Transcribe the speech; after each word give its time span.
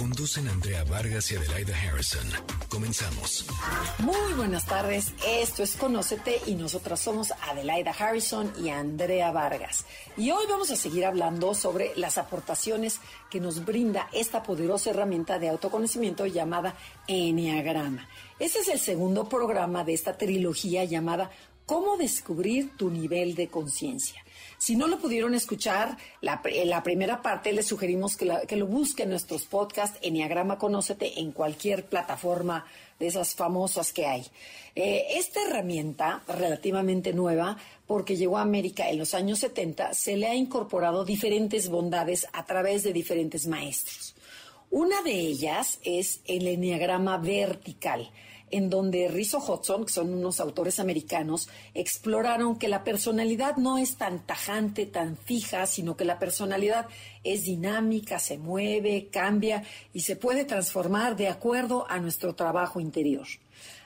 Conducen 0.00 0.48
Andrea 0.48 0.82
Vargas 0.84 1.30
y 1.30 1.36
Adelaida 1.36 1.74
Harrison. 1.76 2.26
Comenzamos. 2.70 3.44
Muy 3.98 4.32
buenas 4.34 4.64
tardes, 4.64 5.12
esto 5.28 5.62
es 5.62 5.76
Conócete 5.76 6.40
y 6.46 6.54
nosotras 6.54 7.00
somos 7.00 7.34
Adelaida 7.42 7.90
Harrison 7.90 8.50
y 8.58 8.70
Andrea 8.70 9.30
Vargas. 9.30 9.84
Y 10.16 10.30
hoy 10.30 10.46
vamos 10.48 10.70
a 10.70 10.76
seguir 10.76 11.04
hablando 11.04 11.52
sobre 11.52 11.92
las 11.96 12.16
aportaciones 12.16 12.98
que 13.28 13.40
nos 13.40 13.66
brinda 13.66 14.08
esta 14.14 14.42
poderosa 14.42 14.88
herramienta 14.88 15.38
de 15.38 15.50
autoconocimiento 15.50 16.24
llamada 16.24 16.76
Enneagrama. 17.06 18.08
Este 18.38 18.60
es 18.60 18.68
el 18.68 18.78
segundo 18.78 19.28
programa 19.28 19.84
de 19.84 19.92
esta 19.92 20.16
trilogía 20.16 20.82
llamada 20.84 21.30
Cómo 21.66 21.98
descubrir 21.98 22.74
tu 22.74 22.88
nivel 22.88 23.34
de 23.34 23.48
conciencia. 23.48 24.24
Si 24.60 24.76
no 24.76 24.88
lo 24.88 24.98
pudieron 24.98 25.34
escuchar, 25.34 25.96
la, 26.20 26.42
la 26.66 26.82
primera 26.82 27.22
parte 27.22 27.50
les 27.50 27.66
sugerimos 27.66 28.18
que, 28.18 28.30
que 28.46 28.56
lo 28.56 28.66
busquen 28.66 29.04
en 29.04 29.12
nuestros 29.12 29.44
podcasts, 29.44 29.98
Enneagrama 30.02 30.58
Conócete, 30.58 31.18
en 31.18 31.32
cualquier 31.32 31.86
plataforma 31.86 32.66
de 32.98 33.06
esas 33.06 33.34
famosas 33.34 33.90
que 33.94 34.04
hay. 34.04 34.26
Eh, 34.74 35.06
esta 35.12 35.40
herramienta, 35.44 36.22
relativamente 36.28 37.14
nueva, 37.14 37.56
porque 37.86 38.16
llegó 38.16 38.36
a 38.36 38.42
América 38.42 38.90
en 38.90 38.98
los 38.98 39.14
años 39.14 39.38
70, 39.38 39.94
se 39.94 40.18
le 40.18 40.26
ha 40.26 40.34
incorporado 40.34 41.06
diferentes 41.06 41.70
bondades 41.70 42.26
a 42.34 42.44
través 42.44 42.82
de 42.82 42.92
diferentes 42.92 43.46
maestros. 43.46 44.14
Una 44.70 45.00
de 45.00 45.12
ellas 45.12 45.80
es 45.84 46.20
el 46.26 46.46
enneagrama 46.46 47.16
vertical 47.16 48.10
en 48.50 48.70
donde 48.70 49.08
Rizzo 49.08 49.38
Hudson, 49.38 49.84
que 49.84 49.92
son 49.92 50.12
unos 50.12 50.40
autores 50.40 50.80
americanos, 50.80 51.48
exploraron 51.74 52.58
que 52.58 52.68
la 52.68 52.84
personalidad 52.84 53.56
no 53.56 53.78
es 53.78 53.96
tan 53.96 54.26
tajante, 54.26 54.86
tan 54.86 55.16
fija, 55.16 55.66
sino 55.66 55.96
que 55.96 56.04
la 56.04 56.18
personalidad 56.18 56.86
es 57.24 57.44
dinámica, 57.44 58.18
se 58.18 58.38
mueve, 58.38 59.08
cambia 59.10 59.62
y 59.92 60.00
se 60.00 60.16
puede 60.16 60.44
transformar 60.44 61.16
de 61.16 61.28
acuerdo 61.28 61.86
a 61.88 61.98
nuestro 61.98 62.34
trabajo 62.34 62.80
interior. 62.80 63.26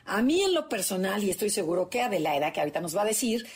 A 0.06 0.20
mí 0.20 0.42
en 0.42 0.52
lo 0.52 0.68
personal, 0.68 1.24
y 1.24 1.30
estoy 1.30 1.48
seguro 1.48 1.88
que 1.88 2.02
Adelaida, 2.02 2.52
que 2.52 2.60
ahorita 2.60 2.80
nos 2.80 2.94
va 2.94 3.02
a 3.02 3.06
decir, 3.06 3.46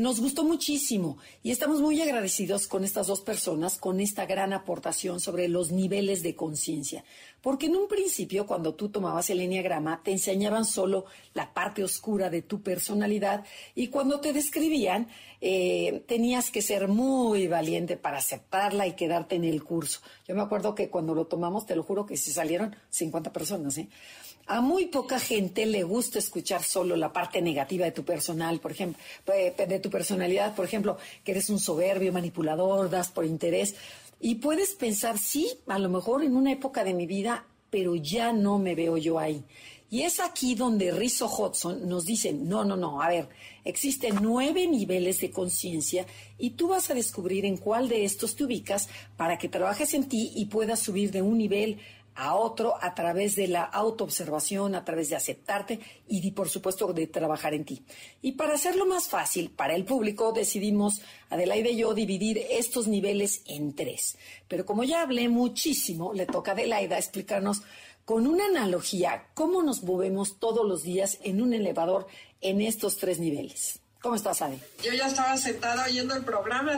nos 0.00 0.20
gustó 0.20 0.44
muchísimo 0.44 1.18
y 1.42 1.50
estamos 1.50 1.80
muy 1.80 2.00
agradecidos 2.00 2.68
con 2.68 2.84
estas 2.84 3.08
dos 3.08 3.22
personas, 3.22 3.76
con 3.76 4.00
esta 4.00 4.24
gran 4.24 4.52
aportación 4.52 5.18
sobre 5.18 5.48
los 5.48 5.72
niveles 5.72 6.22
de 6.22 6.36
conciencia. 6.36 7.04
Porque 7.42 7.66
en 7.66 7.74
un 7.74 7.88
principio, 7.88 8.46
cuando 8.46 8.74
tú 8.74 8.90
tomabas 8.90 9.30
el 9.30 9.40
enneagrama, 9.40 10.00
te 10.04 10.12
enseñaban 10.12 10.64
solo 10.64 11.06
la 11.34 11.52
parte 11.52 11.82
oscura 11.82 12.30
de 12.30 12.42
tu 12.42 12.62
personalidad 12.62 13.44
y 13.74 13.88
cuando 13.88 14.20
te 14.20 14.32
describían, 14.32 15.08
eh, 15.40 16.04
tenías 16.06 16.52
que 16.52 16.62
ser 16.62 16.86
muy 16.86 17.48
valiente 17.48 17.96
para 17.96 18.18
aceptarla 18.18 18.86
y 18.86 18.92
quedarte 18.92 19.34
en 19.34 19.44
el 19.44 19.64
curso. 19.64 20.00
Yo 20.28 20.36
me 20.36 20.42
acuerdo 20.42 20.74
que 20.74 20.88
cuando 20.88 21.14
lo 21.14 21.26
tomamos, 21.26 21.66
te 21.66 21.74
lo 21.74 21.82
juro 21.82 22.06
que 22.06 22.16
se 22.16 22.32
salieron 22.32 22.76
50 22.90 23.32
personas, 23.32 23.76
¿eh? 23.78 23.88
A 24.52 24.60
muy 24.60 24.86
poca 24.86 25.20
gente 25.20 25.64
le 25.64 25.84
gusta 25.84 26.18
escuchar 26.18 26.64
solo 26.64 26.96
la 26.96 27.12
parte 27.12 27.40
negativa 27.40 27.84
de 27.84 27.92
tu 27.92 28.04
personal, 28.04 28.58
por 28.58 28.72
ejemplo, 28.72 29.00
de 29.24 29.78
tu 29.78 29.90
personalidad, 29.90 30.56
por 30.56 30.64
ejemplo, 30.64 30.98
que 31.22 31.30
eres 31.30 31.50
un 31.50 31.60
soberbio, 31.60 32.12
manipulador, 32.12 32.90
das 32.90 33.12
por 33.12 33.24
interés. 33.24 33.76
Y 34.20 34.34
puedes 34.34 34.74
pensar, 34.74 35.18
sí, 35.18 35.48
a 35.68 35.78
lo 35.78 35.88
mejor 35.88 36.24
en 36.24 36.34
una 36.34 36.50
época 36.50 36.82
de 36.82 36.94
mi 36.94 37.06
vida, 37.06 37.44
pero 37.70 37.94
ya 37.94 38.32
no 38.32 38.58
me 38.58 38.74
veo 38.74 38.96
yo 38.96 39.20
ahí. 39.20 39.44
Y 39.88 40.02
es 40.02 40.18
aquí 40.18 40.56
donde 40.56 40.90
Rizzo 40.90 41.26
Hudson 41.28 41.88
nos 41.88 42.04
dice, 42.04 42.32
no, 42.32 42.64
no, 42.64 42.76
no, 42.76 43.02
a 43.02 43.08
ver, 43.08 43.28
existen 43.64 44.18
nueve 44.20 44.66
niveles 44.66 45.20
de 45.20 45.30
conciencia 45.30 46.06
y 46.38 46.50
tú 46.50 46.68
vas 46.68 46.90
a 46.90 46.94
descubrir 46.94 47.44
en 47.44 47.56
cuál 47.56 47.88
de 47.88 48.04
estos 48.04 48.34
te 48.34 48.44
ubicas 48.44 48.88
para 49.16 49.38
que 49.38 49.48
trabajes 49.48 49.94
en 49.94 50.08
ti 50.08 50.32
y 50.34 50.46
puedas 50.46 50.80
subir 50.80 51.10
de 51.10 51.22
un 51.22 51.38
nivel 51.38 51.78
a 52.20 52.34
otro 52.34 52.74
a 52.78 52.94
través 52.94 53.34
de 53.34 53.48
la 53.48 53.64
autoobservación, 53.64 54.74
a 54.74 54.84
través 54.84 55.08
de 55.08 55.16
aceptarte 55.16 55.80
y, 56.06 56.30
por 56.32 56.50
supuesto, 56.50 56.92
de 56.92 57.06
trabajar 57.06 57.54
en 57.54 57.64
ti. 57.64 57.82
Y 58.20 58.32
para 58.32 58.54
hacerlo 58.54 58.84
más 58.84 59.08
fácil 59.08 59.50
para 59.50 59.74
el 59.74 59.86
público, 59.86 60.30
decidimos, 60.32 61.00
Adelaide 61.30 61.70
y 61.70 61.78
yo, 61.78 61.94
dividir 61.94 62.36
estos 62.50 62.88
niveles 62.88 63.42
en 63.46 63.74
tres. 63.74 64.18
Pero 64.48 64.66
como 64.66 64.84
ya 64.84 65.00
hablé 65.00 65.30
muchísimo, 65.30 66.12
le 66.12 66.26
toca 66.26 66.50
a 66.50 66.54
Adelaida 66.54 66.98
explicarnos 66.98 67.62
con 68.04 68.26
una 68.26 68.44
analogía 68.44 69.28
cómo 69.32 69.62
nos 69.62 69.82
movemos 69.82 70.38
todos 70.38 70.68
los 70.68 70.82
días 70.82 71.16
en 71.22 71.40
un 71.40 71.54
elevador 71.54 72.06
en 72.42 72.60
estos 72.60 72.98
tres 72.98 73.18
niveles. 73.18 73.80
¿Cómo 74.02 74.14
estás, 74.14 74.40
Adi? 74.40 74.58
Yo 74.82 74.92
ya 74.92 75.06
estaba 75.08 75.36
sentada 75.36 75.84
oyendo 75.84 76.14
el 76.14 76.24
programa, 76.24 76.72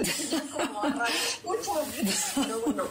como 0.53 0.83
Pero 2.35 2.61
bueno, 2.67 2.85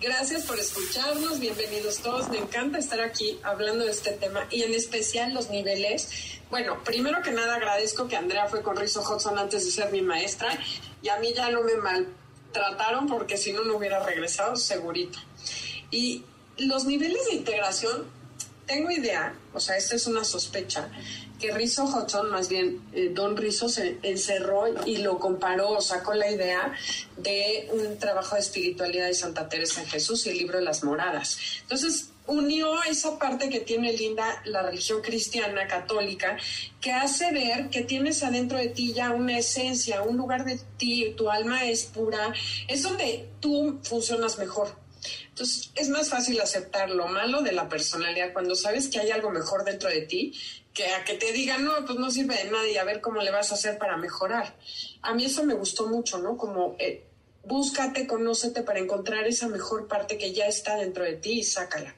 Gracias 0.00 0.44
por 0.44 0.58
escucharnos, 0.60 1.40
bienvenidos 1.40 2.00
todos. 2.00 2.28
Me 2.28 2.36
encanta 2.36 2.78
estar 2.78 3.00
aquí 3.00 3.38
hablando 3.42 3.84
de 3.84 3.90
este 3.90 4.10
tema 4.12 4.46
y 4.50 4.62
en 4.62 4.74
especial 4.74 5.32
los 5.32 5.48
niveles. 5.48 6.10
Bueno, 6.50 6.84
primero 6.84 7.22
que 7.22 7.30
nada 7.30 7.56
agradezco 7.56 8.06
que 8.06 8.14
Andrea 8.14 8.46
fue 8.46 8.62
con 8.62 8.76
Rizzo 8.76 9.00
Hudson 9.00 9.38
antes 9.38 9.64
de 9.64 9.70
ser 9.70 9.90
mi 9.92 10.02
maestra 10.02 10.58
y 11.00 11.08
a 11.08 11.18
mí 11.18 11.32
ya 11.34 11.48
no 11.50 11.62
me 11.62 11.76
maltrataron 11.76 13.06
porque 13.06 13.38
si 13.38 13.52
no, 13.52 13.64
no 13.64 13.78
hubiera 13.78 14.04
regresado 14.04 14.54
segurito. 14.56 15.18
Y 15.90 16.24
los 16.58 16.84
niveles 16.84 17.24
de 17.26 17.36
integración, 17.36 18.04
tengo 18.66 18.90
idea, 18.90 19.34
o 19.52 19.60
sea, 19.60 19.76
esta 19.76 19.96
es 19.96 20.06
una 20.06 20.24
sospecha, 20.24 20.90
que 21.38 21.52
Rizzo 21.52 21.84
Hudson, 21.84 22.30
más 22.30 22.48
bien 22.48 22.80
eh, 22.92 23.10
Don 23.12 23.36
Rizzo, 23.36 23.68
se 23.68 23.98
encerró 24.02 24.64
y 24.84 24.98
lo 24.98 25.18
comparó, 25.18 25.70
o 25.70 25.80
sacó 25.80 26.14
la 26.14 26.30
idea 26.30 26.72
de 27.16 27.68
un 27.72 27.98
trabajo 27.98 28.34
de 28.34 28.40
espiritualidad 28.40 29.06
de 29.06 29.14
Santa 29.14 29.48
Teresa 29.48 29.82
en 29.82 29.88
Jesús 29.88 30.26
y 30.26 30.30
el 30.30 30.38
libro 30.38 30.58
de 30.58 30.64
las 30.64 30.82
moradas. 30.82 31.38
Entonces, 31.62 32.10
unió 32.26 32.82
esa 32.84 33.18
parte 33.18 33.48
que 33.48 33.60
tiene 33.60 33.92
linda 33.92 34.42
la 34.46 34.62
religión 34.62 35.00
cristiana 35.02 35.66
católica, 35.66 36.36
que 36.80 36.92
hace 36.92 37.32
ver 37.32 37.68
que 37.70 37.82
tienes 37.82 38.22
adentro 38.22 38.58
de 38.58 38.68
ti 38.68 38.92
ya 38.92 39.12
una 39.12 39.38
esencia, 39.38 40.02
un 40.02 40.16
lugar 40.16 40.44
de 40.44 40.58
ti, 40.76 41.14
tu 41.16 41.30
alma 41.30 41.64
es 41.64 41.84
pura, 41.84 42.32
es 42.66 42.82
donde 42.82 43.28
tú 43.40 43.78
funcionas 43.82 44.38
mejor. 44.38 44.85
Entonces, 45.28 45.70
es 45.74 45.88
más 45.88 46.10
fácil 46.10 46.40
aceptar 46.40 46.90
lo 46.90 47.08
malo 47.08 47.42
de 47.42 47.52
la 47.52 47.68
personalidad 47.68 48.32
cuando 48.32 48.54
sabes 48.54 48.88
que 48.88 48.98
hay 48.98 49.10
algo 49.10 49.30
mejor 49.30 49.64
dentro 49.64 49.88
de 49.88 50.02
ti 50.02 50.32
que 50.72 50.92
a 50.92 51.04
que 51.04 51.14
te 51.14 51.32
digan, 51.32 51.64
no, 51.64 51.72
pues 51.86 51.98
no 51.98 52.10
sirve 52.10 52.36
de 52.36 52.50
nada 52.50 52.68
y 52.68 52.76
a 52.76 52.84
ver 52.84 53.00
cómo 53.00 53.22
le 53.22 53.30
vas 53.30 53.50
a 53.50 53.54
hacer 53.54 53.78
para 53.78 53.96
mejorar. 53.96 54.54
A 55.00 55.14
mí 55.14 55.24
eso 55.24 55.42
me 55.44 55.54
gustó 55.54 55.88
mucho, 55.88 56.18
¿no? 56.18 56.36
Como 56.36 56.76
eh, 56.78 57.04
búscate, 57.44 58.06
conócete 58.06 58.62
para 58.62 58.78
encontrar 58.78 59.26
esa 59.26 59.48
mejor 59.48 59.88
parte 59.88 60.18
que 60.18 60.32
ya 60.32 60.46
está 60.46 60.76
dentro 60.76 61.04
de 61.04 61.14
ti 61.14 61.40
y 61.40 61.44
sácala. 61.44 61.94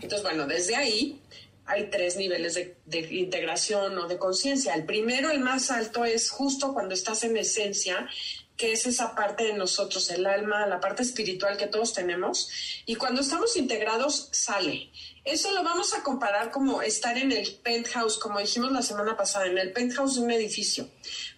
Entonces, 0.00 0.22
bueno, 0.22 0.46
desde 0.46 0.74
ahí 0.74 1.20
hay 1.66 1.88
tres 1.90 2.16
niveles 2.16 2.54
de, 2.54 2.76
de 2.84 3.00
integración 3.14 3.96
o 3.98 4.08
de 4.08 4.18
conciencia. 4.18 4.74
El 4.74 4.84
primero, 4.84 5.30
el 5.30 5.40
más 5.40 5.70
alto, 5.70 6.04
es 6.04 6.30
justo 6.30 6.72
cuando 6.72 6.94
estás 6.94 7.22
en 7.24 7.36
esencia 7.36 8.08
que 8.56 8.72
es 8.72 8.86
esa 8.86 9.14
parte 9.14 9.44
de 9.44 9.52
nosotros, 9.52 10.10
el 10.10 10.26
alma, 10.26 10.66
la 10.66 10.80
parte 10.80 11.02
espiritual 11.02 11.56
que 11.56 11.66
todos 11.66 11.92
tenemos, 11.92 12.48
y 12.86 12.94
cuando 12.94 13.20
estamos 13.20 13.56
integrados 13.56 14.28
sale. 14.32 14.90
Eso 15.24 15.50
lo 15.52 15.62
vamos 15.62 15.92
a 15.94 16.02
comparar 16.02 16.50
como 16.50 16.82
estar 16.82 17.18
en 17.18 17.32
el 17.32 17.56
penthouse, 17.62 18.18
como 18.18 18.38
dijimos 18.38 18.72
la 18.72 18.82
semana 18.82 19.16
pasada, 19.16 19.46
en 19.46 19.58
el 19.58 19.72
penthouse 19.72 20.16
de 20.16 20.20
un 20.22 20.30
edificio. 20.30 20.88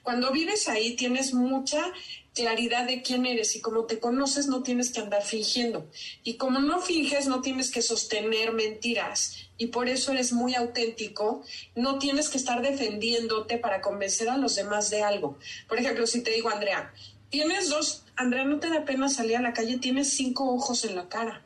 Cuando 0.02 0.30
vives 0.30 0.68
ahí 0.68 0.94
tienes 0.94 1.32
mucha 1.32 1.92
claridad 2.34 2.86
de 2.86 3.02
quién 3.02 3.26
eres 3.26 3.56
y 3.56 3.60
como 3.60 3.84
te 3.84 3.98
conoces 3.98 4.46
no 4.46 4.62
tienes 4.62 4.90
que 4.90 5.00
andar 5.00 5.22
fingiendo. 5.22 5.90
Y 6.22 6.34
como 6.34 6.60
no 6.60 6.80
finges 6.80 7.26
no 7.26 7.40
tienes 7.40 7.70
que 7.70 7.82
sostener 7.82 8.52
mentiras 8.52 9.48
y 9.56 9.68
por 9.68 9.88
eso 9.88 10.12
eres 10.12 10.32
muy 10.32 10.54
auténtico, 10.54 11.42
no 11.74 11.98
tienes 11.98 12.28
que 12.28 12.38
estar 12.38 12.62
defendiéndote 12.62 13.58
para 13.58 13.80
convencer 13.80 14.28
a 14.28 14.38
los 14.38 14.54
demás 14.54 14.90
de 14.90 15.02
algo. 15.02 15.38
Por 15.68 15.78
ejemplo, 15.78 16.06
si 16.06 16.22
te 16.22 16.30
digo, 16.30 16.48
Andrea, 16.48 16.92
tienes 17.30 17.68
dos, 17.68 18.04
Andrea, 18.16 18.44
no 18.44 18.60
te 18.60 18.68
da 18.68 18.84
pena 18.84 19.08
salir 19.08 19.36
a 19.36 19.42
la 19.42 19.52
calle, 19.52 19.78
tienes 19.78 20.10
cinco 20.10 20.54
ojos 20.54 20.84
en 20.84 20.96
la 20.96 21.08
cara 21.08 21.44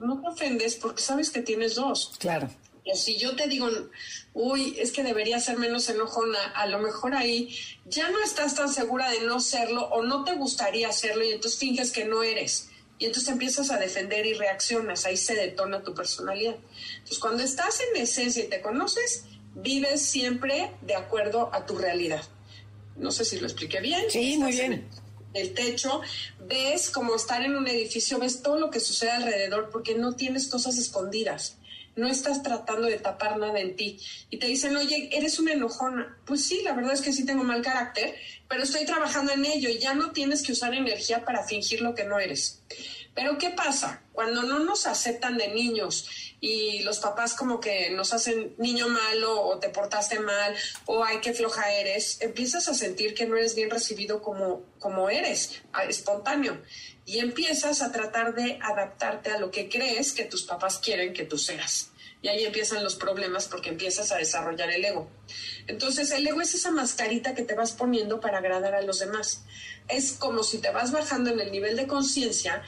no 0.00 0.20
te 0.20 0.28
ofendes 0.28 0.76
porque 0.76 1.02
sabes 1.02 1.30
que 1.30 1.42
tienes 1.42 1.74
dos. 1.74 2.12
Claro. 2.18 2.48
Y 2.84 2.96
si 2.96 3.16
yo 3.16 3.34
te 3.34 3.48
digo, 3.48 3.68
uy, 4.34 4.76
es 4.78 4.92
que 4.92 5.02
debería 5.02 5.40
ser 5.40 5.56
menos 5.58 5.88
enojona, 5.88 6.38
a 6.54 6.66
lo 6.66 6.78
mejor 6.78 7.14
ahí 7.14 7.56
ya 7.86 8.10
no 8.10 8.22
estás 8.22 8.54
tan 8.54 8.68
segura 8.68 9.10
de 9.10 9.20
no 9.20 9.40
serlo 9.40 9.86
o 9.88 10.02
no 10.02 10.24
te 10.24 10.34
gustaría 10.34 10.88
hacerlo 10.88 11.24
y 11.24 11.32
entonces 11.32 11.58
finges 11.58 11.92
que 11.92 12.04
no 12.04 12.22
eres. 12.22 12.68
Y 12.98 13.06
entonces 13.06 13.32
empiezas 13.32 13.70
a 13.70 13.78
defender 13.78 14.26
y 14.26 14.34
reaccionas, 14.34 15.06
ahí 15.06 15.16
se 15.16 15.34
detona 15.34 15.82
tu 15.82 15.94
personalidad. 15.94 16.56
Entonces 16.96 17.18
cuando 17.18 17.42
estás 17.42 17.80
en 17.80 18.02
esencia 18.02 18.44
y 18.44 18.48
te 18.48 18.60
conoces, 18.60 19.24
vives 19.54 20.02
siempre 20.02 20.70
de 20.82 20.94
acuerdo 20.94 21.50
a 21.54 21.64
tu 21.64 21.78
realidad. 21.78 22.22
No 22.96 23.10
sé 23.10 23.24
si 23.24 23.40
lo 23.40 23.46
expliqué 23.46 23.80
bien. 23.80 24.10
Sí, 24.10 24.36
muy 24.36 24.52
bien 24.52 24.88
el 25.34 25.52
techo, 25.52 26.00
ves 26.46 26.90
como 26.90 27.16
estar 27.16 27.42
en 27.42 27.56
un 27.56 27.66
edificio, 27.66 28.20
ves 28.20 28.40
todo 28.40 28.56
lo 28.56 28.70
que 28.70 28.78
sucede 28.78 29.10
alrededor 29.10 29.68
porque 29.70 29.96
no 29.96 30.14
tienes 30.14 30.46
cosas 30.46 30.78
escondidas 30.78 31.56
no 31.96 32.08
estás 32.08 32.42
tratando 32.42 32.86
de 32.86 32.98
tapar 32.98 33.38
nada 33.38 33.58
en 33.60 33.76
ti. 33.76 33.98
Y 34.30 34.38
te 34.38 34.46
dicen, 34.46 34.76
oye, 34.76 35.10
eres 35.12 35.38
una 35.38 35.52
enojona. 35.52 36.16
Pues 36.24 36.44
sí, 36.44 36.62
la 36.62 36.72
verdad 36.72 36.94
es 36.94 37.00
que 37.00 37.12
sí 37.12 37.24
tengo 37.24 37.44
mal 37.44 37.62
carácter, 37.62 38.14
pero 38.48 38.62
estoy 38.62 38.84
trabajando 38.84 39.32
en 39.32 39.44
ello 39.44 39.68
y 39.68 39.78
ya 39.78 39.94
no 39.94 40.12
tienes 40.12 40.42
que 40.42 40.52
usar 40.52 40.74
energía 40.74 41.24
para 41.24 41.44
fingir 41.44 41.80
lo 41.80 41.94
que 41.94 42.04
no 42.04 42.18
eres. 42.18 42.62
Pero 43.14 43.38
¿qué 43.38 43.50
pasa? 43.50 44.02
Cuando 44.12 44.42
no 44.42 44.58
nos 44.58 44.86
aceptan 44.86 45.38
de 45.38 45.48
niños 45.48 46.08
y 46.40 46.82
los 46.82 46.98
papás 46.98 47.34
como 47.34 47.60
que 47.60 47.90
nos 47.90 48.12
hacen 48.12 48.54
niño 48.58 48.88
malo 48.88 49.40
o 49.40 49.58
te 49.58 49.68
portaste 49.68 50.18
mal 50.18 50.54
o 50.86 51.04
ay, 51.04 51.18
qué 51.22 51.32
floja 51.32 51.72
eres, 51.72 52.20
empiezas 52.20 52.68
a 52.68 52.74
sentir 52.74 53.14
que 53.14 53.26
no 53.26 53.36
eres 53.36 53.54
bien 53.54 53.70
recibido 53.70 54.20
como, 54.20 54.62
como 54.78 55.08
eres, 55.10 55.62
espontáneo. 55.88 56.60
Y 57.06 57.18
empiezas 57.18 57.82
a 57.82 57.92
tratar 57.92 58.34
de 58.34 58.58
adaptarte 58.62 59.30
a 59.30 59.38
lo 59.38 59.50
que 59.50 59.68
crees 59.68 60.12
que 60.12 60.24
tus 60.24 60.42
papás 60.42 60.78
quieren 60.78 61.12
que 61.12 61.24
tú 61.24 61.38
seas. 61.38 61.90
Y 62.24 62.28
ahí 62.28 62.42
empiezan 62.42 62.82
los 62.82 62.94
problemas 62.94 63.48
porque 63.48 63.68
empiezas 63.68 64.10
a 64.10 64.16
desarrollar 64.16 64.70
el 64.70 64.82
ego. 64.82 65.10
Entonces 65.66 66.10
el 66.10 66.26
ego 66.26 66.40
es 66.40 66.54
esa 66.54 66.70
mascarita 66.70 67.34
que 67.34 67.42
te 67.42 67.54
vas 67.54 67.72
poniendo 67.72 68.18
para 68.18 68.38
agradar 68.38 68.74
a 68.74 68.80
los 68.80 69.00
demás. 69.00 69.44
Es 69.88 70.12
como 70.12 70.42
si 70.42 70.56
te 70.56 70.70
vas 70.70 70.90
bajando 70.90 71.28
en 71.30 71.40
el 71.40 71.52
nivel 71.52 71.76
de 71.76 71.86
conciencia 71.86 72.62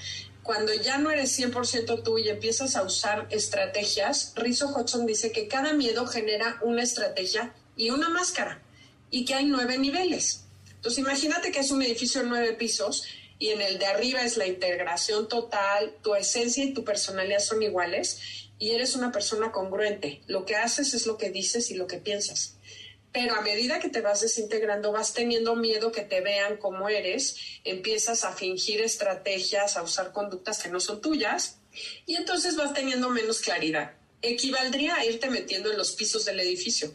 cuando 0.47 0.73
ya 0.73 0.97
no 0.97 1.11
eres 1.11 1.37
100% 1.39 2.05
tú 2.05 2.19
y 2.19 2.29
empiezas 2.29 2.77
a 2.77 2.83
usar 2.83 3.27
estrategias, 3.31 4.33
Rizzo 4.37 4.69
Hudson 4.69 5.05
dice 5.05 5.33
que 5.33 5.49
cada 5.49 5.73
miedo 5.73 6.07
genera 6.07 6.59
una 6.63 6.83
estrategia 6.83 7.53
y 7.77 7.91
una 7.91 8.09
máscara 8.09 8.63
y 9.11 9.25
que 9.25 9.35
hay 9.35 9.47
nueve 9.47 9.77
niveles. 9.77 10.45
Entonces 10.77 11.01
imagínate 11.01 11.51
que 11.51 11.59
es 11.59 11.71
un 11.73 11.83
edificio 11.83 12.23
de 12.23 12.29
nueve 12.29 12.53
pisos 12.53 13.05
y 13.39 13.49
en 13.49 13.61
el 13.61 13.79
de 13.79 13.87
arriba 13.87 14.23
es 14.23 14.37
la 14.37 14.47
integración 14.47 15.29
total, 15.29 15.97
tu 16.03 16.15
esencia 16.15 16.65
y 16.65 16.73
tu 16.73 16.85
personalidad 16.85 17.41
son 17.41 17.63
iguales 17.63 18.49
y 18.59 18.71
eres 18.71 18.95
una 18.95 19.13
persona 19.13 19.51
congruente. 19.53 20.23
Lo 20.29 20.47
que 20.47 20.57
haces 20.57 20.95
es 20.95 21.07
lo 21.07 21.19
que 21.19 21.31
dices 21.31 21.71
y 21.71 21.75
lo 21.75 21.87
que 21.87 21.99
piensas 21.99 22.56
pero 23.17 23.35
a 23.35 23.41
medida 23.41 23.81
que 23.81 23.89
te 23.89 24.03
vas 24.03 24.21
desintegrando, 24.21 24.93
vas 24.93 25.15
teniendo 25.15 25.57
miedo 25.57 25.91
que 25.91 26.03
te 26.03 26.21
vean 26.21 26.59
como 26.59 26.91
eres, 26.91 27.37
empiezas 27.65 28.25
a 28.25 28.33
fingir 28.33 28.83
estrategias, 28.83 29.79
a 29.79 29.83
usar 29.83 30.13
conductas 30.13 30.63
que 30.63 30.69
no 30.69 30.81
son 30.81 31.01
tuyas, 31.01 31.57
y 32.05 32.17
entonces 32.17 32.57
vas 32.57 32.75
teniendo 32.75 33.09
menos 33.09 33.41
claridad. 33.41 33.95
Equivaldría 34.21 34.97
a 34.97 35.07
irte 35.07 35.31
metiendo 35.31 35.71
en 35.71 35.79
los 35.79 35.93
pisos 35.93 36.27
del 36.27 36.41
edificio. 36.41 36.93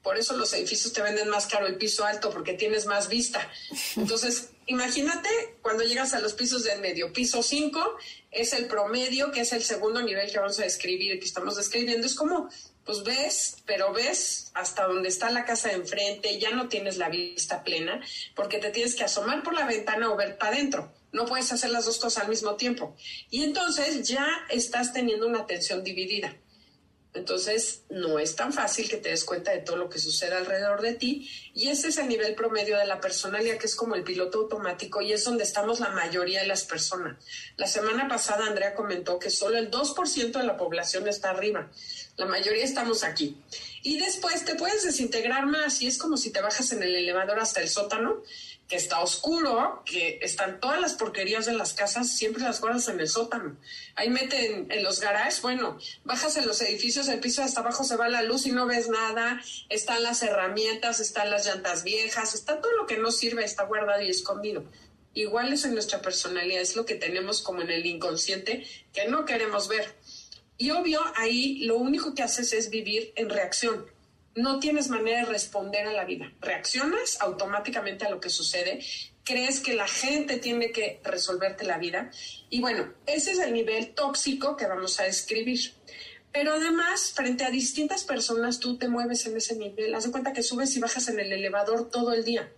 Por 0.00 0.16
eso 0.16 0.36
los 0.36 0.52
edificios 0.52 0.92
te 0.92 1.02
venden 1.02 1.28
más 1.28 1.48
caro 1.48 1.66
el 1.66 1.76
piso 1.76 2.04
alto, 2.04 2.30
porque 2.30 2.52
tienes 2.52 2.86
más 2.86 3.08
vista. 3.08 3.50
Entonces, 3.96 4.50
imagínate 4.66 5.28
cuando 5.60 5.82
llegas 5.82 6.14
a 6.14 6.20
los 6.20 6.34
pisos 6.34 6.62
del 6.62 6.80
medio. 6.80 7.12
Piso 7.12 7.42
5 7.42 7.96
es 8.30 8.52
el 8.52 8.66
promedio, 8.66 9.32
que 9.32 9.40
es 9.40 9.52
el 9.52 9.64
segundo 9.64 10.02
nivel 10.02 10.30
que 10.30 10.38
vamos 10.38 10.60
a 10.60 10.62
describir, 10.62 11.18
que 11.18 11.26
estamos 11.26 11.56
describiendo. 11.56 12.06
Es 12.06 12.14
como 12.14 12.48
pues 12.88 13.04
ves, 13.04 13.58
pero 13.66 13.92
ves 13.92 14.50
hasta 14.54 14.86
donde 14.86 15.10
está 15.10 15.30
la 15.30 15.44
casa 15.44 15.68
de 15.68 15.74
enfrente, 15.74 16.38
ya 16.38 16.52
no 16.52 16.70
tienes 16.70 16.96
la 16.96 17.10
vista 17.10 17.62
plena, 17.62 18.00
porque 18.34 18.56
te 18.56 18.70
tienes 18.70 18.94
que 18.94 19.04
asomar 19.04 19.42
por 19.42 19.52
la 19.52 19.66
ventana 19.66 20.10
o 20.10 20.16
ver 20.16 20.38
para 20.38 20.56
adentro. 20.56 20.90
No 21.12 21.26
puedes 21.26 21.52
hacer 21.52 21.68
las 21.68 21.84
dos 21.84 21.98
cosas 21.98 22.22
al 22.22 22.30
mismo 22.30 22.56
tiempo. 22.56 22.96
Y 23.28 23.42
entonces 23.42 24.08
ya 24.08 24.26
estás 24.48 24.94
teniendo 24.94 25.26
una 25.26 25.40
atención 25.40 25.84
dividida. 25.84 26.34
Entonces, 27.18 27.82
no 27.90 28.18
es 28.18 28.36
tan 28.36 28.52
fácil 28.52 28.88
que 28.88 28.96
te 28.96 29.10
des 29.10 29.24
cuenta 29.24 29.50
de 29.50 29.58
todo 29.58 29.76
lo 29.76 29.90
que 29.90 29.98
sucede 29.98 30.36
alrededor 30.36 30.80
de 30.80 30.94
ti. 30.94 31.28
Y 31.52 31.68
ese 31.68 31.88
es 31.88 31.98
el 31.98 32.08
nivel 32.08 32.34
promedio 32.34 32.78
de 32.78 32.86
la 32.86 33.00
personalidad, 33.00 33.58
que 33.58 33.66
es 33.66 33.74
como 33.74 33.96
el 33.96 34.04
piloto 34.04 34.38
automático, 34.38 35.02
y 35.02 35.12
es 35.12 35.24
donde 35.24 35.42
estamos 35.42 35.80
la 35.80 35.90
mayoría 35.90 36.40
de 36.40 36.46
las 36.46 36.64
personas. 36.64 37.16
La 37.56 37.66
semana 37.66 38.08
pasada, 38.08 38.46
Andrea 38.46 38.74
comentó 38.74 39.18
que 39.18 39.30
solo 39.30 39.58
el 39.58 39.70
2% 39.70 40.32
de 40.32 40.44
la 40.44 40.56
población 40.56 41.08
está 41.08 41.30
arriba. 41.30 41.70
La 42.16 42.26
mayoría 42.26 42.64
estamos 42.64 43.02
aquí. 43.02 43.36
Y 43.82 43.98
después 43.98 44.44
te 44.44 44.54
puedes 44.54 44.84
desintegrar 44.84 45.46
más 45.46 45.82
y 45.82 45.86
es 45.86 45.98
como 45.98 46.16
si 46.16 46.30
te 46.30 46.40
bajas 46.40 46.72
en 46.72 46.82
el 46.82 46.94
elevador 46.94 47.40
hasta 47.40 47.60
el 47.60 47.68
sótano, 47.68 48.22
que 48.68 48.76
está 48.76 49.00
oscuro, 49.00 49.82
que 49.86 50.18
están 50.20 50.60
todas 50.60 50.78
las 50.78 50.92
porquerías 50.94 51.46
de 51.46 51.54
las 51.54 51.72
casas, 51.72 52.14
siempre 52.14 52.42
las 52.42 52.60
guardas 52.60 52.88
en 52.88 53.00
el 53.00 53.08
sótano. 53.08 53.56
Ahí 53.94 54.10
meten 54.10 54.70
en 54.70 54.82
los 54.82 55.00
garages, 55.00 55.40
bueno, 55.40 55.78
bajas 56.04 56.36
en 56.36 56.46
los 56.46 56.60
edificios, 56.60 57.08
el 57.08 57.20
piso 57.20 57.42
hasta 57.42 57.60
abajo 57.60 57.82
se 57.82 57.96
va 57.96 58.10
la 58.10 58.22
luz 58.22 58.46
y 58.46 58.52
no 58.52 58.66
ves 58.66 58.90
nada, 58.90 59.42
están 59.70 60.02
las 60.02 60.22
herramientas, 60.22 61.00
están 61.00 61.30
las 61.30 61.46
llantas 61.46 61.82
viejas, 61.82 62.34
está 62.34 62.60
todo 62.60 62.72
lo 62.76 62.86
que 62.86 62.98
no 62.98 63.10
sirve, 63.10 63.42
está 63.42 63.64
guardado 63.64 64.02
y 64.02 64.10
escondido. 64.10 64.64
Igual 65.14 65.52
es 65.52 65.64
en 65.64 65.72
nuestra 65.72 66.02
personalidad, 66.02 66.60
es 66.60 66.76
lo 66.76 66.84
que 66.84 66.94
tenemos 66.94 67.40
como 67.40 67.62
en 67.62 67.70
el 67.70 67.86
inconsciente 67.86 68.66
que 68.92 69.08
no 69.08 69.24
queremos 69.24 69.68
ver. 69.68 69.96
Y 70.58 70.70
obvio, 70.70 71.00
ahí 71.16 71.60
lo 71.60 71.76
único 71.76 72.14
que 72.14 72.22
haces 72.22 72.52
es 72.52 72.68
vivir 72.68 73.12
en 73.16 73.30
reacción. 73.30 73.86
No 74.38 74.60
tienes 74.60 74.88
manera 74.88 75.18
de 75.18 75.24
responder 75.24 75.88
a 75.88 75.92
la 75.92 76.04
vida. 76.04 76.32
Reaccionas 76.40 77.20
automáticamente 77.20 78.04
a 78.04 78.08
lo 78.08 78.20
que 78.20 78.30
sucede. 78.30 78.78
Crees 79.24 79.58
que 79.58 79.74
la 79.74 79.88
gente 79.88 80.36
tiene 80.36 80.70
que 80.70 81.00
resolverte 81.02 81.64
la 81.64 81.76
vida. 81.76 82.12
Y 82.48 82.60
bueno, 82.60 82.94
ese 83.06 83.32
es 83.32 83.40
el 83.40 83.52
nivel 83.52 83.94
tóxico 83.94 84.56
que 84.56 84.68
vamos 84.68 85.00
a 85.00 85.02
describir. 85.02 85.72
Pero 86.30 86.52
además, 86.52 87.12
frente 87.16 87.44
a 87.44 87.50
distintas 87.50 88.04
personas, 88.04 88.60
tú 88.60 88.78
te 88.78 88.86
mueves 88.86 89.26
en 89.26 89.36
ese 89.36 89.56
nivel. 89.56 89.92
Haz 89.92 90.04
de 90.04 90.12
cuenta 90.12 90.32
que 90.32 90.44
subes 90.44 90.76
y 90.76 90.78
bajas 90.78 91.08
en 91.08 91.18
el 91.18 91.32
elevador 91.32 91.90
todo 91.90 92.12
el 92.12 92.22
día. 92.22 92.48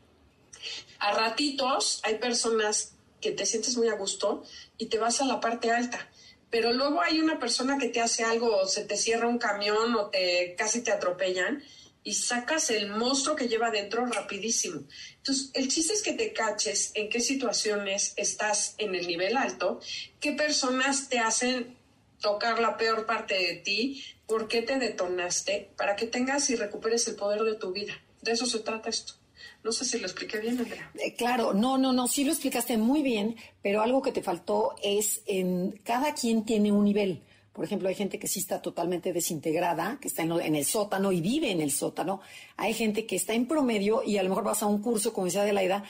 A 0.99 1.15
ratitos 1.15 2.03
hay 2.03 2.17
personas 2.17 2.93
que 3.23 3.33
te 3.33 3.47
sientes 3.47 3.79
muy 3.79 3.89
a 3.89 3.95
gusto 3.95 4.45
y 4.77 4.87
te 4.87 4.99
vas 4.99 5.23
a 5.23 5.25
la 5.25 5.41
parte 5.41 5.71
alta 5.71 6.10
pero 6.51 6.73
luego 6.73 7.01
hay 7.01 7.21
una 7.21 7.39
persona 7.39 7.79
que 7.79 7.89
te 7.89 8.01
hace 8.01 8.25
algo, 8.25 8.57
o 8.57 8.67
se 8.67 8.85
te 8.85 8.97
cierra 8.97 9.29
un 9.29 9.39
camión 9.39 9.95
o 9.95 10.11
te 10.11 10.55
casi 10.59 10.83
te 10.83 10.93
atropellan 10.93 11.63
y 12.03 12.15
sacas 12.15 12.71
el 12.71 12.91
monstruo 12.91 13.37
que 13.37 13.49
lleva 13.49 13.71
dentro 13.71 14.05
rapidísimo. 14.07 14.83
Entonces, 15.17 15.51
el 15.55 15.69
chiste 15.69 15.93
es 15.93 16.03
que 16.03 16.15
te 16.15 16.33
caches 16.33 16.93
en 16.95 17.09
qué 17.09 17.21
situaciones 17.21 18.15
estás 18.17 18.75
en 18.79 18.95
el 18.95 19.07
nivel 19.07 19.37
alto, 19.37 19.81
qué 20.19 20.33
personas 20.33 21.09
te 21.09 21.19
hacen 21.19 21.77
tocar 22.21 22.59
la 22.59 22.77
peor 22.77 23.07
parte 23.07 23.35
de 23.35 23.57
ti, 23.57 24.03
por 24.27 24.49
qué 24.49 24.63
te 24.63 24.79
detonaste, 24.79 25.71
para 25.77 25.97
que 25.97 26.07
tengas 26.07 26.49
y 26.51 26.57
recuperes 26.57 27.07
el 27.09 27.17
poder 27.17 27.43
de 27.43 27.55
tu 27.55 27.73
vida. 27.73 27.93
De 28.23 28.33
eso 28.33 28.47
se 28.47 28.61
trata 28.61 28.91
esto. 28.91 29.20
No 29.63 29.73
sé 29.73 29.85
si 29.85 29.99
lo 29.99 30.07
expliqué 30.07 30.39
bien, 30.39 30.59
Andrea. 30.59 30.91
Eh, 30.95 31.15
claro, 31.15 31.53
no, 31.53 31.77
no, 31.77 31.93
no, 31.93 32.09
sí 32.09 32.25
lo 32.25 32.33
explicaste 32.33 32.79
muy 32.79 33.03
bien, 33.03 33.37
pero 33.63 33.83
algo 33.83 34.01
que 34.01 34.13
te 34.13 34.23
faltó 34.23 34.75
es 34.83 35.23
en 35.27 35.73
cada 35.85 36.15
quien 36.15 36.45
tiene 36.45 36.73
un 36.73 36.85
nivel. 36.85 37.23
Por 37.53 37.65
ejemplo, 37.65 37.89
hay 37.89 37.95
gente 37.95 38.19
que 38.19 38.27
sí 38.27 38.41
está 38.41 38.63
totalmente 38.63 39.13
desintegrada, 39.13 39.99
que 40.01 40.09
está 40.09 40.23
en, 40.23 40.55
el 40.55 40.65
sótano 40.65 41.13
y 41.13 41.21
vive 41.21 41.51
en 41.51 41.61
el 41.61 41.73
sótano. 41.73 42.21
Hay 42.57 42.73
gente 42.73 43.05
que 43.05 43.17
está 43.17 43.35
en 43.35 43.47
promedio 43.47 44.03
y 44.03 44.17
a 44.17 44.23
lo 44.23 44.31
mejor 44.31 44.45
vas 44.45 44.63
a 44.63 44.67
un 44.67 44.81
curso, 44.81 45.13
como 45.13 45.27
decía 45.27 45.43
Adelaida, 45.43 45.85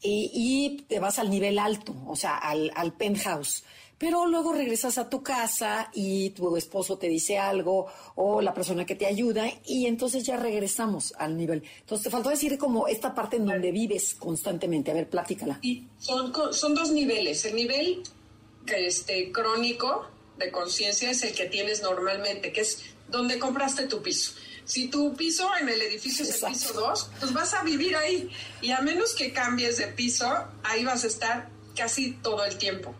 y, 0.00 0.30
y 0.32 0.82
te 0.82 1.00
vas 1.00 1.18
al 1.18 1.30
nivel 1.30 1.58
alto, 1.58 1.96
o 2.06 2.14
sea, 2.14 2.36
al, 2.36 2.70
al 2.76 2.92
penthouse 2.92 3.64
pero 3.98 4.26
luego 4.26 4.52
regresas 4.52 4.98
a 4.98 5.08
tu 5.08 5.22
casa 5.22 5.90
y 5.94 6.30
tu 6.30 6.56
esposo 6.56 6.98
te 6.98 7.08
dice 7.08 7.38
algo 7.38 7.86
o 8.14 8.42
la 8.42 8.52
persona 8.52 8.84
que 8.84 8.94
te 8.94 9.06
ayuda 9.06 9.46
y 9.64 9.86
entonces 9.86 10.24
ya 10.24 10.36
regresamos 10.36 11.14
al 11.16 11.36
nivel. 11.36 11.62
Entonces 11.80 12.04
te 12.04 12.10
faltó 12.10 12.28
decir 12.28 12.58
como 12.58 12.88
esta 12.88 13.14
parte 13.14 13.36
en 13.36 13.46
donde 13.46 13.72
vives 13.72 14.14
constantemente. 14.14 14.90
A 14.90 14.94
ver, 14.94 15.08
platícala. 15.08 15.58
Y 15.62 15.84
son, 15.98 16.32
son 16.52 16.74
dos 16.74 16.90
niveles. 16.90 17.44
El 17.46 17.56
nivel 17.56 18.02
este, 18.66 19.32
crónico 19.32 20.06
de 20.38 20.50
conciencia 20.50 21.10
es 21.10 21.22
el 21.22 21.32
que 21.32 21.46
tienes 21.46 21.82
normalmente, 21.82 22.52
que 22.52 22.60
es 22.60 22.82
donde 23.08 23.38
compraste 23.38 23.86
tu 23.86 24.02
piso. 24.02 24.32
Si 24.66 24.88
tu 24.88 25.14
piso 25.14 25.48
en 25.60 25.68
el 25.68 25.80
edificio 25.80 26.24
es 26.24 26.42
el 26.42 26.50
piso 26.50 26.72
2, 26.74 27.10
pues 27.20 27.32
vas 27.32 27.54
a 27.54 27.62
vivir 27.62 27.96
ahí. 27.96 28.28
Y 28.60 28.72
a 28.72 28.80
menos 28.80 29.14
que 29.14 29.32
cambies 29.32 29.78
de 29.78 29.86
piso, 29.86 30.26
ahí 30.64 30.84
vas 30.84 31.04
a 31.04 31.06
estar 31.06 31.48
casi 31.76 32.12
todo 32.14 32.44
el 32.44 32.58
tiempo 32.58 32.94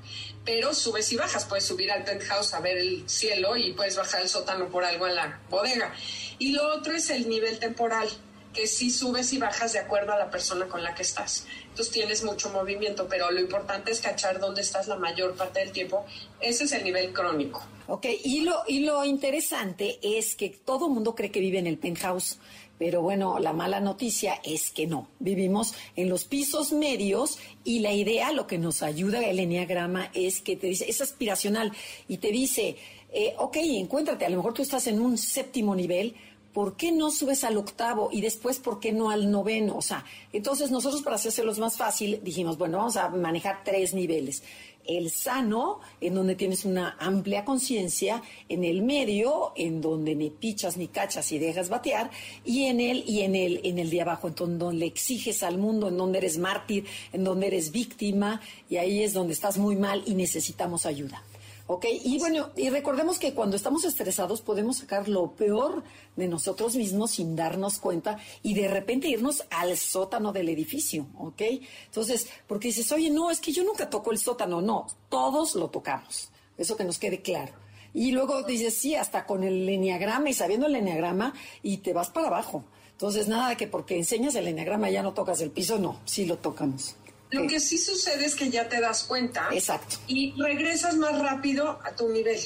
pero 0.47 0.73
subes 0.73 1.12
y 1.12 1.17
bajas. 1.17 1.45
Puedes 1.45 1.65
subir 1.65 1.91
al 1.91 2.05
penthouse 2.05 2.55
a 2.55 2.61
ver 2.61 2.79
el 2.79 3.07
cielo 3.07 3.57
y 3.57 3.73
puedes 3.73 3.97
bajar 3.97 4.23
el 4.23 4.29
sótano 4.29 4.69
por 4.69 4.85
algo 4.85 5.07
en 5.07 5.17
la 5.17 5.41
bodega. 5.50 5.93
Y 6.38 6.53
lo 6.53 6.75
otro 6.75 6.95
es 6.95 7.11
el 7.11 7.29
nivel 7.29 7.59
temporal, 7.59 8.09
que 8.55 8.67
sí 8.67 8.91
subes 8.91 9.33
y 9.33 9.38
bajas 9.38 9.75
de 9.75 9.81
acuerdo 9.81 10.12
a 10.12 10.19
la 10.19 10.31
persona 10.31 10.67
con 10.67 10.83
la 10.83 10.95
que 10.95 11.03
estás. 11.03 11.47
Entonces 11.69 11.93
tienes 11.93 12.25
mucho 12.25 12.49
movimiento, 12.50 13.07
pero 13.09 13.31
lo 13.31 13.41
importante 13.41 13.91
es 13.91 14.00
cachar 14.00 14.38
dónde 14.38 14.62
estás 14.62 14.87
la 14.87 14.97
mayor 14.97 15.35
parte 15.35 15.59
del 15.61 15.73
tiempo. 15.73 16.07
Ese 16.41 16.65
es 16.65 16.73
el 16.73 16.85
nivel 16.85 17.12
crónico. 17.12 17.67
Ok, 17.88 18.07
y 18.25 18.41
lo, 18.41 18.62
y 18.67 18.81
lo 18.81 19.05
interesante 19.05 19.99
es 20.03 20.37
que 20.37 20.50
todo 20.50 20.88
mundo 20.88 21.15
cree 21.15 21.31
que 21.31 21.41
vive 21.41 21.59
en 21.59 21.67
el 21.67 21.79
penthouse 21.79 22.38
pero 22.78 23.02
bueno, 23.02 23.38
la 23.38 23.52
mala 23.52 23.80
noticia 23.80 24.40
es 24.45 24.71
que 24.71 24.87
no. 24.87 25.09
Vivimos 25.18 25.75
en 25.97 26.09
los 26.09 26.25
pisos 26.25 26.73
medios 26.73 27.38
y 27.64 27.80
la 27.80 27.92
idea, 27.92 28.33
lo 28.33 28.47
que 28.47 28.59
nos 28.59 28.83
ayuda 28.83 29.25
el 29.25 29.38
enneagrama 29.38 30.11
es 30.14 30.40
que 30.40 30.56
te 30.56 30.68
dice, 30.68 30.88
es 30.88 31.00
aspiracional 31.00 31.73
y 32.09 32.18
te 32.18 32.30
dice, 32.30 32.76
eh, 33.12 33.35
ok, 33.38 33.56
encuéntrate, 33.61 34.26
a 34.26 34.30
lo 34.30 34.37
mejor 34.37 34.54
tú 34.54 34.62
estás 34.62 34.87
en 34.87 35.00
un 35.00 35.16
séptimo 35.16 35.75
nivel, 35.75 36.14
¿por 36.52 36.76
qué 36.76 36.92
no 36.92 37.11
subes 37.11 37.45
al 37.45 37.56
octavo 37.56 38.09
y 38.12 38.21
después 38.21 38.59
por 38.59 38.80
qué 38.80 38.92
no 38.92 39.11
al 39.11 39.30
noveno? 39.30 39.76
O 39.76 39.83
sea, 39.83 40.04
entonces 40.33 40.71
nosotros 40.71 41.02
para 41.02 41.16
hacérselos 41.16 41.59
más 41.59 41.76
fácil 41.76 42.21
dijimos, 42.23 42.59
bueno, 42.59 42.78
vamos 42.78 42.97
a 42.97 43.09
manejar 43.09 43.62
tres 43.64 43.95
niveles 43.95 44.42
el 44.88 45.11
sano, 45.11 45.81
en 46.00 46.14
donde 46.14 46.35
tienes 46.35 46.64
una 46.64 46.97
amplia 46.99 47.45
conciencia, 47.45 48.23
en 48.49 48.64
el 48.64 48.83
medio, 48.83 49.52
en 49.57 49.81
donde 49.81 50.14
ni 50.14 50.31
pichas 50.31 50.76
ni 50.76 50.88
cachas 50.88 51.31
y 51.33 51.38
dejas 51.38 51.69
batear, 51.69 52.11
y 52.45 52.64
en 52.64 52.81
el, 52.81 53.05
y 53.09 53.23
en 53.23 53.35
el, 53.35 53.61
en 53.64 53.78
el 53.78 53.90
de 53.90 54.02
abajo, 54.02 54.28
en 54.28 54.59
donde 54.59 54.78
le 54.78 54.87
exiges 54.87 55.43
al 55.43 55.59
mundo, 55.59 55.88
en 55.88 55.97
donde 55.97 56.19
eres 56.19 56.38
mártir, 56.38 56.85
en 57.12 57.25
donde 57.25 57.49
eres 57.49 57.73
víctima, 57.73 58.40
y 58.69 58.76
ahí 58.76 59.02
es 59.02 59.12
donde 59.12 59.33
estás 59.33 59.59
muy 59.59 59.76
mal 59.76 60.02
y 60.07 60.14
necesitamos 60.14 60.87
ayuda. 60.87 61.23
¿Ok? 61.69 61.87
Y 62.05 62.19
bueno, 62.19 62.51
y 62.57 62.71
recordemos 62.71 63.19
que 63.19 63.35
cuando 63.35 63.57
estamos 63.57 63.85
estresados 63.85 64.41
podemos 64.41 64.77
sacar 64.79 65.09
lo 65.09 65.33
peor 65.33 65.83
de 66.15 66.29
nosotros 66.29 66.77
mismos 66.77 67.13
sin 67.13 67.35
darnos 67.35 67.79
cuenta 67.79 68.19
y 68.43 68.55
de 68.55 68.69
repente 68.69 69.09
irnos 69.09 69.45
al 69.51 69.77
sótano 69.77 70.33
del 70.33 70.49
edificio, 70.49 71.09
¿ok? 71.19 71.43
Entonces, 71.87 72.29
porque 72.47 72.69
dices, 72.69 72.93
oye, 72.93 73.11
no, 73.11 73.33
es 73.33 73.41
que 73.41 73.51
yo 73.51 73.65
nunca 73.65 73.91
toco 73.91 74.13
el 74.13 74.19
sótano. 74.19 74.63
No, 74.63 74.87
todos 75.09 75.57
lo 75.57 75.69
tocamos. 75.69 76.31
Eso 76.57 76.77
que 76.77 76.85
nos 76.85 76.99
quede 76.99 77.21
claro. 77.21 77.53
Y 77.93 78.13
luego 78.13 78.45
dices, 78.45 78.79
sí, 78.79 78.95
hasta 78.95 79.27
con 79.27 79.43
el 79.43 79.69
enneagrama 79.69 80.31
y 80.31 80.35
sabiendo 80.35 80.67
el 80.67 80.77
enneagrama 80.77 81.35
y 81.63 81.79
te 81.79 81.93
vas 81.93 82.11
para 82.11 82.29
abajo. 82.29 82.65
Entonces, 82.93 83.27
nada 83.27 83.57
que 83.57 83.67
porque 83.67 83.97
enseñas 83.97 84.37
el 84.37 84.47
enneagrama 84.47 84.89
ya 84.89 85.03
no 85.03 85.15
tocas 85.15 85.41
el 85.41 85.51
piso, 85.51 85.79
no, 85.79 85.99
sí 86.05 86.27
lo 86.27 86.39
tocamos. 86.39 86.95
Lo 87.37 87.49
que 87.49 87.61
sí 87.61 87.78
sucede 87.78 88.25
es 88.25 88.35
que 88.35 88.50
ya 88.50 88.69
te 88.69 88.81
das 88.81 89.05
cuenta. 89.05 89.49
Exacto. 89.52 89.97
Y 90.07 90.35
regresas 90.40 90.97
más 90.97 91.19
rápido 91.21 91.78
a 91.85 91.93
tu 91.93 92.09
nivel. 92.09 92.38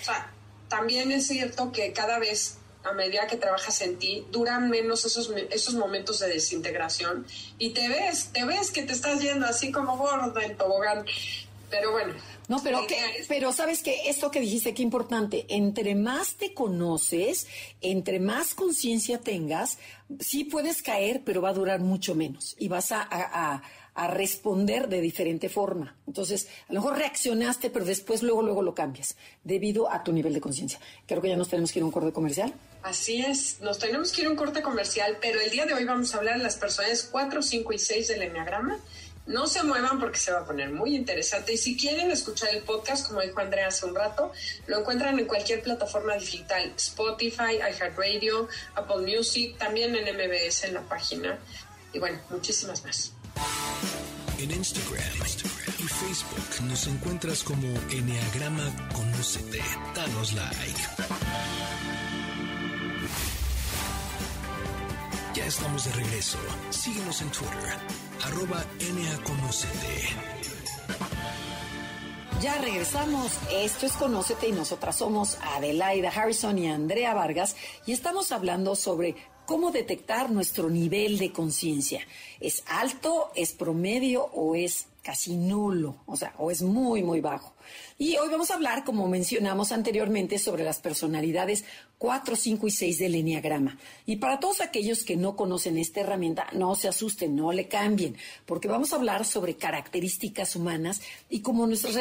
O 0.00 0.04
sea, 0.04 0.30
también 0.68 1.12
es 1.12 1.26
cierto 1.26 1.72
que 1.72 1.92
cada 1.92 2.18
vez, 2.18 2.58
a 2.84 2.92
medida 2.92 3.26
que 3.26 3.36
trabajas 3.36 3.80
en 3.80 3.98
ti, 3.98 4.24
duran 4.30 4.70
menos 4.70 5.04
esos, 5.04 5.32
esos 5.50 5.74
momentos 5.74 6.20
de 6.20 6.28
desintegración 6.28 7.26
y 7.58 7.70
te 7.70 7.88
ves, 7.88 8.30
te 8.32 8.44
ves 8.44 8.70
que 8.70 8.82
te 8.82 8.92
estás 8.92 9.20
yendo 9.20 9.46
así 9.46 9.70
como 9.70 9.96
gorda 9.96 10.44
en 10.44 10.56
tobogán. 10.56 11.04
Pero 11.68 11.90
bueno. 11.90 12.14
No, 12.48 12.62
pero, 12.62 12.86
que, 12.86 12.96
pero 13.26 13.52
sabes 13.52 13.82
que 13.82 14.08
esto 14.08 14.30
que 14.30 14.38
dijiste, 14.38 14.72
qué 14.72 14.82
importante, 14.82 15.46
entre 15.48 15.96
más 15.96 16.34
te 16.34 16.54
conoces, 16.54 17.48
entre 17.80 18.20
más 18.20 18.54
conciencia 18.54 19.18
tengas, 19.18 19.78
sí 20.20 20.44
puedes 20.44 20.80
caer, 20.80 21.22
pero 21.24 21.42
va 21.42 21.48
a 21.48 21.54
durar 21.54 21.80
mucho 21.80 22.14
menos 22.14 22.54
y 22.56 22.68
vas 22.68 22.92
a 22.92 23.08
a 23.10 23.62
responder 24.06 24.88
de 24.88 25.00
diferente 25.00 25.48
forma. 25.48 25.96
Entonces, 26.06 26.48
a 26.68 26.72
lo 26.72 26.80
mejor 26.80 26.98
reaccionaste, 26.98 27.70
pero 27.70 27.84
después 27.84 28.22
luego, 28.22 28.42
luego 28.42 28.62
lo 28.62 28.74
cambias, 28.74 29.16
debido 29.42 29.90
a 29.90 30.04
tu 30.04 30.12
nivel 30.12 30.34
de 30.34 30.40
conciencia. 30.40 30.78
Creo 31.06 31.22
que 31.22 31.30
ya 31.30 31.36
nos 31.36 31.48
tenemos 31.48 31.72
que 31.72 31.78
ir 31.78 31.82
a 31.82 31.86
un 31.86 31.92
corte 31.92 32.12
comercial. 32.12 32.52
Así 32.82 33.24
es, 33.24 33.60
nos 33.62 33.78
tenemos 33.78 34.12
que 34.12 34.20
ir 34.20 34.28
a 34.28 34.30
un 34.30 34.36
corte 34.36 34.62
comercial, 34.62 35.16
pero 35.20 35.40
el 35.40 35.50
día 35.50 35.64
de 35.66 35.74
hoy 35.74 35.84
vamos 35.84 36.14
a 36.14 36.18
hablar 36.18 36.36
de 36.36 36.44
las 36.44 36.56
personas 36.56 37.08
4, 37.10 37.42
5 37.42 37.72
y 37.72 37.78
6 37.78 38.08
del 38.08 38.22
Enneagrama. 38.22 38.78
No 39.26 39.48
se 39.48 39.64
muevan 39.64 39.98
porque 39.98 40.18
se 40.18 40.30
va 40.30 40.40
a 40.40 40.44
poner 40.44 40.70
muy 40.70 40.94
interesante. 40.94 41.54
Y 41.54 41.56
si 41.56 41.76
quieren 41.76 42.12
escuchar 42.12 42.54
el 42.54 42.62
podcast, 42.62 43.08
como 43.08 43.22
dijo 43.22 43.40
Andrea 43.40 43.68
hace 43.68 43.86
un 43.86 43.94
rato, 43.94 44.30
lo 44.68 44.78
encuentran 44.78 45.18
en 45.18 45.26
cualquier 45.26 45.62
plataforma 45.62 46.14
digital, 46.14 46.72
Spotify, 46.76 47.56
iHeartRadio, 47.58 48.46
Apple 48.76 48.98
Music, 48.98 49.58
también 49.58 49.96
en 49.96 50.04
MBS 50.14 50.64
en 50.64 50.74
la 50.74 50.82
página. 50.82 51.40
Y 51.92 51.98
bueno, 51.98 52.20
muchísimas 52.30 52.84
más. 52.84 53.15
En 54.38 54.50
Instagram, 54.50 55.02
y 55.78 55.82
Facebook 55.82 56.64
nos 56.68 56.86
encuentras 56.86 57.42
como 57.42 57.68
Enneagrama 57.90 58.70
Conócete. 58.92 59.62
Danos 59.94 60.32
like. 60.34 60.80
Ya 65.34 65.46
estamos 65.46 65.84
de 65.84 65.92
regreso. 65.92 66.38
Síguenos 66.70 67.22
en 67.22 67.30
Twitter, 67.30 67.78
arroba. 68.24 68.64
Ya 72.42 72.58
regresamos. 72.60 73.32
Esto 73.50 73.86
es 73.86 73.92
Conócete 73.92 74.48
y 74.48 74.52
nosotras 74.52 74.96
somos 74.96 75.38
Adelaida 75.56 76.10
Harrison 76.10 76.58
y 76.58 76.68
Andrea 76.68 77.14
Vargas 77.14 77.56
y 77.86 77.92
estamos 77.92 78.30
hablando 78.32 78.76
sobre 78.76 79.16
cómo 79.46 79.70
detectar 79.70 80.30
nuestro 80.30 80.68
nivel 80.68 81.18
de 81.18 81.32
conciencia. 81.32 82.00
¿Es 82.40 82.62
alto, 82.66 83.30
es 83.34 83.52
promedio 83.52 84.24
o 84.24 84.54
es 84.54 84.88
casi 85.02 85.36
nulo? 85.36 85.96
O 86.06 86.16
sea, 86.16 86.34
o 86.38 86.50
es 86.50 86.62
muy, 86.62 87.02
muy 87.02 87.20
bajo. 87.20 87.55
Y 87.98 88.16
hoy 88.16 88.28
vamos 88.30 88.50
a 88.50 88.54
hablar, 88.54 88.84
como 88.84 89.08
mencionamos 89.08 89.72
anteriormente, 89.72 90.38
sobre 90.38 90.64
las 90.64 90.80
personalidades 90.80 91.64
4, 91.98 92.36
5 92.36 92.66
y 92.66 92.70
6 92.70 92.98
del 92.98 93.14
Enneagrama. 93.14 93.78
Y 94.04 94.16
para 94.16 94.38
todos 94.38 94.60
aquellos 94.60 95.02
que 95.02 95.16
no 95.16 95.36
conocen 95.36 95.78
esta 95.78 96.00
herramienta, 96.00 96.46
no 96.52 96.74
se 96.74 96.88
asusten, 96.88 97.34
no 97.34 97.52
le 97.52 97.68
cambien, 97.68 98.16
porque 98.44 98.68
vamos 98.68 98.92
a 98.92 98.96
hablar 98.96 99.24
sobre 99.24 99.56
características 99.56 100.56
humanas 100.56 101.00
y 101.30 101.40
cómo 101.40 101.66
nuestras, 101.66 101.94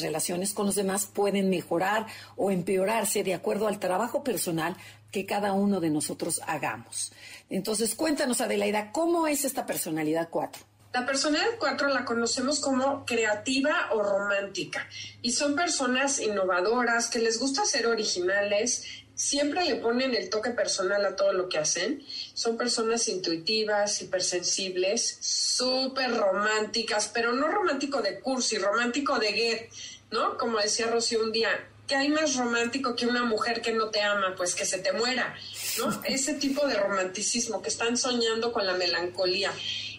relaciones 0.00 0.52
con 0.52 0.66
los 0.66 0.74
demás 0.74 1.06
pueden 1.06 1.48
mejorar 1.48 2.06
o 2.36 2.50
empeorarse 2.50 3.24
de 3.24 3.34
acuerdo 3.34 3.68
al 3.68 3.78
trabajo 3.78 4.22
personal 4.22 4.76
que 5.10 5.26
cada 5.26 5.52
uno 5.52 5.80
de 5.80 5.90
nosotros 5.90 6.40
hagamos. 6.46 7.12
Entonces, 7.50 7.94
cuéntanos, 7.94 8.40
Adelaida, 8.40 8.92
¿cómo 8.92 9.26
es 9.26 9.44
esta 9.44 9.66
personalidad 9.66 10.28
4? 10.30 10.71
La 10.92 11.06
personalidad 11.06 11.56
4 11.58 11.88
la 11.88 12.04
conocemos 12.04 12.60
como 12.60 13.06
creativa 13.06 13.88
o 13.92 14.02
romántica 14.02 14.86
y 15.22 15.32
son 15.32 15.56
personas 15.56 16.20
innovadoras 16.20 17.08
que 17.08 17.18
les 17.18 17.38
gusta 17.38 17.64
ser 17.64 17.86
originales, 17.86 18.84
siempre 19.14 19.64
le 19.64 19.76
ponen 19.76 20.14
el 20.14 20.28
toque 20.28 20.50
personal 20.50 21.04
a 21.06 21.16
todo 21.16 21.32
lo 21.32 21.48
que 21.48 21.56
hacen. 21.56 22.04
Son 22.34 22.58
personas 22.58 23.08
intuitivas, 23.08 24.02
hipersensibles, 24.02 25.16
súper 25.20 26.14
románticas, 26.14 27.10
pero 27.12 27.32
no 27.32 27.48
romántico 27.48 28.02
de 28.02 28.20
cursi, 28.20 28.58
romántico 28.58 29.18
de 29.18 29.32
get, 29.32 29.70
¿no? 30.10 30.36
Como 30.36 30.58
decía 30.58 30.88
Rocío 30.88 31.22
un 31.22 31.32
día, 31.32 31.48
¿qué 31.88 31.94
hay 31.94 32.08
más 32.10 32.36
romántico 32.36 32.96
que 32.96 33.06
una 33.06 33.24
mujer 33.24 33.62
que 33.62 33.72
no 33.72 33.88
te 33.88 34.02
ama? 34.02 34.34
Pues 34.36 34.54
que 34.54 34.66
se 34.66 34.78
te 34.78 34.92
muera, 34.92 35.34
¿no? 35.78 36.02
Ese 36.04 36.34
tipo 36.34 36.66
de 36.66 36.74
romanticismo 36.74 37.62
que 37.62 37.68
están 37.68 37.96
soñando 37.96 38.52
con 38.52 38.66
la 38.66 38.74
melancolía. 38.74 39.52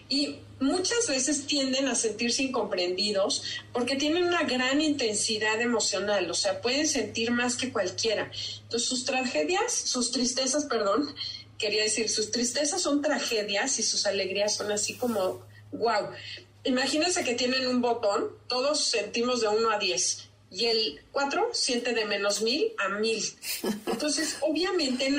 Y 0.08 0.38
muchas 0.60 1.08
veces 1.08 1.46
tienden 1.46 1.88
a 1.88 1.94
sentirse 1.94 2.42
incomprendidos 2.42 3.42
porque 3.72 3.96
tienen 3.96 4.24
una 4.24 4.42
gran 4.42 4.80
intensidad 4.80 5.60
emocional, 5.60 6.30
o 6.30 6.34
sea, 6.34 6.60
pueden 6.60 6.86
sentir 6.88 7.30
más 7.30 7.56
que 7.56 7.72
cualquiera. 7.72 8.30
Entonces, 8.62 8.88
sus 8.88 9.04
tragedias, 9.04 9.72
sus 9.72 10.10
tristezas, 10.10 10.64
perdón, 10.66 11.14
quería 11.58 11.84
decir, 11.84 12.08
sus 12.08 12.30
tristezas 12.30 12.82
son 12.82 13.02
tragedias 13.02 13.78
y 13.78 13.82
sus 13.82 14.06
alegrías 14.06 14.56
son 14.56 14.72
así 14.72 14.94
como, 14.94 15.42
wow. 15.72 16.08
Imagínense 16.64 17.24
que 17.24 17.34
tienen 17.34 17.66
un 17.66 17.82
botón, 17.82 18.30
todos 18.48 18.84
sentimos 18.84 19.42
de 19.42 19.48
1 19.48 19.70
a 19.70 19.78
10 19.78 20.28
y 20.50 20.66
el 20.66 21.00
4 21.12 21.50
siente 21.52 21.92
de 21.92 22.06
menos 22.06 22.40
mil 22.40 22.72
a 22.78 22.88
mil. 22.88 23.22
Entonces, 23.86 24.36
obviamente, 24.40 25.12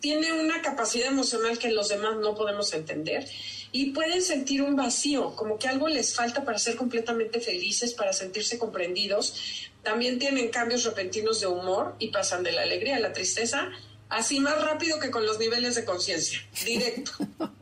tiene 0.00 0.32
una 0.32 0.60
capacidad 0.60 1.08
emocional 1.08 1.58
que 1.58 1.70
los 1.70 1.88
demás 1.88 2.16
no 2.20 2.34
podemos 2.34 2.72
entender 2.74 3.26
y 3.74 3.86
pueden 3.86 4.22
sentir 4.22 4.62
un 4.62 4.76
vacío, 4.76 5.34
como 5.34 5.58
que 5.58 5.66
algo 5.66 5.88
les 5.88 6.14
falta 6.14 6.44
para 6.44 6.60
ser 6.60 6.76
completamente 6.76 7.40
felices, 7.40 7.92
para 7.92 8.12
sentirse 8.12 8.56
comprendidos. 8.56 9.68
También 9.82 10.20
tienen 10.20 10.50
cambios 10.50 10.84
repentinos 10.84 11.40
de 11.40 11.48
humor 11.48 11.96
y 11.98 12.12
pasan 12.12 12.44
de 12.44 12.52
la 12.52 12.62
alegría 12.62 12.94
a 12.94 13.00
la 13.00 13.12
tristeza, 13.12 13.72
así 14.08 14.38
más 14.38 14.62
rápido 14.64 15.00
que 15.00 15.10
con 15.10 15.26
los 15.26 15.40
niveles 15.40 15.74
de 15.74 15.84
conciencia, 15.84 16.38
directo. 16.64 17.10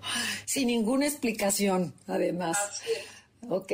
Sin 0.45 0.67
ninguna 0.67 1.07
explicación, 1.07 1.95
además. 2.07 2.59
Ok. 3.49 3.73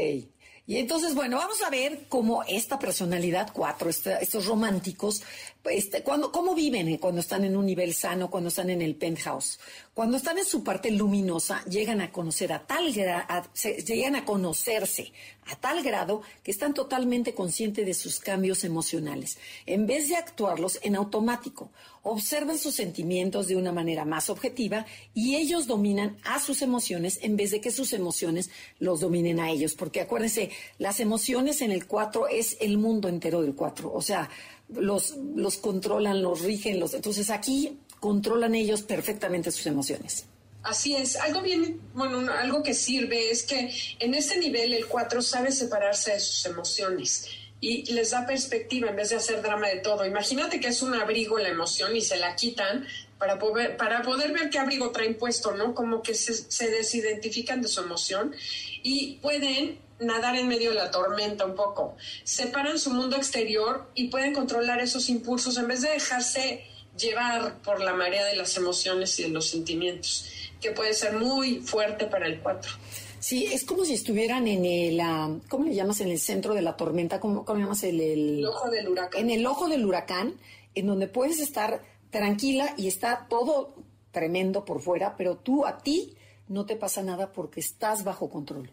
Y 0.69 0.77
entonces, 0.77 1.15
bueno, 1.15 1.39
vamos 1.39 1.63
a 1.63 1.71
ver 1.71 2.05
cómo 2.11 2.45
esta 2.47 2.79
personalidad 2.79 3.49
cuatro, 3.55 3.89
estos 3.89 4.45
románticos, 4.45 5.23
este, 5.65 6.03
cuando, 6.03 6.31
cómo 6.31 6.55
viven 6.55 6.89
eh, 6.89 7.01
cuando 7.01 7.23
están 7.23 7.45
en 7.45 7.57
un 7.57 7.65
nivel 7.65 7.95
sano, 7.95 8.31
cuando 8.31 8.49
están 8.49 8.69
en 8.69 8.83
el 8.83 8.95
penthouse. 8.95 9.59
Cuando 9.99 10.17
están 10.17 10.39
en 10.39 10.45
su 10.45 10.63
parte 10.63 10.93
luminosa, 10.93 11.65
llegan 11.65 12.01
a 12.01 12.13
conocer 12.13 12.53
a 12.53 12.65
tal 12.65 12.95
llegan 12.95 14.15
a 14.15 14.25
conocerse 14.25 15.13
a 15.47 15.57
tal 15.57 15.83
grado 15.83 16.23
que 16.45 16.53
están 16.53 16.73
totalmente 16.73 17.35
conscientes 17.35 17.85
de 17.85 17.95
sus 17.95 18.21
cambios 18.21 18.63
emocionales, 18.63 19.39
en 19.67 19.89
vez 19.89 20.09
de 20.09 20.15
actuarlos 20.15 20.79
en 20.85 20.95
automático. 20.95 21.73
Observan 22.05 22.59
sus 22.59 22.77
sentimientos 22.77 23.49
de 23.49 23.57
una 23.57 23.73
manera 23.73 24.05
más 24.05 24.31
objetiva 24.31 24.87
y 25.15 25.35
ellos 25.35 25.67
dominan 25.67 26.17
a 26.23 26.39
sus 26.39 26.63
emociones 26.63 27.19
en 27.23 27.35
vez 27.35 27.51
de 27.51 27.61
que 27.61 27.73
sus 27.73 27.93
emociones 27.93 28.51
los 28.79 29.01
dominen 29.01 29.41
a 29.41 29.51
ellos. 29.51 29.75
Porque 29.75 30.01
acuérdense, 30.01 30.51
las 30.79 31.01
emociones 31.01 31.61
en 31.61 31.73
el 31.73 31.89
4 31.89 32.29
es 32.29 32.57
el 32.61 32.79
mundo 32.79 33.09
entero 33.09 33.43
del 33.43 33.57
4. 33.57 33.93
O 33.93 34.01
sea, 34.01 34.31
los, 34.69 35.17
los 35.35 35.57
controlan, 35.57 36.23
los 36.23 36.43
rigen, 36.43 36.79
los, 36.79 36.95
entonces 36.95 37.31
aquí 37.31 37.81
controlan 38.01 38.55
ellos 38.55 38.83
perfectamente 38.83 39.51
sus 39.51 39.67
emociones. 39.67 40.27
Así 40.63 40.97
es, 40.97 41.17
algo 41.17 41.41
bien, 41.41 41.81
bueno, 41.95 42.31
algo 42.33 42.63
que 42.63 42.75
sirve 42.75 43.31
es 43.31 43.45
que 43.45 43.73
en 44.01 44.15
ese 44.15 44.39
nivel 44.39 44.75
el 44.75 44.87
4 44.87 45.23
sabe 45.23 45.53
separarse 45.53 46.13
de 46.13 46.21
sus 46.21 46.45
emociones 46.47 47.27
y 47.61 47.91
les 47.93 48.11
da 48.11 48.27
perspectiva 48.27 48.91
en 48.91 48.97
vez 48.97 49.11
de 49.11 49.17
hacer 49.17 49.43
drama 49.43 49.69
de 49.69 49.79
todo. 49.79 50.05
Imagínate 50.05 50.61
que 50.61 50.69
es 50.69 50.83
un 50.83 50.95
abrigo 50.95 51.39
la 51.39 51.49
emoción 51.49 51.97
y 51.97 52.03
se 52.03 52.17
la 52.17 52.37
quitan, 52.37 52.87
para 53.19 53.39
poder, 53.39 53.77
para 53.77 54.03
poder 54.03 54.33
ver 54.33 54.49
qué 54.49 54.59
abrigo 54.59 54.91
traen 54.91 55.17
puesto, 55.17 55.53
¿no? 55.53 55.75
Como 55.75 56.03
que 56.03 56.15
se, 56.15 56.35
se 56.35 56.71
desidentifican 56.71 57.61
de 57.61 57.69
su 57.69 57.81
emoción 57.81 58.33
y 58.83 59.17
pueden 59.17 59.81
nadar 59.99 60.37
en 60.37 60.47
medio 60.47 60.71
de 60.71 60.77
la 60.77 60.91
tormenta 60.91 61.45
un 61.45 61.57
poco. 61.57 61.97
Separan 62.23 62.79
su 62.79 62.91
mundo 62.91 63.17
exterior 63.17 63.91
y 63.95 64.09
pueden 64.09 64.33
controlar 64.33 64.81
esos 64.81 65.09
impulsos 65.09 65.59
en 65.59 65.67
vez 65.67 65.83
de 65.83 65.91
dejarse 65.91 66.65
llevar 66.99 67.59
por 67.63 67.81
la 67.81 67.95
marea 67.95 68.25
de 68.25 68.37
las 68.37 68.57
emociones 68.57 69.19
y 69.19 69.25
de 69.25 69.29
los 69.31 69.49
sentimientos, 69.49 70.29
que 70.61 70.73
puede 70.73 70.95
ser 70.95 71.15
muy 71.15 71.61
fuerte 71.61 72.07
para 72.07 72.27
el 72.27 72.41
4. 72.41 72.71
Sí, 73.21 73.47
es 73.47 73.65
como 73.65 73.85
si 73.85 73.95
estuvieran 73.95 74.47
en 74.47 74.65
el, 74.65 75.01
ah, 75.01 75.31
¿cómo 75.49 75.65
le 75.65 75.75
llamas? 75.75 76.01
En 76.01 76.09
el 76.09 76.21
centro 76.21 76.55
de 76.55 76.63
la 76.63 76.77
tormenta, 76.77 77.19
¿cómo, 77.19 77.45
cómo 77.45 77.59
llamas? 77.59 77.83
El, 77.83 78.01
el, 78.01 78.47
ojo 78.47 78.71
del 78.71 78.89
huracán. 78.89 79.21
En 79.21 79.31
el 79.31 79.47
ojo 79.47 79.69
del 79.69 79.85
huracán, 79.85 80.35
en 80.75 80.87
donde 80.87 81.09
puedes 81.09 81.41
estar 81.41 81.83
tranquila 82.11 82.75
y 82.77 82.87
está 82.87 83.27
todo 83.29 83.75
tremendo 84.13 84.65
por 84.65 84.81
fuera, 84.81 85.17
pero 85.17 85.37
tú 85.37 85.67
a 85.67 85.79
ti 85.79 86.15
no 86.47 86.65
te 86.65 86.77
pasa 86.77 87.03
nada 87.03 87.33
porque 87.33 87.61
estás 87.61 88.05
bajo 88.05 88.31
control. 88.31 88.71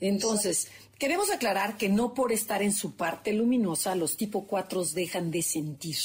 Entonces, 0.00 0.68
queremos 0.98 1.30
aclarar 1.30 1.76
que 1.76 1.88
no 1.88 2.14
por 2.14 2.32
estar 2.32 2.62
en 2.62 2.72
su 2.72 2.94
parte 2.96 3.32
luminosa 3.32 3.94
los 3.94 4.16
tipo 4.16 4.46
4 4.46 4.84
dejan 4.86 5.30
de 5.30 5.42
sentir 5.42 5.96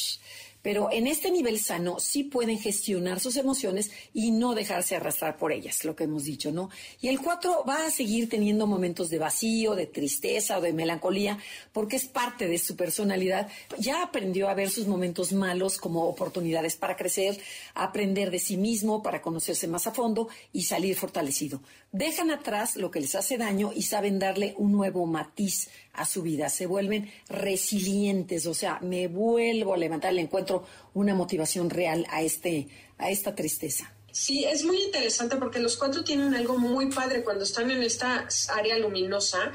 pero 0.66 0.90
en 0.92 1.06
este 1.06 1.30
nivel 1.30 1.60
sano 1.60 2.00
sí 2.00 2.24
pueden 2.24 2.58
gestionar 2.58 3.20
sus 3.20 3.38
emociones 3.38 3.92
y 4.16 4.32
no 4.32 4.56
dejarse 4.56 4.96
arrastrar 4.96 5.38
por 5.38 5.52
ellas, 5.52 5.86
lo 5.86 5.96
que 5.96 6.06
hemos 6.06 6.24
dicho, 6.24 6.52
¿no? 6.52 6.72
Y 7.00 7.10
el 7.10 7.22
4 7.22 7.66
va 7.70 7.86
a 7.86 7.92
seguir 7.92 8.30
teniendo 8.30 8.66
momentos 8.66 9.12
de 9.12 9.20
vacío, 9.20 9.76
de 9.76 9.86
tristeza 9.86 10.58
o 10.58 10.62
de 10.62 10.74
melancolía, 10.74 11.38
porque 11.72 11.98
es 11.98 12.06
parte 12.06 12.48
de 12.48 12.58
su 12.58 12.76
personalidad. 12.76 13.48
Ya 13.78 14.02
aprendió 14.02 14.50
a 14.50 14.56
ver 14.56 14.72
sus 14.72 14.88
momentos 14.88 15.34
malos 15.34 15.78
como 15.78 16.06
oportunidades 16.06 16.78
para 16.78 16.96
crecer, 16.96 17.40
aprender 17.76 18.32
de 18.32 18.40
sí 18.40 18.58
mismo 18.58 19.04
para 19.04 19.22
conocerse 19.22 19.68
más 19.68 19.86
a 19.86 19.92
fondo 19.92 20.30
y 20.52 20.64
salir 20.64 20.96
fortalecido. 20.96 21.62
Dejan 21.92 22.32
atrás 22.32 22.76
lo 22.76 22.90
que 22.90 23.02
les 23.02 23.14
hace 23.14 23.38
daño 23.38 23.72
y 23.72 23.84
saben 23.84 24.18
darle 24.18 24.56
un 24.58 24.72
nuevo 24.72 25.06
matiz 25.06 25.70
a 25.94 26.06
su 26.06 26.22
vida, 26.22 26.50
se 26.50 26.66
vuelven 26.66 27.10
resilientes, 27.30 28.46
o 28.48 28.54
sea, 28.54 28.80
me 28.82 29.08
vuelvo 29.08 29.74
a 29.74 29.78
levantar, 29.78 30.14
le 30.14 30.22
encuentro 30.22 30.55
una 30.94 31.16
motivación 31.16 31.70
real 31.70 32.06
a, 32.10 32.22
este, 32.22 32.68
a 32.98 33.10
esta 33.10 33.36
tristeza. 33.36 33.94
Sí, 34.12 34.46
es 34.46 34.64
muy 34.64 34.82
interesante 34.82 35.36
porque 35.36 35.60
los 35.60 35.76
cuatro 35.76 36.04
tienen 36.04 36.36
algo 36.36 36.58
muy 36.58 36.90
padre 36.90 37.24
cuando 37.24 37.44
están 37.44 37.70
en 37.70 37.84
esta 37.84 38.28
área 38.56 38.78
luminosa 38.78 39.52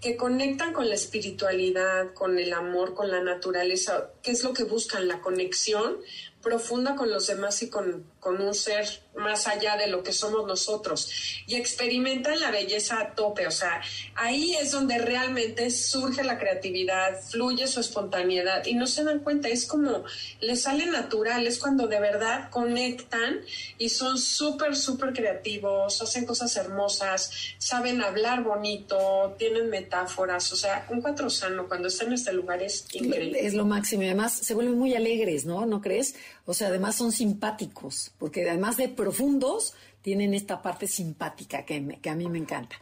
que 0.00 0.16
conectan 0.16 0.72
con 0.72 0.88
la 0.88 0.94
espiritualidad, 0.94 2.12
con 2.14 2.38
el 2.38 2.52
amor, 2.54 2.94
con 2.94 3.10
la 3.10 3.22
naturaleza, 3.22 4.10
¿qué 4.22 4.30
es 4.30 4.42
lo 4.42 4.54
que 4.54 4.64
buscan? 4.64 5.06
La 5.06 5.20
conexión 5.20 5.98
profunda 6.42 6.96
con 6.96 7.10
los 7.10 7.26
demás 7.26 7.62
y 7.62 7.68
con, 7.68 8.04
con, 8.18 8.40
un 8.40 8.54
ser 8.54 8.86
más 9.16 9.46
allá 9.46 9.76
de 9.76 9.86
lo 9.88 10.02
que 10.02 10.12
somos 10.12 10.46
nosotros. 10.46 11.10
Y 11.46 11.56
experimentan 11.56 12.40
la 12.40 12.50
belleza 12.50 13.00
a 13.00 13.14
tope, 13.14 13.46
o 13.46 13.50
sea, 13.50 13.80
ahí 14.14 14.54
es 14.54 14.72
donde 14.72 14.98
realmente 14.98 15.70
surge 15.70 16.22
la 16.24 16.38
creatividad, 16.38 17.20
fluye 17.22 17.66
su 17.66 17.80
espontaneidad 17.80 18.64
y 18.66 18.74
no 18.74 18.86
se 18.86 19.04
dan 19.04 19.20
cuenta, 19.20 19.48
es 19.48 19.66
como 19.66 20.04
les 20.40 20.62
sale 20.62 20.86
natural, 20.86 21.46
es 21.46 21.58
cuando 21.58 21.86
de 21.86 22.00
verdad 22.00 22.50
conectan 22.50 23.40
y 23.78 23.88
son 23.88 24.18
súper, 24.18 24.76
súper 24.76 25.12
creativos, 25.12 26.00
hacen 26.02 26.24
cosas 26.24 26.56
hermosas, 26.56 27.30
saben 27.58 28.02
hablar 28.02 28.42
bonito, 28.42 29.34
tienen 29.38 29.70
metáforas, 29.70 30.52
o 30.52 30.56
sea, 30.56 30.86
un 30.88 31.00
cuatro 31.00 31.30
sano 31.30 31.68
cuando 31.68 31.88
está 31.88 32.04
en 32.04 32.14
este 32.14 32.32
lugar 32.32 32.62
es 32.62 32.86
increíble. 32.92 33.46
Es 33.46 33.54
lo 33.54 33.64
máximo 33.64 34.02
y 34.02 34.06
además 34.06 34.32
se 34.32 34.54
vuelven 34.54 34.78
muy 34.78 34.94
alegres, 34.94 35.44
¿no? 35.44 35.66
¿No 35.66 35.80
crees? 35.80 36.14
O 36.50 36.52
sea, 36.52 36.66
además 36.66 36.96
son 36.96 37.12
simpáticos, 37.12 38.10
porque 38.18 38.50
además 38.50 38.76
de 38.76 38.88
profundos, 38.88 39.74
tienen 40.02 40.34
esta 40.34 40.60
parte 40.60 40.88
simpática 40.88 41.64
que, 41.64 41.98
que, 42.02 42.10
a 42.10 42.16
mí 42.16 42.28
me 42.28 42.38
encanta. 42.38 42.74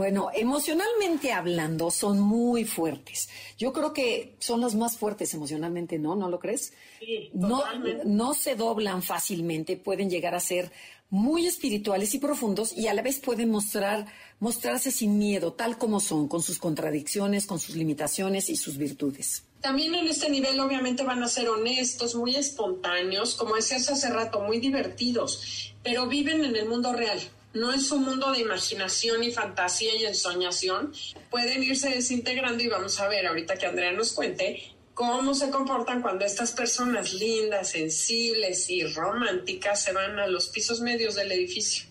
Bueno, 0.00 0.30
emocionalmente 0.34 1.30
hablando, 1.30 1.90
son 1.90 2.20
muy 2.20 2.64
fuertes. 2.64 3.28
Yo 3.58 3.70
creo 3.74 3.92
que 3.92 4.34
son 4.38 4.62
los 4.62 4.74
más 4.74 4.96
fuertes 4.96 5.34
emocionalmente, 5.34 5.98
¿no? 5.98 6.16
¿No 6.16 6.30
lo 6.30 6.38
crees? 6.38 6.72
Sí, 7.00 7.28
no, 7.34 7.62
no 8.06 8.32
se 8.32 8.56
doblan 8.56 9.02
fácilmente, 9.02 9.76
pueden 9.76 10.08
llegar 10.08 10.34
a 10.34 10.40
ser 10.40 10.72
muy 11.10 11.46
espirituales 11.46 12.14
y 12.14 12.18
profundos 12.18 12.72
y 12.72 12.88
a 12.88 12.94
la 12.94 13.02
vez 13.02 13.18
pueden 13.18 13.50
mostrar, 13.50 14.06
mostrarse 14.38 14.90
sin 14.90 15.18
miedo, 15.18 15.52
tal 15.52 15.76
como 15.76 16.00
son, 16.00 16.28
con 16.28 16.42
sus 16.42 16.58
contradicciones, 16.58 17.44
con 17.44 17.58
sus 17.60 17.76
limitaciones 17.76 18.48
y 18.48 18.56
sus 18.56 18.78
virtudes. 18.78 19.44
También 19.60 19.94
en 19.94 20.08
este 20.08 20.30
nivel 20.30 20.58
obviamente 20.60 21.02
van 21.02 21.22
a 21.22 21.28
ser 21.28 21.46
honestos, 21.50 22.14
muy 22.14 22.36
espontáneos, 22.36 23.34
como 23.34 23.54
decías 23.54 23.90
hace 23.90 24.08
rato, 24.08 24.40
muy 24.40 24.60
divertidos, 24.60 25.74
pero 25.82 26.06
viven 26.06 26.42
en 26.42 26.56
el 26.56 26.66
mundo 26.66 26.94
real. 26.94 27.20
No 27.52 27.72
es 27.72 27.90
un 27.90 28.04
mundo 28.04 28.30
de 28.32 28.40
imaginación 28.40 29.24
y 29.24 29.32
fantasía 29.32 29.96
y 29.96 30.04
ensoñación. 30.04 30.92
Pueden 31.30 31.62
irse 31.62 31.90
desintegrando 31.90 32.62
y 32.62 32.68
vamos 32.68 33.00
a 33.00 33.08
ver 33.08 33.26
ahorita 33.26 33.56
que 33.56 33.66
Andrea 33.66 33.92
nos 33.92 34.12
cuente 34.12 34.62
cómo 34.94 35.34
se 35.34 35.50
comportan 35.50 36.02
cuando 36.02 36.24
estas 36.24 36.52
personas 36.52 37.12
lindas, 37.12 37.70
sensibles 37.70 38.70
y 38.70 38.84
románticas 38.84 39.82
se 39.82 39.92
van 39.92 40.18
a 40.18 40.26
los 40.26 40.48
pisos 40.48 40.80
medios 40.80 41.16
del 41.16 41.32
edificio. 41.32 41.84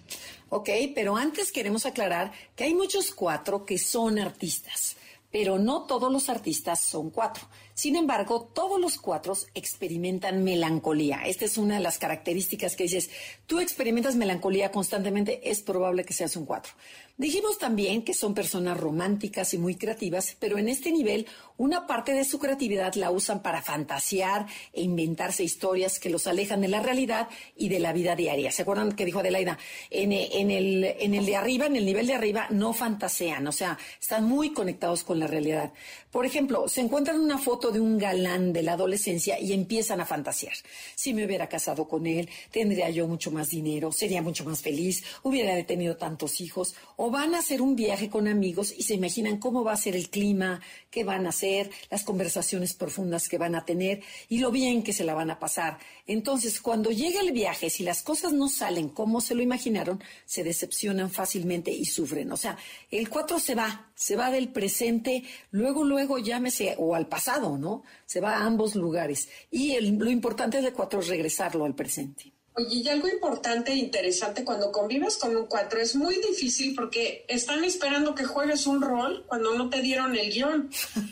Ok, 0.50 0.70
pero 0.96 1.18
antes 1.18 1.52
queremos 1.52 1.86
aclarar 1.86 2.32
que 2.56 2.64
hay 2.64 2.74
muchos 2.74 3.12
cuatro 3.12 3.66
que 3.66 3.78
son 3.78 4.18
artistas 4.18 4.96
pero 5.32 5.60
no 5.60 5.86
todos 5.86 6.12
los 6.12 6.30
artistas 6.30 6.82
son 6.82 7.12
cuatro. 7.12 7.48
Sin 7.80 7.96
embargo, 7.96 8.42
todos 8.54 8.78
los 8.78 8.98
cuatro 8.98 9.38
experimentan 9.54 10.44
melancolía. 10.44 11.22
Esta 11.26 11.46
es 11.46 11.58
una 11.58 11.76
de 11.76 11.80
las 11.80 11.98
características 11.98 12.76
que 12.76 12.84
dices, 12.84 13.10
tú 13.46 13.62
experimentas 13.62 14.18
melancolía 14.18 14.70
constantemente, 14.70 15.50
es 15.50 15.62
probable 15.62 16.04
que 16.04 16.12
seas 16.12 16.36
un 16.36 16.46
cuatro. 16.46 16.74
Dijimos 17.20 17.58
también 17.58 18.04
que 18.04 18.14
son 18.14 18.34
personas 18.34 18.80
románticas 18.80 19.54
y 19.54 19.58
muy 19.58 19.76
creativas, 19.76 20.38
pero 20.40 20.58
en 20.58 20.70
este 20.70 20.90
nivel 20.90 21.28
una 21.58 21.86
parte 21.86 22.14
de 22.14 22.24
su 22.24 22.40
creatividad 22.40 22.94
la 22.94 23.12
usan 23.12 23.42
para 23.42 23.62
fantasear 23.62 24.48
e 24.72 24.82
inventarse 24.82 25.44
historias 25.44 26.00
que 26.00 26.10
los 26.10 26.28
alejan 26.28 26.62
de 26.62 26.70
la 26.70 26.80
realidad 26.80 27.28
y 27.58 27.68
de 27.68 27.80
la 27.80 27.92
vida 27.92 28.16
diaria. 28.16 28.54
¿Se 28.54 28.62
acuerdan 28.62 28.94
que 28.94 29.04
dijo 29.04 29.20
Adelaida? 29.20 29.60
En, 29.90 30.14
el, 30.14 30.86
en 30.86 31.14
el 31.14 31.26
de 31.26 31.36
arriba, 31.36 31.66
en 31.66 31.76
el 31.76 31.86
nivel 31.86 32.08
de 32.08 32.14
arriba, 32.14 32.48
no 32.52 32.72
fantasean, 32.72 33.46
o 33.46 33.52
sea, 33.52 33.78
están 34.00 34.24
muy 34.24 34.54
conectados 34.54 35.04
con 35.04 35.20
la 35.20 35.28
realidad. 35.28 35.74
Por 36.12 36.26
ejemplo, 36.26 36.70
se 36.70 36.80
encuentran 36.80 37.20
una 37.20 37.38
foto 37.38 37.70
de 37.70 37.82
un 37.82 37.98
galán 37.98 38.54
de 38.54 38.64
la 38.64 38.74
adolescencia 38.74 39.38
y 39.38 39.52
empiezan 39.52 40.00
a 40.00 40.06
fantasear. 40.06 40.56
Si 40.96 41.14
me 41.14 41.26
hubiera 41.26 41.50
casado 41.50 41.86
con 41.86 42.08
él, 42.08 42.30
tendría 42.50 42.90
yo 42.90 43.10
mucho 43.10 43.30
más 43.30 43.50
dinero, 43.50 43.92
sería 43.92 44.22
mucho 44.22 44.46
más 44.46 44.62
feliz, 44.62 45.04
hubiera 45.24 45.62
tenido 45.66 45.98
tantos 45.98 46.40
hijos, 46.40 46.74
van 47.10 47.36
a 47.36 47.40
hacer 47.40 47.62
un 47.62 47.76
viaje 47.76 48.10
con 48.10 48.28
amigos 48.28 48.74
y 48.78 48.84
se 48.84 48.96
imaginan 48.96 49.38
cómo 49.38 49.64
va 49.64 49.74
a 49.74 49.78
ser 49.78 49.96
el 49.96 50.10
clima, 50.10 50.62
qué 50.90 51.04
van 51.04 51.26
a 51.26 51.30
hacer, 51.30 51.70
las 51.90 52.04
conversaciones 52.04 52.74
profundas 52.74 53.28
que 53.28 53.38
van 53.38 53.56
a 53.56 53.66
tener 53.66 54.02
y 54.28 54.40
lo 54.40 54.52
bien 54.52 54.84
que 54.84 54.94
se 54.94 55.04
la 55.04 55.14
van 55.14 55.32
a 55.32 55.40
pasar. 55.40 55.78
Entonces, 56.08 56.62
cuando 56.62 56.92
llega 56.92 57.22
el 57.22 57.32
viaje, 57.32 57.70
si 57.70 57.84
las 57.84 58.02
cosas 58.02 58.34
no 58.34 58.50
salen 58.50 58.90
como 58.90 59.22
se 59.22 59.36
lo 59.36 59.42
imaginaron, 59.42 60.04
se 60.26 60.44
decepcionan 60.44 61.10
fácilmente 61.10 61.72
y 61.72 61.86
sufren. 61.86 62.32
O 62.32 62.38
sea, 62.38 62.58
el 62.92 63.10
4 63.10 63.40
se 63.40 63.56
va, 63.56 63.92
se 63.96 64.16
va 64.16 64.32
del 64.32 64.50
presente, 64.50 65.24
luego, 65.52 65.84
luego 65.84 66.18
llámese, 66.18 66.76
o 66.78 66.96
al 66.96 67.08
pasado, 67.08 67.58
¿no? 67.58 67.84
Se 68.06 68.20
va 68.20 68.38
a 68.38 68.46
ambos 68.46 68.76
lugares. 68.76 69.30
Y 69.52 69.80
lo 69.80 70.10
importante 70.10 70.62
de 70.62 70.74
4 70.74 71.00
es 71.00 71.08
regresarlo 71.08 71.66
al 71.66 71.76
presente. 71.76 72.34
Oye, 72.54 72.76
y 72.78 72.90
algo 72.90 73.08
importante 73.08 73.72
e 73.72 73.76
interesante 73.76 74.44
cuando 74.44 74.72
convives 74.72 75.18
con 75.18 75.36
un 75.36 75.46
cuatro 75.46 75.80
es 75.80 75.96
muy 75.96 76.16
difícil 76.16 76.76
porque 76.76 77.26
están 77.28 77.64
esperando 77.64 78.16
que 78.16 78.26
juegues 78.26 78.68
un 78.68 78.82
rol 78.82 79.24
cuando 79.28 79.54
no 79.54 79.70
te 79.70 79.82
dieron 79.82 80.16
el 80.16 80.32
guion. 80.32 80.70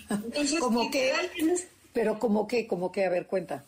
Entonces, 0.10 0.60
como 0.60 0.91
que, 0.91 1.13
pero 1.93 2.19
como 2.19 2.47
que, 2.47 2.67
como 2.67 2.91
que, 2.91 3.06
a 3.06 3.10
ver, 3.10 3.28
cuenta. 3.28 3.63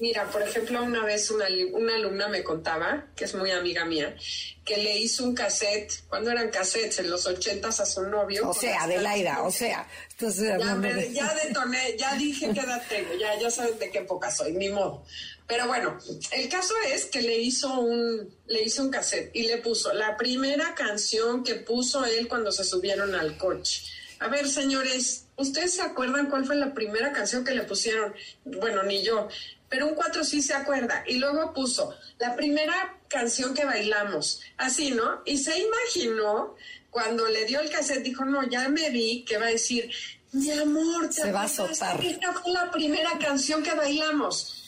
Mira, 0.00 0.30
por 0.30 0.42
ejemplo, 0.42 0.82
una 0.82 1.04
vez 1.04 1.30
una, 1.30 1.46
una, 1.72 1.96
alumna 1.96 2.28
me 2.28 2.44
contaba, 2.44 3.06
que 3.16 3.24
es 3.24 3.34
muy 3.34 3.50
amiga 3.50 3.84
mía, 3.84 4.16
que 4.64 4.76
le 4.76 4.96
hizo 4.96 5.24
un 5.24 5.34
cassette, 5.34 6.04
cuando 6.08 6.30
eran 6.30 6.50
cassettes, 6.50 7.00
en 7.00 7.10
los 7.10 7.26
ochentas 7.26 7.80
a 7.80 7.86
su 7.86 8.02
novio. 8.02 8.48
O 8.48 8.54
sea, 8.54 8.82
Adelaida, 8.82 9.42
o 9.42 9.50
sea. 9.50 9.88
Entonces, 10.10 10.58
ya, 10.58 11.06
ya 11.12 11.34
detoné, 11.34 11.96
ya 11.96 12.14
dije 12.14 12.50
qué 12.52 12.60
edad 12.60 12.82
tengo, 12.88 13.14
ya, 13.14 13.38
ya 13.38 13.50
sabes 13.50 13.78
de 13.78 13.90
qué 13.90 13.98
época 13.98 14.30
soy, 14.30 14.52
ni 14.52 14.68
modo. 14.68 15.04
Pero 15.48 15.66
bueno, 15.66 15.98
el 16.32 16.48
caso 16.50 16.74
es 16.92 17.06
que 17.06 17.22
le 17.22 17.38
hizo 17.38 17.80
un, 17.80 18.30
le 18.46 18.62
hizo 18.62 18.82
un 18.82 18.90
cassette 18.90 19.34
y 19.34 19.44
le 19.44 19.56
puso 19.56 19.94
la 19.94 20.14
primera 20.18 20.74
canción 20.74 21.42
que 21.42 21.54
puso 21.54 22.04
él 22.04 22.28
cuando 22.28 22.52
se 22.52 22.64
subieron 22.64 23.14
al 23.14 23.38
coche. 23.38 23.82
A 24.20 24.28
ver, 24.28 24.46
señores, 24.46 25.24
¿ustedes 25.36 25.74
se 25.74 25.80
acuerdan 25.82 26.28
cuál 26.28 26.44
fue 26.44 26.56
la 26.56 26.74
primera 26.74 27.12
canción 27.12 27.44
que 27.44 27.54
le 27.54 27.62
pusieron? 27.62 28.14
Bueno, 28.44 28.82
ni 28.82 29.02
yo, 29.02 29.28
pero 29.70 29.86
un 29.86 29.94
cuatro 29.94 30.22
sí 30.22 30.42
se 30.42 30.52
acuerda. 30.52 31.02
Y 31.06 31.14
luego 31.14 31.54
puso 31.54 31.94
la 32.18 32.36
primera 32.36 32.98
canción 33.08 33.54
que 33.54 33.64
bailamos, 33.64 34.42
así, 34.58 34.90
¿no? 34.90 35.22
Y 35.24 35.38
se 35.38 35.58
imaginó 35.58 36.56
cuando 36.90 37.26
le 37.26 37.46
dio 37.46 37.60
el 37.60 37.70
cassette, 37.70 38.02
dijo, 38.02 38.26
no, 38.26 38.46
ya 38.50 38.68
me 38.68 38.90
vi 38.90 39.24
que 39.24 39.38
va 39.38 39.46
a 39.46 39.50
decir, 39.50 39.90
mi 40.32 40.50
amor, 40.50 41.08
te 41.08 41.22
se 41.22 41.32
va 41.32 41.44
a 41.44 41.48
soltar. 41.48 42.04
Esta 42.04 42.34
fue 42.34 42.52
la 42.52 42.70
primera 42.70 43.18
canción 43.18 43.62
que 43.62 43.72
bailamos. 43.72 44.67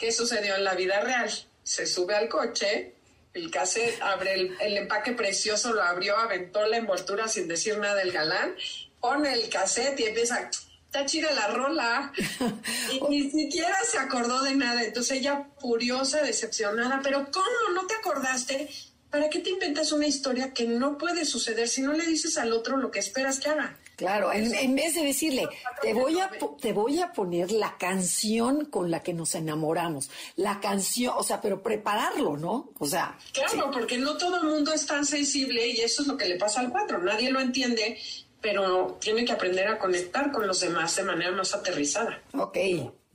¿Qué 0.00 0.10
sucedió 0.10 0.56
en 0.56 0.64
la 0.64 0.74
vida 0.74 1.00
real? 1.00 1.30
se 1.62 1.86
sube 1.86 2.16
al 2.16 2.28
coche, 2.28 2.94
el 3.32 3.48
cassette 3.48 4.00
abre 4.02 4.34
el, 4.34 4.76
empaque 4.76 5.12
precioso, 5.12 5.72
lo 5.72 5.82
abrió, 5.82 6.16
aventó 6.16 6.66
la 6.66 6.78
envoltura 6.78 7.28
sin 7.28 7.46
decir 7.46 7.78
nada 7.78 7.94
del 7.94 8.10
galán, 8.10 8.56
pone 9.00 9.32
el 9.32 9.48
cassette 9.48 10.00
y 10.00 10.04
empieza, 10.06 10.50
está 10.86 11.06
chida 11.06 11.30
la 11.32 11.46
rola. 11.48 12.12
Y 12.92 13.00
ni 13.08 13.30
siquiera 13.30 13.76
se 13.88 13.98
acordó 13.98 14.42
de 14.42 14.56
nada. 14.56 14.82
Entonces 14.82 15.18
ella 15.18 15.46
furiosa, 15.60 16.22
decepcionada, 16.22 17.00
pero 17.04 17.28
¿cómo 17.30 17.46
no 17.72 17.86
te 17.86 17.94
acordaste? 17.94 18.68
¿Para 19.10 19.28
qué 19.28 19.40
te 19.40 19.50
inventas 19.50 19.90
una 19.92 20.06
historia 20.06 20.52
que 20.52 20.66
no 20.66 20.96
puede 20.96 21.24
suceder 21.24 21.68
si 21.68 21.82
no 21.82 21.92
le 21.92 22.06
dices 22.06 22.38
al 22.38 22.52
otro 22.52 22.76
lo 22.76 22.90
que 22.90 23.00
esperas 23.00 23.40
que 23.40 23.48
haga? 23.48 23.76
Claro, 23.96 24.32
en, 24.32 24.74
vez 24.74 24.94
de 24.94 25.02
decirle, 25.02 25.46
te 25.82 25.92
voy, 25.92 26.18
a, 26.20 26.30
te 26.58 26.72
voy 26.72 27.00
a 27.00 27.12
poner 27.12 27.52
la 27.52 27.76
canción 27.76 28.64
con 28.64 28.90
la 28.90 29.02
que 29.02 29.12
nos 29.12 29.34
enamoramos, 29.34 30.08
la 30.36 30.58
canción, 30.58 31.12
o 31.18 31.22
sea, 31.22 31.42
pero 31.42 31.62
prepararlo, 31.62 32.38
¿no? 32.38 32.70
O 32.78 32.86
sea. 32.86 33.18
Claro, 33.34 33.70
porque 33.70 33.98
no 33.98 34.16
todo 34.16 34.38
el 34.38 34.44
mundo 34.44 34.72
es 34.72 34.86
tan 34.86 35.04
sensible 35.04 35.66
y 35.66 35.80
eso 35.80 36.00
es 36.00 36.08
lo 36.08 36.16
que 36.16 36.26
le 36.26 36.36
pasa 36.36 36.60
al 36.60 36.70
cuatro, 36.70 36.98
nadie 37.02 37.30
lo 37.30 37.40
entiende, 37.40 37.98
pero 38.40 38.96
tiene 39.02 39.24
que 39.26 39.32
aprender 39.32 39.68
a 39.68 39.78
conectar 39.78 40.32
con 40.32 40.46
los 40.46 40.60
demás 40.60 40.96
de 40.96 41.02
manera 41.02 41.32
más 41.32 41.52
aterrizada. 41.52 42.22
Ok, 42.32 42.56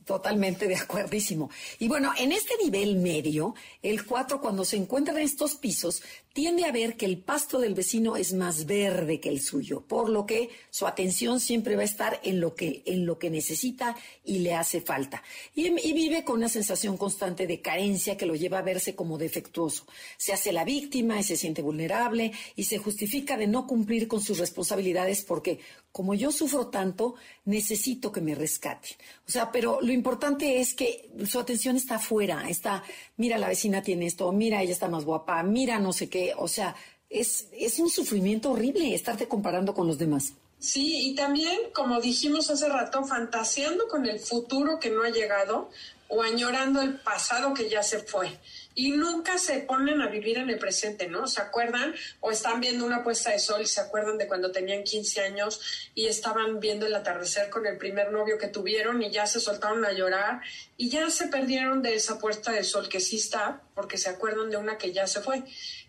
Totalmente 0.06 0.68
de 0.68 0.76
acuerdísimo. 0.76 1.50
Y 1.80 1.88
bueno, 1.88 2.14
en 2.18 2.32
este 2.32 2.54
nivel 2.64 2.98
medio, 2.98 3.56
el 3.82 4.06
4 4.06 4.40
cuando 4.40 4.64
se 4.64 4.78
encuentra 4.78 5.16
en 5.16 5.22
estos 5.22 5.56
pisos 5.56 6.04
tiende 6.36 6.66
a 6.66 6.72
ver 6.74 6.98
que 6.98 7.06
el 7.06 7.20
pasto 7.20 7.60
del 7.60 7.76
vecino 7.76 8.18
es 8.18 8.34
más 8.34 8.66
verde 8.66 9.22
que 9.22 9.30
el 9.30 9.40
suyo, 9.40 9.86
por 9.88 10.10
lo 10.10 10.26
que 10.26 10.50
su 10.70 10.86
atención 10.86 11.40
siempre 11.40 11.78
va 11.78 11.84
a 11.84 11.86
estar 11.86 12.20
en 12.24 12.42
lo 12.42 12.56
que, 12.56 12.84
en 12.86 13.06
lo 13.06 13.18
que 13.18 13.30
necesita 13.30 13.96
y 14.26 14.40
le 14.40 14.54
hace 14.54 14.82
falta. 14.82 15.24
Y, 15.56 15.70
vive 15.94 16.26
con 16.26 16.36
una 16.36 16.50
sensación 16.50 16.98
constante 16.98 17.48
de 17.48 17.62
carencia 17.62 18.18
que 18.18 18.26
lo 18.26 18.36
lleva 18.36 18.60
a 18.60 18.64
verse 18.64 18.96
como 18.96 19.18
defectuoso. 19.18 19.88
Se 20.18 20.34
hace 20.34 20.52
la 20.52 20.66
víctima 20.66 21.18
y 21.18 21.24
se 21.24 21.38
siente 21.38 21.62
vulnerable 21.62 22.34
y 22.58 22.66
se 22.66 22.80
justifica 22.80 23.38
de 23.38 23.48
no 23.48 23.66
cumplir 23.66 24.10
con 24.10 24.20
sus 24.20 24.38
responsabilidades 24.38 25.24
porque 25.24 25.62
como 25.94 26.14
yo 26.14 26.30
sufro 26.34 26.68
tanto, 26.68 27.16
necesito 27.46 28.12
que 28.12 28.20
me 28.20 28.36
rescate. 28.36 28.98
O 29.26 29.32
sea, 29.32 29.50
pero 29.50 29.80
lo 29.80 29.94
importante 29.94 30.60
es 30.60 30.74
que 30.74 31.10
su 31.26 31.40
atención 31.40 31.78
está 31.78 31.96
afuera, 31.96 32.50
está, 32.50 32.84
mira, 33.16 33.38
la 33.38 33.48
vecina 33.48 33.82
tiene 33.82 34.08
esto, 34.08 34.30
mira, 34.34 34.62
ella 34.62 34.74
está 34.74 34.90
más 34.90 35.06
guapa, 35.06 35.42
mira, 35.44 35.80
no 35.80 35.94
sé 35.94 36.10
qué. 36.10 36.25
O 36.38 36.48
sea, 36.48 36.76
es, 37.10 37.48
es 37.54 37.80
un 37.80 37.90
sufrimiento 37.90 38.52
horrible 38.52 38.94
estarte 38.94 39.28
comparando 39.28 39.74
con 39.74 39.88
los 39.88 39.98
demás. 39.98 40.34
Sí, 40.60 41.10
y 41.10 41.16
también, 41.16 41.60
como 41.74 42.02
dijimos 42.02 42.50
hace 42.50 42.68
rato, 42.70 43.04
fantaseando 43.04 43.88
con 43.88 44.06
el 44.06 44.20
futuro 44.20 44.80
que 44.80 44.90
no 44.90 45.04
ha 45.04 45.10
llegado 45.10 45.70
o 46.08 46.22
añorando 46.22 46.82
el 46.82 46.96
pasado 46.96 47.54
que 47.54 47.70
ya 47.70 47.84
se 47.84 48.00
fue 48.00 48.40
y 48.76 48.92
nunca 48.92 49.38
se 49.38 49.60
ponen 49.60 50.02
a 50.02 50.08
vivir 50.08 50.38
en 50.38 50.50
el 50.50 50.60
presente, 50.60 51.08
¿no? 51.08 51.28
¿Se 51.28 51.42
acuerdan? 51.42 51.96
O 52.20 52.30
están 52.30 52.60
viendo 52.60 52.86
una 52.86 53.04
puesta 53.04 53.32
de 53.32 53.40
sol 53.40 53.62
y 53.62 53.66
se 53.66 53.80
acuerdan 53.80 54.18
de 54.18 54.28
cuando 54.28 54.52
tenían 54.52 54.84
15 54.84 55.22
años 55.22 55.90
y 55.96 56.08
estaban 56.08 56.60
viendo 56.60 56.86
el 56.86 56.94
atardecer 56.94 57.50
con 57.50 57.66
el 57.66 57.78
primer 57.78 58.12
novio 58.12 58.38
que 58.38 58.50
tuvieron 58.50 59.02
y 59.02 59.12
ya 59.12 59.26
se 59.26 59.40
soltaron 59.40 59.86
a 59.86 59.94
llorar 59.94 60.42
y 60.78 60.90
ya 60.90 61.10
se 61.10 61.28
perdieron 61.28 61.82
de 61.82 61.96
esa 61.96 62.20
puesta 62.20 62.52
de 62.52 62.64
sol 62.64 62.90
que 62.90 63.00
sí 63.00 63.16
está 63.16 63.62
porque 63.74 63.98
se 63.98 64.10
acuerdan 64.10 64.50
de 64.50 64.58
una 64.58 64.78
que 64.78 64.92
ya 64.92 65.08
se 65.08 65.22
fue. 65.22 65.44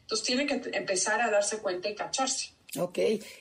Entonces 0.06 0.24
tienen 0.24 0.46
que 0.46 0.70
empezar 0.72 1.20
a 1.20 1.30
darse 1.30 1.58
cuenta 1.58 1.88
y 1.88 1.96
cacharse. 1.96 2.50
Ok, 2.78 2.98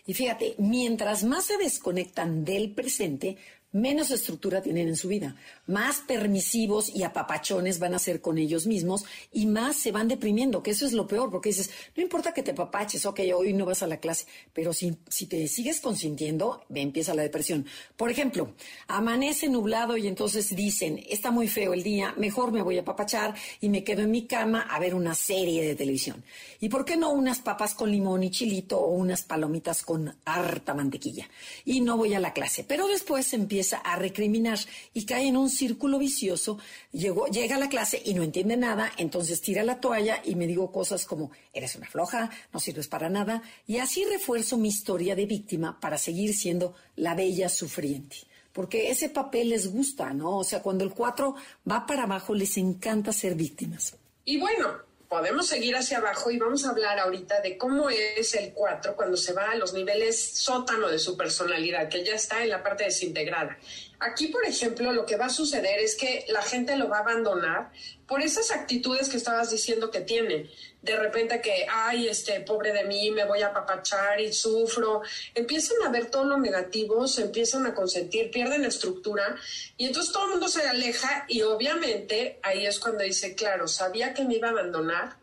y 0.07 0.13
fíjate, 0.13 0.55
mientras 0.57 1.23
más 1.23 1.45
se 1.45 1.57
desconectan 1.57 2.43
del 2.43 2.71
presente, 2.71 3.37
menos 3.75 4.09
estructura 4.09 4.61
tienen 4.61 4.87
en 4.87 4.95
su 4.95 5.09
vida, 5.09 5.35
más 5.67 5.99
permisivos 5.99 6.87
y 6.87 7.03
apapachones 7.03 7.77
van 7.77 7.93
a 7.93 7.99
ser 7.99 8.21
con 8.21 8.37
ellos 8.37 8.67
mismos 8.67 9.03
y 9.33 9.47
más 9.47 9.75
se 9.75 9.91
van 9.91 10.07
deprimiendo, 10.07 10.63
que 10.63 10.71
eso 10.71 10.85
es 10.85 10.93
lo 10.93 11.07
peor, 11.07 11.29
porque 11.29 11.49
dices, 11.49 11.69
no 11.93 12.01
importa 12.01 12.33
que 12.33 12.41
te 12.41 12.51
apapaches, 12.51 13.05
ok, 13.05 13.19
hoy 13.35 13.51
no 13.51 13.65
vas 13.65 13.83
a 13.83 13.87
la 13.87 13.97
clase, 13.97 14.27
pero 14.53 14.71
si, 14.71 14.95
si 15.09 15.25
te 15.25 15.45
sigues 15.49 15.81
consintiendo, 15.81 16.63
empieza 16.73 17.13
la 17.13 17.23
depresión. 17.23 17.65
Por 17.97 18.09
ejemplo, 18.09 18.53
amanece 18.87 19.49
nublado 19.49 19.97
y 19.97 20.07
entonces 20.07 20.55
dicen, 20.55 21.03
está 21.09 21.29
muy 21.29 21.49
feo 21.49 21.73
el 21.73 21.83
día, 21.83 22.13
mejor 22.15 22.53
me 22.53 22.61
voy 22.61 22.77
a 22.77 22.81
apapachar 22.81 23.35
y 23.59 23.67
me 23.67 23.83
quedo 23.83 24.03
en 24.03 24.11
mi 24.11 24.25
cama 24.25 24.61
a 24.61 24.79
ver 24.79 24.95
una 24.95 25.15
serie 25.15 25.67
de 25.67 25.75
televisión. 25.75 26.23
¿Y 26.61 26.69
por 26.69 26.85
qué 26.85 26.95
no 26.95 27.11
unas 27.11 27.39
papas 27.39 27.75
con 27.75 27.91
limón 27.91 28.23
y 28.23 28.31
chilito 28.31 28.79
o 28.79 28.91
unas 28.91 29.23
palomitas 29.23 29.81
con 29.81 30.15
harta 30.23 30.73
mantequilla? 30.73 31.27
Y 31.65 31.81
no 31.81 31.97
voy 31.97 32.13
a 32.13 32.21
la 32.21 32.31
clase, 32.31 32.63
pero 32.63 32.87
después 32.87 33.33
empieza 33.33 33.64
a 33.73 33.95
recriminar 33.95 34.59
y 34.93 35.05
cae 35.05 35.27
en 35.27 35.37
un 35.37 35.49
círculo 35.49 35.99
vicioso. 35.99 36.57
llega 36.91 37.55
a 37.55 37.59
la 37.59 37.69
clase 37.69 38.01
y 38.03 38.13
no 38.13 38.23
entiende 38.23 38.57
nada, 38.57 38.91
entonces 38.97 39.41
tira 39.41 39.63
la 39.63 39.79
toalla 39.79 40.21
y 40.23 40.35
me 40.35 40.47
digo 40.47 40.71
cosas 40.71 41.05
como, 41.05 41.31
eres 41.53 41.75
una 41.75 41.87
floja, 41.87 42.29
no 42.53 42.59
sirves 42.59 42.87
para 42.87 43.09
nada, 43.09 43.41
y 43.67 43.77
así 43.77 44.03
refuerzo 44.05 44.57
mi 44.57 44.69
historia 44.69 45.15
de 45.15 45.25
víctima 45.25 45.79
para 45.79 45.97
seguir 45.97 46.33
siendo 46.33 46.75
la 46.95 47.15
bella 47.15 47.49
sufriente 47.49 48.17
porque 48.55 48.89
ese 48.89 49.09
papel 49.09 49.49
les 49.49 49.69
gusta, 49.69 50.13
¿no? 50.13 50.37
O 50.37 50.43
sea, 50.45 50.61
cuando 50.61 50.85
el 50.85 50.91
cuatro 50.91 51.35
va 51.69 51.85
para 51.85 52.03
abajo, 52.03 52.33
les 52.33 52.55
encanta 52.55 53.11
ser 53.11 53.35
víctimas. 53.35 53.97
Y 54.23 54.39
bueno, 54.39 54.77
podemos 55.09 55.47
seguir 55.47 55.75
hacia 55.75 55.97
abajo 55.97 56.31
y 56.31 56.37
vamos 56.37 56.65
a 56.65 56.69
hablar 56.69 56.99
ahorita 56.99 57.41
de 57.41 57.57
cómo 57.57 57.89
es 57.89 58.33
el 58.35 58.53
4 58.53 58.95
cuando 58.95 59.17
se 59.17 59.33
va 59.33 59.51
a 59.51 59.55
los 59.55 59.73
niveles 59.73 60.37
sótano 60.37 60.89
de 60.89 60.99
su 60.99 61.15
personalidad, 61.15 61.89
que 61.89 62.03
ya 62.03 62.15
está 62.15 62.43
en 62.43 62.49
la 62.49 62.63
parte 62.63 62.85
desintegrada. 62.85 63.57
Aquí, 63.99 64.27
por 64.27 64.45
ejemplo, 64.45 64.91
lo 64.91 65.05
que 65.05 65.15
va 65.15 65.25
a 65.25 65.29
suceder 65.29 65.79
es 65.79 65.95
que 65.95 66.25
la 66.29 66.41
gente 66.41 66.75
lo 66.75 66.89
va 66.89 66.97
a 66.97 67.01
abandonar 67.01 67.71
por 68.07 68.21
esas 68.21 68.51
actitudes 68.51 69.09
que 69.09 69.17
estabas 69.17 69.51
diciendo 69.51 69.89
que 69.89 70.01
tiene. 70.01 70.49
De 70.85 70.95
repente 70.95 71.41
que, 71.41 71.65
ay, 71.67 72.07
este, 72.07 72.41
pobre 72.41 72.71
de 72.71 72.83
mí, 72.83 73.09
me 73.09 73.25
voy 73.25 73.41
a 73.41 73.47
apapachar 73.47 74.21
y 74.21 74.31
sufro. 74.31 75.01
Empiezan 75.33 75.77
a 75.83 75.89
ver 75.89 76.11
todo 76.11 76.25
lo 76.25 76.37
negativo, 76.37 77.07
se 77.07 77.23
empiezan 77.23 77.65
a 77.65 77.73
consentir, 77.73 78.29
pierden 78.29 78.63
estructura 78.65 79.35
y 79.77 79.87
entonces 79.87 80.13
todo 80.13 80.25
el 80.25 80.31
mundo 80.31 80.47
se 80.47 80.61
aleja 80.61 81.25
y 81.27 81.41
obviamente 81.41 82.39
ahí 82.43 82.67
es 82.67 82.79
cuando 82.79 83.03
dice, 83.03 83.33
claro, 83.33 83.67
sabía 83.67 84.13
que 84.13 84.25
me 84.25 84.35
iba 84.35 84.49
a 84.49 84.51
abandonar 84.51 85.15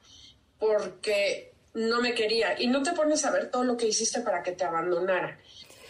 porque 0.59 1.53
no 1.75 2.01
me 2.01 2.13
quería 2.13 2.61
y 2.61 2.67
no 2.67 2.83
te 2.83 2.93
pones 2.93 3.25
a 3.25 3.31
ver 3.31 3.49
todo 3.49 3.63
lo 3.63 3.77
que 3.77 3.87
hiciste 3.87 4.21
para 4.21 4.43
que 4.43 4.53
te 4.53 4.65
abandonara. 4.65 5.39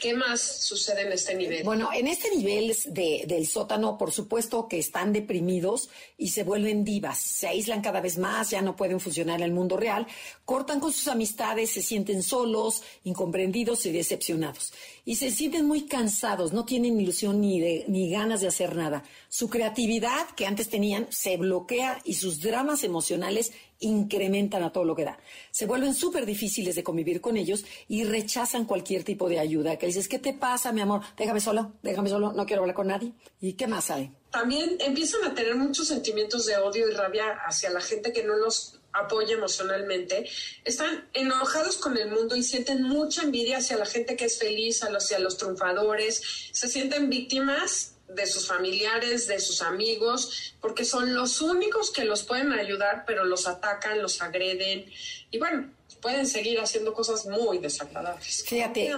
¿Qué 0.02 0.14
más 0.14 0.40
sucede 0.40 1.02
en 1.02 1.12
este 1.12 1.32
nivel? 1.36 1.62
Bueno, 1.62 1.90
en 1.94 2.08
este 2.08 2.28
nivel 2.36 2.76
del 2.88 3.46
sótano, 3.46 3.96
por 3.96 4.10
supuesto 4.10 4.66
que 4.66 4.80
están 4.80 5.12
deprimidos 5.12 5.90
y 6.18 6.30
se 6.30 6.42
vuelven 6.42 6.82
divas, 6.82 7.18
se 7.20 7.46
aíslan 7.46 7.82
cada 7.82 8.00
vez 8.00 8.18
más, 8.18 8.50
ya 8.50 8.62
no 8.62 8.74
pueden 8.74 8.98
funcionar 8.98 9.38
en 9.38 9.44
el 9.44 9.52
mundo 9.52 9.76
real, 9.76 10.08
cortan 10.44 10.80
con 10.80 10.92
sus 10.92 11.06
amistades, 11.06 11.70
se 11.70 11.82
sienten 11.82 12.24
solos, 12.24 12.82
incomprendidos 13.04 13.86
y 13.86 13.92
decepcionados. 13.92 14.72
Y 15.04 15.14
se 15.14 15.30
sienten 15.30 15.66
muy 15.66 15.82
cansados, 15.82 16.52
no 16.52 16.64
tienen 16.64 17.00
ilusión 17.00 17.40
ni, 17.40 17.60
ni 17.86 18.10
ganas 18.10 18.40
de 18.40 18.48
hacer 18.48 18.74
nada. 18.74 19.04
Su 19.28 19.48
creatividad 19.48 20.26
que 20.34 20.46
antes 20.46 20.68
tenían 20.68 21.06
se 21.10 21.36
bloquea 21.36 22.00
y 22.04 22.14
sus 22.14 22.40
dramas 22.40 22.82
emocionales 22.82 23.52
incrementan 23.82 24.62
a 24.62 24.72
todo 24.72 24.84
lo 24.84 24.96
que 24.96 25.04
da. 25.04 25.18
Se 25.50 25.66
vuelven 25.66 25.94
súper 25.94 26.26
difíciles 26.26 26.74
de 26.74 26.82
convivir 26.82 27.20
con 27.20 27.36
ellos 27.36 27.64
y 27.88 28.04
rechazan 28.04 28.64
cualquier 28.64 29.04
tipo 29.04 29.28
de 29.28 29.38
ayuda. 29.38 29.76
Que 29.76 29.86
dices, 29.86 30.08
¿qué 30.08 30.18
te 30.18 30.34
pasa, 30.34 30.72
mi 30.72 30.80
amor? 30.80 31.02
Déjame 31.16 31.40
solo, 31.40 31.72
déjame 31.82 32.08
solo, 32.08 32.32
no 32.32 32.46
quiero 32.46 32.62
hablar 32.62 32.76
con 32.76 32.88
nadie. 32.88 33.12
¿Y 33.40 33.54
qué 33.54 33.66
más 33.66 33.90
hay? 33.90 34.10
También 34.30 34.76
empiezan 34.80 35.24
a 35.24 35.34
tener 35.34 35.54
muchos 35.56 35.88
sentimientos 35.88 36.46
de 36.46 36.56
odio 36.56 36.88
y 36.88 36.94
rabia 36.94 37.38
hacia 37.46 37.70
la 37.70 37.80
gente 37.80 38.12
que 38.12 38.22
no 38.22 38.36
los 38.36 38.78
apoya 38.92 39.34
emocionalmente, 39.34 40.28
están 40.64 41.08
enojados 41.14 41.78
con 41.78 41.96
el 41.96 42.10
mundo 42.10 42.36
y 42.36 42.42
sienten 42.42 42.82
mucha 42.82 43.22
envidia 43.22 43.58
hacia 43.58 43.76
la 43.76 43.86
gente 43.86 44.16
que 44.16 44.26
es 44.26 44.38
feliz, 44.38 44.82
hacia 44.82 45.18
los 45.18 45.38
triunfadores, 45.38 46.50
se 46.52 46.68
sienten 46.68 47.08
víctimas 47.08 47.91
de 48.14 48.26
sus 48.26 48.46
familiares, 48.46 49.26
de 49.26 49.38
sus 49.40 49.62
amigos, 49.62 50.54
porque 50.60 50.84
son 50.84 51.14
los 51.14 51.40
únicos 51.40 51.90
que 51.90 52.04
los 52.04 52.22
pueden 52.22 52.52
ayudar, 52.52 53.04
pero 53.06 53.24
los 53.24 53.46
atacan, 53.46 54.02
los 54.02 54.20
agreden 54.22 54.90
y 55.30 55.38
bueno, 55.38 55.70
pueden 56.00 56.26
seguir 56.26 56.60
haciendo 56.60 56.92
cosas 56.92 57.24
muy 57.26 57.58
desagradables. 57.58 58.44
Fíjate, 58.46 58.92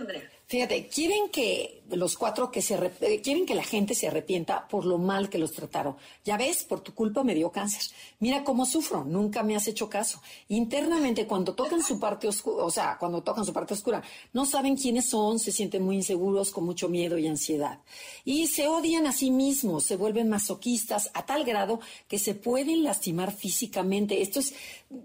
fíjate, 0.46 0.88
quieren 0.88 1.28
que 1.28 1.82
los 1.90 2.16
cuatro 2.16 2.50
que 2.50 2.62
se 2.62 2.74
eh, 3.00 3.20
quieren 3.20 3.46
que 3.46 3.54
la 3.54 3.62
gente 3.62 3.94
se 3.94 4.08
arrepienta 4.08 4.66
por 4.68 4.84
lo 4.84 4.98
mal 4.98 5.28
que 5.28 5.38
los 5.38 5.52
trataron. 5.52 5.96
Ya 6.24 6.36
ves, 6.36 6.64
por 6.64 6.80
tu 6.80 6.94
culpa 6.94 7.22
me 7.24 7.34
dio 7.34 7.50
cáncer. 7.50 7.82
Mira 8.20 8.44
cómo 8.44 8.64
sufro, 8.64 9.04
nunca 9.04 9.42
me 9.42 9.56
has 9.56 9.68
hecho 9.68 9.88
caso. 9.88 10.20
Internamente 10.48 11.26
cuando 11.26 11.54
tocan 11.54 11.82
su 11.82 11.98
parte 12.00 12.28
oscura, 12.28 12.64
o 12.64 12.70
sea, 12.70 12.96
cuando 12.98 13.22
tocan 13.22 13.44
su 13.44 13.52
parte 13.52 13.74
oscura, 13.74 14.02
no 14.32 14.46
saben 14.46 14.76
quiénes 14.76 15.08
son, 15.08 15.38
se 15.38 15.52
sienten 15.52 15.82
muy 15.82 15.96
inseguros, 15.96 16.50
con 16.50 16.64
mucho 16.64 16.88
miedo 16.88 17.18
y 17.18 17.26
ansiedad. 17.26 17.80
Y 18.24 18.46
se 18.46 18.66
odian 18.66 19.06
a 19.06 19.12
sí 19.12 19.30
mismos, 19.30 19.84
se 19.84 19.96
vuelven 19.96 20.28
masoquistas 20.28 21.10
a 21.14 21.26
tal 21.26 21.44
grado 21.44 21.80
que 22.08 22.18
se 22.18 22.34
pueden 22.34 22.82
lastimar 22.82 23.32
físicamente. 23.32 24.22
Esto 24.22 24.40
es 24.40 24.54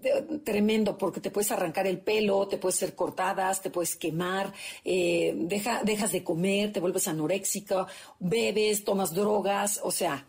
eh, 0.02 0.40
tremendo 0.44 0.96
porque 0.96 1.20
te 1.20 1.30
puedes 1.30 1.50
arrancar 1.50 1.86
el 1.86 1.98
pelo, 1.98 2.48
te 2.48 2.58
puedes 2.58 2.78
ser 2.78 2.94
cortadas, 2.94 3.60
te 3.60 3.70
puedes 3.70 3.96
quemar, 3.96 4.52
eh, 4.84 5.34
dejas 5.36 6.12
de 6.12 6.24
comer, 6.24 6.69
te 6.70 6.80
vuelves 6.80 7.08
anoréxica, 7.08 7.86
bebes, 8.18 8.84
tomas 8.84 9.12
drogas, 9.14 9.80
o 9.82 9.90
sea, 9.90 10.26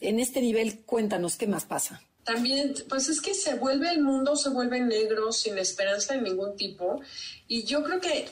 en 0.00 0.20
este 0.20 0.40
nivel 0.40 0.80
cuéntanos 0.80 1.36
qué 1.36 1.46
más 1.46 1.64
pasa. 1.64 2.02
también, 2.26 2.74
pues 2.88 3.08
es 3.08 3.20
que 3.20 3.34
se 3.34 3.54
vuelve 3.54 3.88
el 3.88 4.02
mundo, 4.02 4.34
se 4.34 4.50
vuelve 4.50 4.80
negro, 4.80 5.32
sin 5.32 5.56
esperanza 5.58 6.14
de 6.14 6.22
ningún 6.22 6.56
tipo. 6.56 7.00
Y 7.46 7.62
yo 7.62 7.84
creo 7.84 8.00
que 8.00 8.28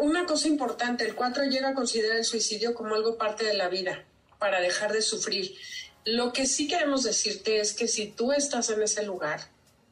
una 0.00 0.26
cosa 0.26 0.46
importante, 0.46 1.04
el 1.04 1.16
4 1.16 1.44
llega 1.46 1.70
a 1.70 1.74
considerar 1.74 2.18
el 2.18 2.24
suicidio 2.24 2.72
como 2.72 2.94
algo 2.94 3.18
parte 3.18 3.44
de 3.44 3.54
la 3.54 3.68
vida, 3.68 4.04
para 4.38 4.60
dejar 4.60 4.92
de 4.92 5.02
sufrir. 5.02 5.56
Lo 6.04 6.32
que 6.32 6.46
sí 6.46 6.68
queremos 6.68 7.02
decirte 7.02 7.58
es 7.58 7.74
que 7.74 7.88
si 7.88 8.06
tú 8.06 8.32
estás 8.32 8.70
en 8.70 8.80
ese 8.80 9.04
lugar, 9.04 9.40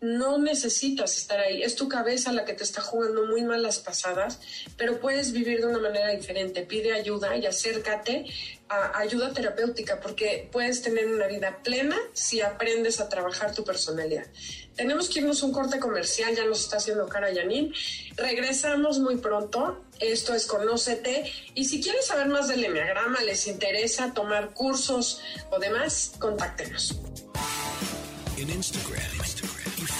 no 0.00 0.38
necesitas 0.38 1.16
estar 1.16 1.40
ahí. 1.40 1.62
Es 1.62 1.76
tu 1.76 1.88
cabeza 1.88 2.32
la 2.32 2.44
que 2.44 2.54
te 2.54 2.64
está 2.64 2.80
jugando 2.80 3.26
muy 3.26 3.42
malas 3.42 3.78
pasadas, 3.78 4.40
pero 4.76 5.00
puedes 5.00 5.32
vivir 5.32 5.60
de 5.60 5.66
una 5.66 5.78
manera 5.78 6.08
diferente. 6.08 6.62
Pide 6.62 6.92
ayuda 6.92 7.36
y 7.36 7.46
acércate 7.46 8.26
a 8.68 8.98
ayuda 8.98 9.32
terapéutica 9.32 10.00
porque 10.00 10.48
puedes 10.50 10.80
tener 10.80 11.08
una 11.08 11.26
vida 11.26 11.58
plena 11.62 11.96
si 12.12 12.40
aprendes 12.40 13.00
a 13.00 13.08
trabajar 13.08 13.54
tu 13.54 13.64
personalidad. 13.64 14.26
Tenemos 14.76 15.10
que 15.10 15.18
irnos 15.18 15.42
un 15.42 15.52
corte 15.52 15.78
comercial, 15.78 16.34
ya 16.34 16.46
nos 16.46 16.60
está 16.60 16.78
haciendo 16.78 17.06
cara 17.06 17.34
Janine. 17.34 17.72
Regresamos 18.16 18.98
muy 18.98 19.16
pronto. 19.16 19.84
Esto 19.98 20.34
es 20.34 20.46
Conócete. 20.46 21.30
Y 21.54 21.66
si 21.66 21.82
quieres 21.82 22.06
saber 22.06 22.28
más 22.28 22.48
del 22.48 22.64
Enneagrama, 22.64 23.20
les 23.22 23.46
interesa 23.46 24.14
tomar 24.14 24.54
cursos 24.54 25.20
o 25.50 25.58
demás, 25.58 26.12
contáctenos. 26.18 26.98
En 28.38 28.48
Instagram 28.48 29.19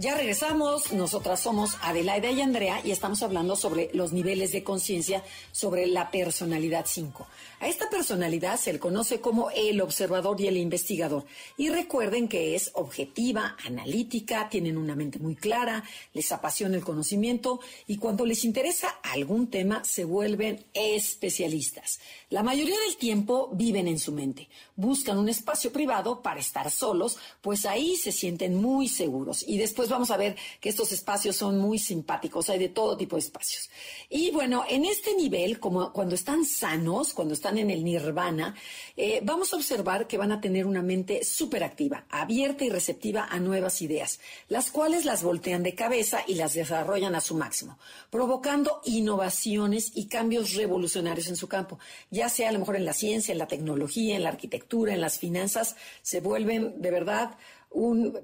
Ya 0.00 0.14
regresamos, 0.14 0.94
nosotras 0.94 1.40
somos 1.40 1.76
Adelaida 1.82 2.30
y 2.30 2.40
Andrea 2.40 2.80
y 2.82 2.90
estamos 2.90 3.22
hablando 3.22 3.54
sobre 3.54 3.90
los 3.92 4.14
niveles 4.14 4.50
de 4.50 4.64
conciencia 4.64 5.22
sobre 5.52 5.86
la 5.86 6.10
personalidad 6.10 6.86
5. 6.88 7.26
A 7.60 7.68
esta 7.68 7.90
personalidad 7.90 8.58
se 8.58 8.72
le 8.72 8.78
conoce 8.78 9.20
como 9.20 9.50
el 9.50 9.78
observador 9.82 10.40
y 10.40 10.46
el 10.46 10.56
investigador. 10.56 11.26
Y 11.58 11.68
recuerden 11.68 12.28
que 12.28 12.54
es 12.54 12.70
objetiva, 12.72 13.58
analítica, 13.66 14.48
tienen 14.48 14.78
una 14.78 14.96
mente 14.96 15.18
muy 15.18 15.36
clara, 15.36 15.84
les 16.14 16.32
apasiona 16.32 16.78
el 16.78 16.82
conocimiento 16.82 17.60
y 17.86 17.98
cuando 17.98 18.24
les 18.24 18.46
interesa 18.46 18.88
algún 19.02 19.50
tema 19.50 19.84
se 19.84 20.04
vuelven 20.04 20.64
especialistas. 20.72 22.00
La 22.30 22.44
mayoría 22.44 22.78
del 22.86 22.96
tiempo 22.96 23.50
viven 23.52 23.88
en 23.88 23.98
su 23.98 24.12
mente, 24.12 24.48
buscan 24.76 25.18
un 25.18 25.28
espacio 25.28 25.72
privado 25.72 26.22
para 26.22 26.38
estar 26.38 26.70
solos, 26.70 27.18
pues 27.40 27.66
ahí 27.66 27.96
se 27.96 28.12
sienten 28.12 28.54
muy 28.54 28.86
seguros. 28.86 29.44
Y 29.48 29.58
después 29.58 29.88
vamos 29.88 30.12
a 30.12 30.16
ver 30.16 30.36
que 30.60 30.68
estos 30.68 30.92
espacios 30.92 31.34
son 31.34 31.58
muy 31.58 31.80
simpáticos, 31.80 32.48
hay 32.48 32.60
de 32.60 32.68
todo 32.68 32.96
tipo 32.96 33.16
de 33.16 33.22
espacios. 33.22 33.68
Y 34.08 34.30
bueno, 34.30 34.64
en 34.68 34.84
este 34.84 35.16
nivel, 35.16 35.58
como 35.58 35.92
cuando 35.92 36.14
están 36.14 36.44
sanos, 36.44 37.14
cuando 37.14 37.34
están 37.34 37.58
en 37.58 37.68
el 37.68 37.82
nirvana, 37.82 38.54
eh, 38.96 39.20
vamos 39.24 39.52
a 39.52 39.56
observar 39.56 40.06
que 40.06 40.16
van 40.16 40.30
a 40.30 40.40
tener 40.40 40.66
una 40.66 40.82
mente 40.82 41.24
súper 41.24 41.64
activa, 41.64 42.04
abierta 42.10 42.64
y 42.64 42.70
receptiva 42.70 43.24
a 43.24 43.40
nuevas 43.40 43.82
ideas, 43.82 44.20
las 44.48 44.70
cuales 44.70 45.04
las 45.04 45.24
voltean 45.24 45.64
de 45.64 45.74
cabeza 45.74 46.20
y 46.28 46.34
las 46.34 46.54
desarrollan 46.54 47.16
a 47.16 47.20
su 47.20 47.34
máximo, 47.34 47.76
provocando 48.08 48.82
innovaciones 48.84 49.90
y 49.96 50.06
cambios 50.06 50.54
revolucionarios 50.54 51.26
en 51.26 51.34
su 51.34 51.48
campo, 51.48 51.80
sea 52.28 52.50
a 52.50 52.52
lo 52.52 52.58
mejor 52.58 52.76
en 52.76 52.84
la 52.84 52.92
ciencia, 52.92 53.32
en 53.32 53.38
la 53.38 53.48
tecnología, 53.48 54.16
en 54.16 54.22
la 54.22 54.28
arquitectura, 54.28 54.92
en 54.92 55.00
las 55.00 55.18
finanzas, 55.18 55.76
se 56.02 56.20
vuelven 56.20 56.80
de 56.80 56.90
verdad 56.90 57.36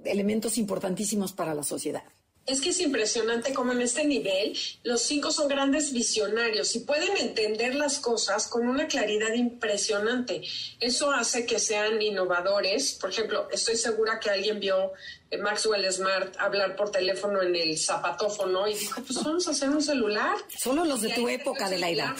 elementos 0.04 0.58
importantísimos 0.58 1.32
para 1.32 1.54
la 1.54 1.62
sociedad. 1.62 2.02
Es 2.46 2.60
que 2.60 2.68
es 2.68 2.78
impresionante 2.78 3.52
cómo 3.52 3.72
en 3.72 3.80
este 3.80 4.04
nivel 4.04 4.56
los 4.84 5.02
cinco 5.02 5.32
son 5.32 5.48
grandes 5.48 5.92
visionarios 5.92 6.76
y 6.76 6.80
pueden 6.80 7.16
entender 7.16 7.74
las 7.74 7.98
cosas 7.98 8.46
con 8.46 8.68
una 8.68 8.86
claridad 8.86 9.34
impresionante. 9.34 10.42
Eso 10.78 11.10
hace 11.10 11.44
que 11.44 11.58
sean 11.58 12.00
innovadores. 12.00 12.94
Por 13.00 13.10
ejemplo, 13.10 13.48
estoy 13.50 13.76
segura 13.76 14.20
que 14.20 14.30
alguien 14.30 14.60
vio 14.60 14.92
Maxwell 15.40 15.92
Smart 15.92 16.36
hablar 16.38 16.76
por 16.76 16.90
teléfono 16.90 17.42
en 17.42 17.54
el 17.56 17.76
zapatófono 17.76 18.68
y 18.68 18.74
dijo, 18.74 19.02
pues 19.02 19.22
vamos 19.24 19.48
a 19.48 19.50
hacer 19.50 19.70
un 19.70 19.82
celular. 19.82 20.36
Solo 20.56 20.84
los 20.84 21.00
de 21.00 21.10
tu 21.10 21.28
época, 21.28 21.68
de 21.68 21.78
la 21.78 21.90
edad. 21.90 22.16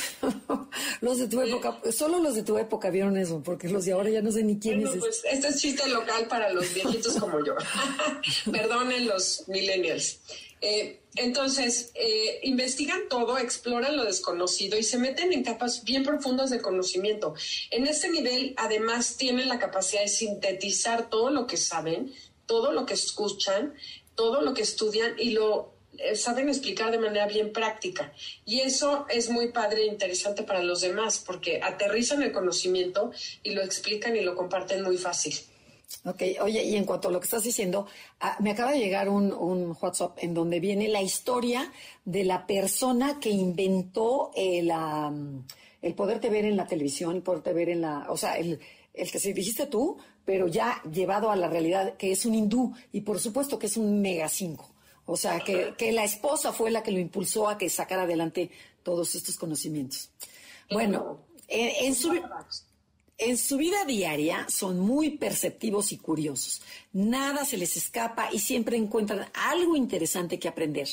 los 1.01 1.19
de 1.19 1.29
tu 1.29 1.41
época, 1.41 1.81
solo 1.93 2.19
los 2.19 2.35
de 2.35 2.43
tu 2.43 2.59
época 2.59 2.91
vieron 2.91 3.17
eso, 3.17 3.43
porque 3.43 3.69
los 3.69 3.85
de 3.85 3.93
ahora 3.93 4.11
ya 4.11 4.23
no 4.23 4.33
sé 4.33 4.43
ni 4.43 4.59
quién 4.59 4.85
es. 4.85 4.91
Pues 4.99 5.23
este 5.25 5.49
es 5.49 5.61
chiste 5.61 5.89
local 5.89 6.27
para 6.27 6.51
los 6.51 6.73
viejitos 6.75 7.17
como 7.17 7.45
yo. 7.45 7.55
Perdonen 8.51 9.07
los 9.07 9.45
millennials. 9.47 10.19
Eh, 10.61 11.01
entonces, 11.17 11.93
eh, 11.95 12.41
investigan 12.43 13.09
todo, 13.09 13.39
exploran 13.39 13.97
lo 13.97 14.05
desconocido 14.05 14.79
y 14.79 14.83
se 14.83 14.99
meten 14.99 15.33
en 15.33 15.45
capas 15.45 15.85
bien 15.85 16.03
profundas 16.03 16.51
de 16.51 16.61
conocimiento. 16.61 17.35
En 17.71 17.87
este 17.87 18.11
nivel, 18.11 18.55
además, 18.57 19.17
tienen 19.17 19.49
la 19.49 19.59
capacidad 19.59 20.03
de 20.03 20.09
sintetizar 20.09 21.09
todo 21.09 21.31
lo 21.31 21.47
que 21.47 21.57
saben 21.57 22.13
todo 22.47 22.73
lo 22.73 22.87
que 22.87 22.95
escuchan, 22.95 23.75
todo 24.15 24.41
lo 24.41 24.55
que 24.55 24.63
estudian 24.63 25.15
y 25.19 25.31
lo 25.31 25.77
eh, 25.99 26.17
saben 26.17 26.49
explicar 26.49 26.91
de 26.91 26.99
manera 26.99 27.27
bien 27.27 27.53
práctica. 27.53 28.13
Y 28.45 28.61
eso 28.61 29.07
es 29.09 29.31
muy 29.31 29.49
padre 29.53 29.83
e 29.83 29.87
interesante 29.87 30.43
para 30.43 30.63
los 30.63 30.81
demás 30.81 31.23
porque 31.25 31.61
aterrizan 31.63 32.23
el 32.23 32.33
conocimiento 32.33 33.13
y 33.43 33.51
lo 33.51 33.63
explican 33.63 34.17
y 34.17 34.21
lo 34.21 34.35
comparten 34.35 34.83
muy 34.83 34.99
fácil. 34.99 35.37
Ok, 36.05 36.23
oye, 36.41 36.65
y 36.65 36.77
en 36.77 36.85
cuanto 36.85 37.09
a 37.09 37.13
lo 37.13 37.21
que 37.21 37.25
estás 37.25 37.45
diciendo, 37.45 37.87
ah, 38.21 38.37
me 38.41 38.51
acaba 38.51 38.73
de 38.73 38.81
llegar 38.81 39.09
un, 39.09 39.77
WhatsApp 39.81 40.19
en 40.21 40.35
donde 40.35 40.59
viene 40.59 40.89
la 40.89 41.01
historia 41.01 41.73
de 42.05 42.25
la 42.25 42.47
persona 42.47 43.21
que 43.21 43.31
inventó 43.31 44.33
el, 44.35 44.73
el 45.83 45.95
poderte 45.95 46.29
ver 46.29 46.45
en 46.45 46.57
la 46.57 46.67
televisión, 46.67 47.15
el 47.15 47.23
poderte 47.23 47.53
ver 47.53 47.69
en 47.69 47.83
la, 47.83 48.07
o 48.09 48.17
sea, 48.17 48.37
el, 48.37 48.61
el 48.97 49.11
que 49.11 49.21
se 49.21 49.33
dijiste 49.33 49.67
tú, 49.67 49.99
pero 50.25 50.49
ya 50.49 50.83
llevado 50.91 51.31
a 51.31 51.37
la 51.37 51.49
realidad, 51.49 51.97
que 51.97 52.13
es 52.13 52.27
un 52.27 52.35
hindú 52.35 52.75
y 52.93 53.03
por 53.03 53.21
supuesto 53.21 53.59
que 53.59 53.67
es 53.67 53.77
un 53.77 54.01
mega 54.01 54.29
5. 54.29 54.73
O 55.07 55.17
sea, 55.17 55.39
que, 55.41 55.93
la 55.93 56.03
esposa 56.03 56.53
fue 56.53 56.71
la 56.71 56.83
que 56.83 56.91
lo 56.91 56.99
impulsó 56.99 57.49
a 57.49 57.57
que 57.57 57.71
sacara 57.71 58.03
adelante 58.03 58.51
todos 58.83 59.15
estos 59.15 59.37
conocimientos. 59.37 60.11
Bueno, 60.69 61.21
en, 61.47 61.95
su, 61.95 62.21
en 63.19 63.39
su 63.39 63.57
vida 63.57 63.85
diaria 63.87 64.47
son 64.49 64.79
muy 64.79 65.17
perceptivos 65.17 65.93
y 65.93 65.97
curiosos. 65.97 66.61
Nada 66.93 67.45
se 67.45 67.57
les 67.57 67.77
escapa 67.77 68.29
y 68.33 68.39
siempre 68.39 68.77
encuentran 68.77 69.27
algo 69.33 69.75
interesante 69.75 70.39
que 70.39 70.49
aprender. 70.49 70.89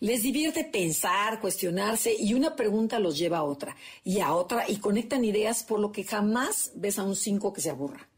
Les 0.00 0.22
divierte 0.22 0.64
pensar, 0.64 1.40
cuestionarse 1.40 2.14
y 2.18 2.34
una 2.34 2.56
pregunta 2.56 2.98
los 2.98 3.18
lleva 3.18 3.38
a 3.38 3.44
otra 3.44 3.76
y 4.04 4.20
a 4.20 4.32
otra 4.32 4.64
y 4.68 4.76
conectan 4.76 5.24
ideas 5.24 5.64
por 5.64 5.80
lo 5.80 5.92
que 5.92 6.04
jamás 6.04 6.72
ves 6.74 6.98
a 6.98 7.04
un 7.04 7.16
5 7.16 7.52
que 7.52 7.60
se 7.60 7.70
aburra. 7.70 8.08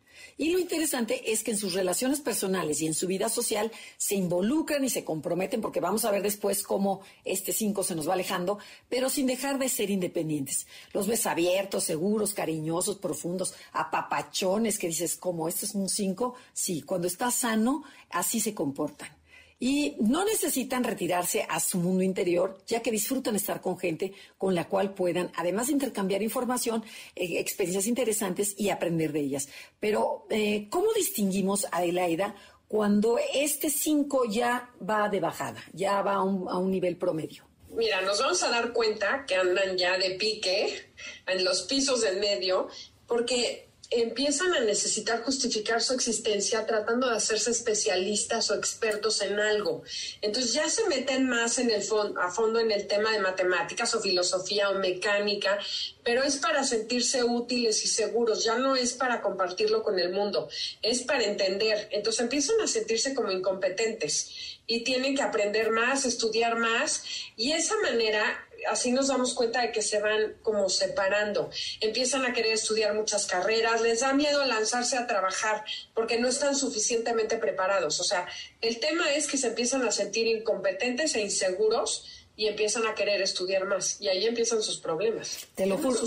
Y 0.40 0.51
lo 0.51 0.61
interesante 0.61 1.33
es 1.33 1.42
que 1.42 1.51
en 1.51 1.59
sus 1.59 1.74
relaciones 1.74 2.20
personales 2.20 2.81
y 2.81 2.87
en 2.87 2.94
su 2.94 3.09
vida 3.09 3.29
social 3.29 3.72
se 3.96 4.14
involucran 4.14 4.85
y 4.85 4.88
se 4.88 5.05
comprometen, 5.05 5.61
porque 5.61 5.81
vamos 5.81 6.05
a 6.05 6.12
ver 6.12 6.22
después 6.22 6.62
cómo 6.62 7.01
este 7.24 7.53
cinco 7.53 7.83
se 7.83 7.96
nos 7.96 8.09
va 8.09 8.12
alejando, 8.14 8.61
pero 8.88 9.11
sin 9.11 9.27
dejar 9.27 9.59
de 9.59 9.68
ser 9.68 9.90
independientes. 9.90 10.68
Los 10.92 11.09
ves 11.09 11.27
abiertos, 11.27 11.83
seguros, 11.83 12.35
cariñosos, 12.35 12.98
profundos, 12.98 13.55
apapachones, 13.72 14.79
que 14.79 14.87
dices, 14.87 15.16
como 15.16 15.48
esto 15.48 15.66
es 15.66 15.74
un 15.74 15.88
cinco, 15.88 16.35
sí, 16.53 16.83
cuando 16.83 17.09
está 17.09 17.33
sano, 17.33 17.83
así 18.09 18.38
se 18.38 18.55
comportan 18.55 19.17
y 19.61 19.97
no 20.01 20.25
necesitan 20.25 20.85
retirarse 20.85 21.47
a 21.49 21.59
su 21.61 21.79
mundo 21.79 22.03
interior, 22.03 22.59
ya 22.66 22.81
que 22.81 22.90
disfrutan 22.90 23.37
estar 23.37 23.61
con 23.61 23.79
gente 23.79 24.12
con 24.37 24.55
la 24.55 24.68
cual 24.68 24.94
puedan, 24.94 25.33
además 25.35 25.68
intercambiar 25.68 26.23
información, 26.23 26.85
eh, 27.16 27.38
experiencias 27.38 27.87
interesantes 27.87 28.55
y 28.57 28.71
aprender 28.71 29.12
de 29.12 29.21
ellas. 29.21 29.49
Pero, 29.81 30.27
eh, 30.31 30.68
¿cómo 30.71 30.92
distinguimos, 30.92 31.66
Adelaida, 31.73 32.35
cuando 32.68 33.18
este 33.35 33.71
5 33.71 34.27
ya 34.31 34.71
va 34.88 35.09
de 35.09 35.21
bajada, 35.21 35.62
ya 35.73 36.03
va 36.03 36.14
a 36.14 36.23
un, 36.23 36.49
a 36.49 36.59
un 36.59 36.71
nivel 36.71 36.97
promedio? 36.97 37.44
Mira, 37.71 38.01
nos 38.03 38.21
vamos 38.21 38.42
a 38.42 38.51
dar 38.51 38.73
cuenta 38.73 39.25
que 39.27 39.35
andan 39.35 39.77
ya 39.77 39.99
de 39.99 40.11
pique 40.12 40.92
en 41.27 41.44
los 41.44 41.62
pisos 41.62 42.01
del 42.01 42.18
medio, 42.18 42.68
porque 43.07 43.67
empiezan 43.90 44.53
a 44.53 44.61
necesitar 44.61 45.22
justificar 45.22 45.81
su 45.81 45.94
existencia 45.94 46.66
tratando 46.66 47.09
de 47.09 47.16
hacerse 47.16 47.51
especialistas 47.51 48.51
o 48.51 48.55
expertos 48.55 49.22
en 49.22 49.40
algo. 49.40 49.83
Entonces 50.20 50.53
ya 50.53 50.68
se 50.68 50.87
meten 50.88 51.29
más 51.29 51.59
en 51.59 51.70
el 51.70 51.83
a 52.20 52.31
fondo 52.31 52.61
en 52.61 52.70
el 52.70 52.87
tema 52.87 53.12
de 53.12 53.20
matemáticas 53.20 53.94
o 53.94 54.01
filosofía 54.01 54.68
o 54.70 54.74
mecánica, 54.74 55.59
pero 56.05 56.22
es 56.22 56.37
para 56.37 56.64
sentirse 56.64 57.24
útiles 57.24 57.83
y 57.85 57.88
seguros, 57.88 58.44
ya 58.44 58.59
no 58.59 58.77
es 58.77 58.92
para 58.92 59.22
compartirlo 59.22 59.83
con 59.83 59.98
el 59.98 60.11
mundo, 60.11 60.48
es 60.83 61.03
para 61.03 61.24
entender. 61.24 61.88
Entonces 61.90 62.20
empiezan 62.20 62.61
a 62.61 62.66
sentirse 62.66 63.14
como 63.14 63.31
incompetentes 63.31 64.59
y 64.66 64.85
tienen 64.85 65.16
que 65.16 65.22
aprender 65.22 65.70
más, 65.70 66.05
estudiar 66.05 66.59
más 66.59 67.03
y 67.37 67.53
esa 67.53 67.77
manera 67.79 68.47
así 68.66 68.92
nos 68.92 69.09
damos 69.09 69.35
cuenta 69.35 69.62
de 69.62 69.73
que 69.73 69.83
se 69.83 70.01
van 70.01 70.35
como 70.42 70.68
separando. 70.68 71.51
Empiezan 71.81 72.25
a 72.25 72.33
querer 72.33 72.53
estudiar 72.53 72.94
muchas 72.94 73.27
carreras, 73.27 73.81
les 73.81 74.01
da 74.01 74.12
miedo 74.12 74.44
lanzarse 74.44 74.97
a 74.97 75.07
trabajar 75.07 75.64
porque 75.94 76.18
no 76.18 76.29
están 76.29 76.57
suficientemente 76.57 77.37
preparados. 77.37 78.01
O 78.01 78.05
sea, 78.05 78.27
el 78.61 78.81
tema 78.81 79.12
es 79.12 79.27
que 79.27 79.37
se 79.37 79.49
empiezan 79.49 79.83
a 79.83 79.92
sentir 79.92 80.27
incompetentes 80.27 81.14
e 81.14 81.21
inseguros 81.21 82.05
y 82.37 82.47
empiezan 82.47 82.87
a 82.87 82.94
querer 82.94 83.21
estudiar 83.21 83.66
más 83.66 84.01
y 84.01 84.09
ahí 84.09 84.27
empiezan 84.27 84.62
sus 84.62 84.79
problemas. 84.79 85.47
Te 85.55 85.66
lo 85.66 85.77
juro. 85.77 86.01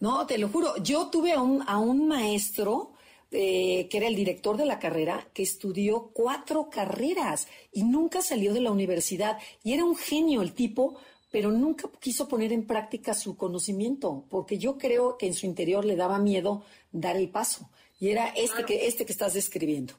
No, 0.00 0.26
te 0.26 0.38
lo 0.38 0.48
juro. 0.48 0.74
Yo 0.82 1.08
tuve 1.10 1.32
a 1.32 1.40
un, 1.40 1.62
a 1.66 1.78
un 1.78 2.08
maestro 2.08 2.92
eh, 3.30 3.88
que 3.90 3.98
era 3.98 4.08
el 4.08 4.16
director 4.16 4.56
de 4.56 4.64
la 4.64 4.78
carrera, 4.78 5.28
que 5.34 5.42
estudió 5.42 6.10
cuatro 6.14 6.70
carreras 6.70 7.46
y 7.70 7.82
nunca 7.82 8.22
salió 8.22 8.54
de 8.54 8.62
la 8.62 8.70
universidad. 8.70 9.36
Y 9.62 9.74
era 9.74 9.84
un 9.84 9.96
genio 9.96 10.40
el 10.40 10.54
tipo, 10.54 10.98
pero 11.30 11.50
nunca 11.50 11.90
quiso 12.00 12.28
poner 12.28 12.52
en 12.52 12.66
práctica 12.66 13.14
su 13.14 13.36
conocimiento, 13.36 14.24
porque 14.30 14.58
yo 14.58 14.78
creo 14.78 15.16
que 15.18 15.26
en 15.26 15.34
su 15.34 15.46
interior 15.46 15.84
le 15.84 15.96
daba 15.96 16.18
miedo 16.18 16.62
dar 16.92 17.16
el 17.16 17.28
paso. 17.28 17.68
Y 18.00 18.10
era 18.10 18.28
este 18.28 18.64
que, 18.64 18.86
este 18.86 19.04
que 19.04 19.12
estás 19.12 19.34
describiendo. 19.34 19.94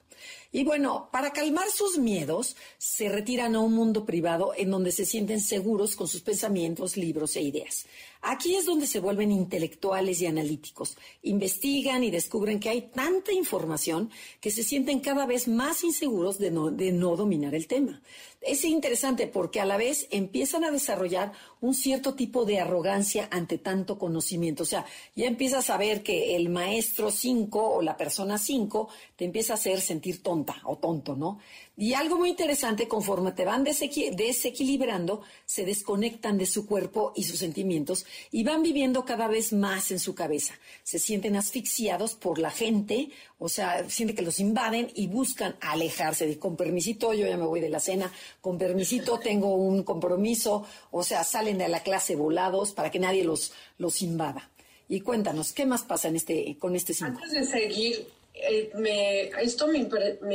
Y 0.51 0.63
bueno, 0.63 1.09
para 1.12 1.31
calmar 1.31 1.69
sus 1.69 1.99
miedos, 1.99 2.55
se 2.79 3.07
retiran 3.07 3.55
a 3.55 3.59
un 3.59 3.73
mundo 3.73 4.03
privado 4.03 4.53
en 4.57 4.71
donde 4.71 4.91
se 4.91 5.05
sienten 5.05 5.41
seguros 5.41 5.95
con 5.95 6.07
sus 6.07 6.21
pensamientos, 6.21 6.97
libros 6.97 7.35
e 7.35 7.41
ideas. 7.41 7.85
Aquí 8.21 8.55
es 8.55 8.65
donde 8.65 8.85
se 8.85 8.99
vuelven 8.99 9.31
intelectuales 9.31 10.19
y 10.21 10.25
analíticos. 10.25 10.97
Investigan 11.21 12.03
y 12.03 12.12
descubren 12.12 12.59
que 12.59 12.69
hay 12.69 12.81
tanta 12.89 13.31
información 13.31 14.09
que 14.41 14.51
se 14.51 14.63
sienten 14.63 14.99
cada 14.99 15.25
vez 15.25 15.47
más 15.47 15.83
inseguros 15.83 16.38
de 16.38 16.51
no, 16.51 16.69
de 16.69 16.91
no 16.91 17.15
dominar 17.15 17.55
el 17.55 17.67
tema. 17.67 18.01
Es 18.41 18.65
interesante 18.65 19.27
porque 19.27 19.62
a 19.62 19.65
la 19.65 19.77
vez 19.77 20.07
empiezan 20.12 20.63
a 20.63 20.71
desarrollar 20.71 21.31
un 21.62 21.73
cierto 21.73 22.15
tipo 22.15 22.45
de 22.45 22.59
arrogancia 22.59 23.27
ante 23.31 23.57
tanto 23.57 23.97
conocimiento. 23.97 24.63
O 24.63 24.65
sea, 24.65 24.85
ya 25.15 25.27
empiezas 25.27 25.69
a 25.69 25.77
ver 25.77 26.03
que 26.03 26.35
el 26.35 26.49
maestro 26.49 27.12
5 27.12 27.75
o 27.75 27.81
la 27.81 27.95
persona 27.95 28.38
5 28.38 28.89
te 29.15 29.25
empieza 29.25 29.53
a 29.53 29.55
hacer 29.55 29.79
sentir 29.81 30.21
o 30.63 30.78
tonto, 30.78 31.15
¿no? 31.15 31.39
Y 31.78 31.93
algo 31.93 32.17
muy 32.17 32.30
interesante, 32.30 32.88
conforme 32.88 33.32
te 33.32 33.45
van 33.45 33.63
desequilibrando, 33.63 35.21
se 35.45 35.65
desconectan 35.65 36.38
de 36.38 36.45
su 36.45 36.67
cuerpo 36.67 37.13
y 37.15 37.23
sus 37.23 37.39
sentimientos 37.39 38.06
y 38.32 38.43
van 38.43 38.62
viviendo 38.63 39.06
cada 39.06 39.28
vez 39.28 39.54
más 39.54 39.91
en 39.91 39.99
su 39.99 40.13
cabeza. 40.13 40.56
Se 40.84 40.99
sienten 40.99 41.36
asfixiados 41.36 42.15
por 42.15 42.38
la 42.38 42.52
gente, 42.52 43.12
o 43.38 43.47
sea, 43.47 43.89
sienten 43.89 44.17
que 44.17 44.23
los 44.23 44.39
invaden 44.39 44.91
y 44.93 45.08
buscan 45.08 45.56
alejarse 45.62 46.28
de 46.28 46.38
con 46.38 46.58
permisito, 46.58 47.13
yo 47.13 47.28
ya 47.28 47.38
me 47.38 47.45
voy 47.45 47.62
de 47.62 47.69
la 47.69 47.80
cena, 47.80 48.12
con 48.41 48.58
permisito 48.58 49.19
tengo 49.19 49.56
un 49.56 49.84
compromiso, 49.84 50.65
o 50.91 51.04
sea, 51.04 51.23
salen 51.23 51.58
de 51.58 51.69
la 51.69 51.82
clase 51.82 52.15
volados 52.15 52.73
para 52.73 52.91
que 52.91 52.99
nadie 52.99 53.23
los, 53.23 53.54
los 53.78 54.02
invada. 54.02 54.49
Y 54.89 55.02
cuéntanos, 55.02 55.54
¿qué 55.54 55.67
más 55.67 55.84
pasa 55.84 56.08
en 56.08 56.15
este, 56.15 56.58
con 56.58 56.75
este 56.75 56.95
símbolo? 56.95 57.23
Antes 57.23 57.39
de 57.39 57.45
seguir, 57.45 58.08
eh, 58.41 58.71
me, 58.75 59.30
esto 59.41 59.67
me, 59.67 59.80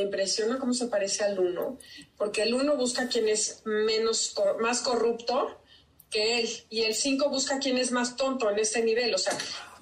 impresiona 0.01 0.59
cómo 0.59 0.75
se 0.75 0.87
parece 0.87 1.25
al 1.25 1.39
uno, 1.39 1.79
porque 2.17 2.43
el 2.43 2.55
uno 2.55 2.77
busca 2.77 3.09
quien 3.09 3.29
es 3.29 3.63
menos, 3.65 4.35
más 4.61 4.81
corrupto 4.81 5.61
que 6.11 6.41
él, 6.41 6.49
y 6.71 6.83
el 6.83 6.95
cinco 6.95 7.29
busca 7.29 7.59
quien 7.59 7.79
es 7.79 7.91
más 7.91 8.17
tonto 8.17 8.51
en 8.51 8.59
este 8.59 8.83
nivel. 8.83 9.15
O 9.15 9.19
sea, 9.19 9.37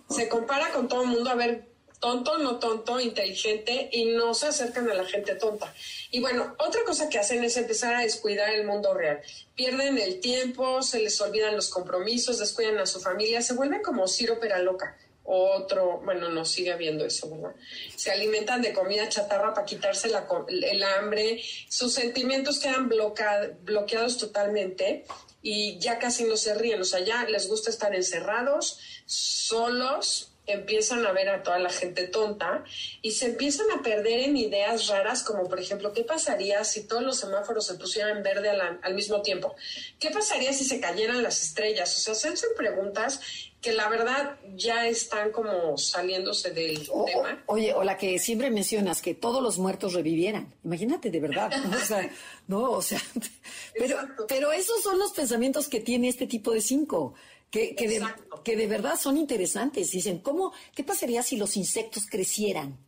se 0.09 0.29
compara 0.29 0.71
con 0.71 0.89
todo 0.89 1.03
el 1.03 1.09
mundo 1.09 1.31
a 1.31 1.35
ver 1.35 1.73
tonto, 2.01 2.39
no 2.39 2.59
tonto, 2.59 2.99
inteligente, 3.01 3.89
y 3.93 4.07
no 4.07 4.35
se 4.35 4.47
acercan 4.47 4.91
a 4.91 4.95
la 4.95 5.05
gente 5.05 5.35
tonta. 5.37 5.73
Y 6.11 6.21
bueno, 6.21 6.57
otra 6.59 6.83
cosa 6.85 7.09
que 7.09 7.19
hacen 7.19 7.45
es 7.45 7.57
empezar 7.57 7.95
a 7.95 8.01
descuidar 8.01 8.53
el 8.55 8.67
mundo 8.67 8.93
real. 8.95 9.21
Pierden 9.55 9.99
el 9.99 10.21
tiempo, 10.21 10.83
se 10.83 10.99
les 10.99 11.21
olvidan 11.21 11.55
los 11.55 11.71
compromisos, 11.71 12.39
descuidan 12.39 12.79
a 12.79 12.87
su 12.87 13.01
familia, 13.01 13.43
se 13.43 13.55
vuelven 13.55 13.83
como 13.83 14.09
Ciro 14.09 14.41
Peraloca 14.41 14.97
otro, 15.25 16.01
bueno, 16.05 16.29
no 16.31 16.45
sigue 16.45 16.73
habiendo 16.73 17.05
eso, 17.05 17.31
¿verdad? 17.31 17.55
Se 17.97 18.11
alimentan 18.11 18.63
de 18.63 18.73
comida 18.73 19.09
chatarra 19.09 19.55
para 19.55 19.65
quitarse 19.65 20.09
la, 20.09 20.27
el 20.49 20.83
hambre, 20.83 21.41
sus 21.69 21.95
sentimientos 21.95 22.59
quedan 22.59 22.89
bloqueados 22.89 24.19
totalmente 24.19 25.05
y 25.43 25.79
ya 25.79 25.99
casi 25.99 26.25
no 26.25 26.37
se 26.37 26.55
ríen, 26.55 26.81
o 26.81 26.85
sea, 26.85 27.01
ya 27.01 27.25
les 27.25 27.49
gusta 27.49 27.71
estar 27.71 27.95
encerrados, 27.95 28.79
solos, 29.07 30.32
empiezan 30.47 31.07
a 31.07 31.13
ver 31.13 31.29
a 31.29 31.43
toda 31.43 31.59
la 31.59 31.71
gente 31.71 32.09
tonta 32.09 32.65
y 33.01 33.13
se 33.13 33.27
empiezan 33.27 33.67
a 33.71 33.83
perder 33.83 34.21
en 34.21 34.37
ideas 34.37 34.89
raras 34.89 35.23
como 35.23 35.49
por 35.49 35.61
ejemplo, 35.61 35.93
¿qué 35.93 36.05
pasaría 36.05 36.65
si 36.65 36.87
todos 36.87 37.03
los 37.03 37.19
semáforos 37.19 37.67
se 37.67 37.75
pusieran 37.75 38.23
verde 38.23 38.51
al, 38.51 38.81
al 38.83 38.95
mismo 38.95 39.23
tiempo? 39.23 39.55
¿Qué 39.99 40.11
pasaría 40.11 40.53
si 40.53 40.65
se 40.65 40.81
cayeran 40.81 41.23
las 41.23 41.43
estrellas? 41.43 41.97
O 41.97 42.01
sea, 42.01 42.15
se 42.15 42.29
hacen 42.29 42.51
preguntas 42.57 43.21
que 43.63 43.73
la 43.73 43.89
verdad 43.89 44.37
ya 44.57 44.89
están 44.89 45.31
como 45.31 45.79
saliéndose 45.79 46.51
del 46.51 46.85
tema. 47.07 47.45
oye, 47.47 47.73
o 47.73 47.85
la 47.85 47.97
que 47.97 48.19
siempre 48.19 48.51
mencionas, 48.51 49.01
que 49.01 49.15
todos 49.15 49.41
los 49.41 49.59
muertos 49.59 49.95
revivieran. 49.95 50.53
Imagínate 50.65 51.11
de 51.11 51.21
verdad, 51.21 51.53
¿no? 51.65 51.77
O 51.77 51.81
sea, 51.81 52.11
no, 52.49 52.71
o 52.73 52.83
sea, 52.83 53.01
pero, 53.79 53.99
pero 54.27 54.51
esos 54.51 54.83
son 54.83 54.99
los 54.99 55.13
pensamientos 55.13 55.69
que 55.69 55.79
tiene 55.79 56.09
este 56.09 56.27
tipo 56.27 56.51
de 56.53 56.61
cinco. 56.61 57.15
Que, 57.53 57.77
que, 57.77 57.87
de, 57.87 58.03
que 58.43 58.57
de 58.57 58.67
verdad 58.67 58.99
son 58.99 59.17
interesantes. 59.17 59.93
Dicen, 59.93 60.19
¿cómo, 60.19 60.53
qué 60.75 60.83
pasaría 60.83 61.23
si 61.23 61.37
los 61.37 61.57
insectos 61.57 62.07
crecieran? 62.07 62.79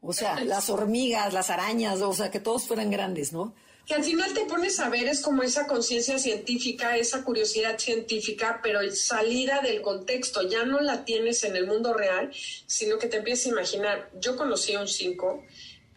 O 0.00 0.12
sea, 0.12 0.44
las 0.44 0.70
hormigas, 0.70 1.32
las 1.32 1.50
arañas, 1.50 2.00
o 2.00 2.12
sea, 2.12 2.30
que 2.30 2.38
todos 2.38 2.64
fueran 2.68 2.90
grandes, 2.90 3.32
¿no? 3.32 3.54
que 3.90 3.96
al 3.96 4.04
final 4.04 4.32
te 4.32 4.44
pones 4.44 4.78
a 4.78 4.88
ver 4.88 5.08
es 5.08 5.20
como 5.20 5.42
esa 5.42 5.66
conciencia 5.66 6.16
científica, 6.16 6.96
esa 6.96 7.24
curiosidad 7.24 7.76
científica, 7.76 8.60
pero 8.62 8.78
salida 8.92 9.62
del 9.62 9.82
contexto, 9.82 10.48
ya 10.48 10.64
no 10.64 10.78
la 10.78 11.04
tienes 11.04 11.42
en 11.42 11.56
el 11.56 11.66
mundo 11.66 11.92
real, 11.92 12.30
sino 12.68 12.98
que 12.98 13.08
te 13.08 13.16
empiezas 13.16 13.46
a 13.46 13.48
imaginar. 13.48 14.10
Yo 14.20 14.36
conocí 14.36 14.74
a 14.74 14.80
un 14.80 14.86
5 14.86 15.42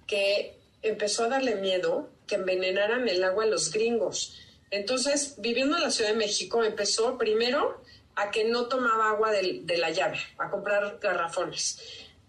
que 0.08 0.58
empezó 0.82 1.26
a 1.26 1.28
darle 1.28 1.54
miedo 1.58 2.10
que 2.26 2.34
envenenaran 2.34 3.08
el 3.08 3.24
agua 3.24 3.44
a 3.44 3.48
los 3.48 3.72
gringos. 3.72 4.40
Entonces, 4.72 5.36
viviendo 5.38 5.78
en 5.78 5.84
la 5.84 5.92
Ciudad 5.92 6.10
de 6.10 6.18
México, 6.18 6.64
empezó 6.64 7.20
primero 7.20 7.83
a 8.16 8.32
que 8.32 8.46
no 8.46 8.68
tomaba 8.68 9.10
agua 9.10 9.32
de, 9.32 9.62
de 9.64 9.78
la 9.78 9.90
llave, 9.90 10.20
a 10.38 10.50
comprar 10.50 11.00
garrafones 11.02 11.80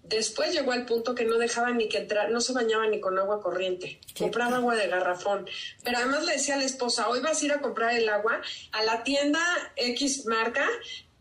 Después 0.04 0.52
llegó 0.52 0.72
al 0.72 0.84
punto 0.84 1.14
que 1.14 1.24
no 1.24 1.38
dejaba 1.38 1.70
ni 1.70 1.88
que 1.88 1.96
entrar, 1.96 2.30
no 2.30 2.40
se 2.42 2.52
bañaba 2.52 2.86
ni 2.88 3.00
con 3.00 3.18
agua 3.18 3.42
corriente, 3.42 4.00
compraba 4.18 4.58
agua 4.58 4.76
de 4.76 4.86
garrafón. 4.86 5.48
Pero 5.82 5.96
además 5.96 6.24
le 6.26 6.34
decía 6.34 6.56
a 6.56 6.58
la 6.58 6.64
esposa, 6.64 7.08
hoy 7.08 7.20
vas 7.20 7.40
a 7.40 7.44
ir 7.46 7.52
a 7.52 7.60
comprar 7.60 7.96
el 7.96 8.08
agua 8.10 8.42
a 8.72 8.84
la 8.84 9.02
tienda 9.02 9.40
X 9.76 10.26
marca, 10.26 10.68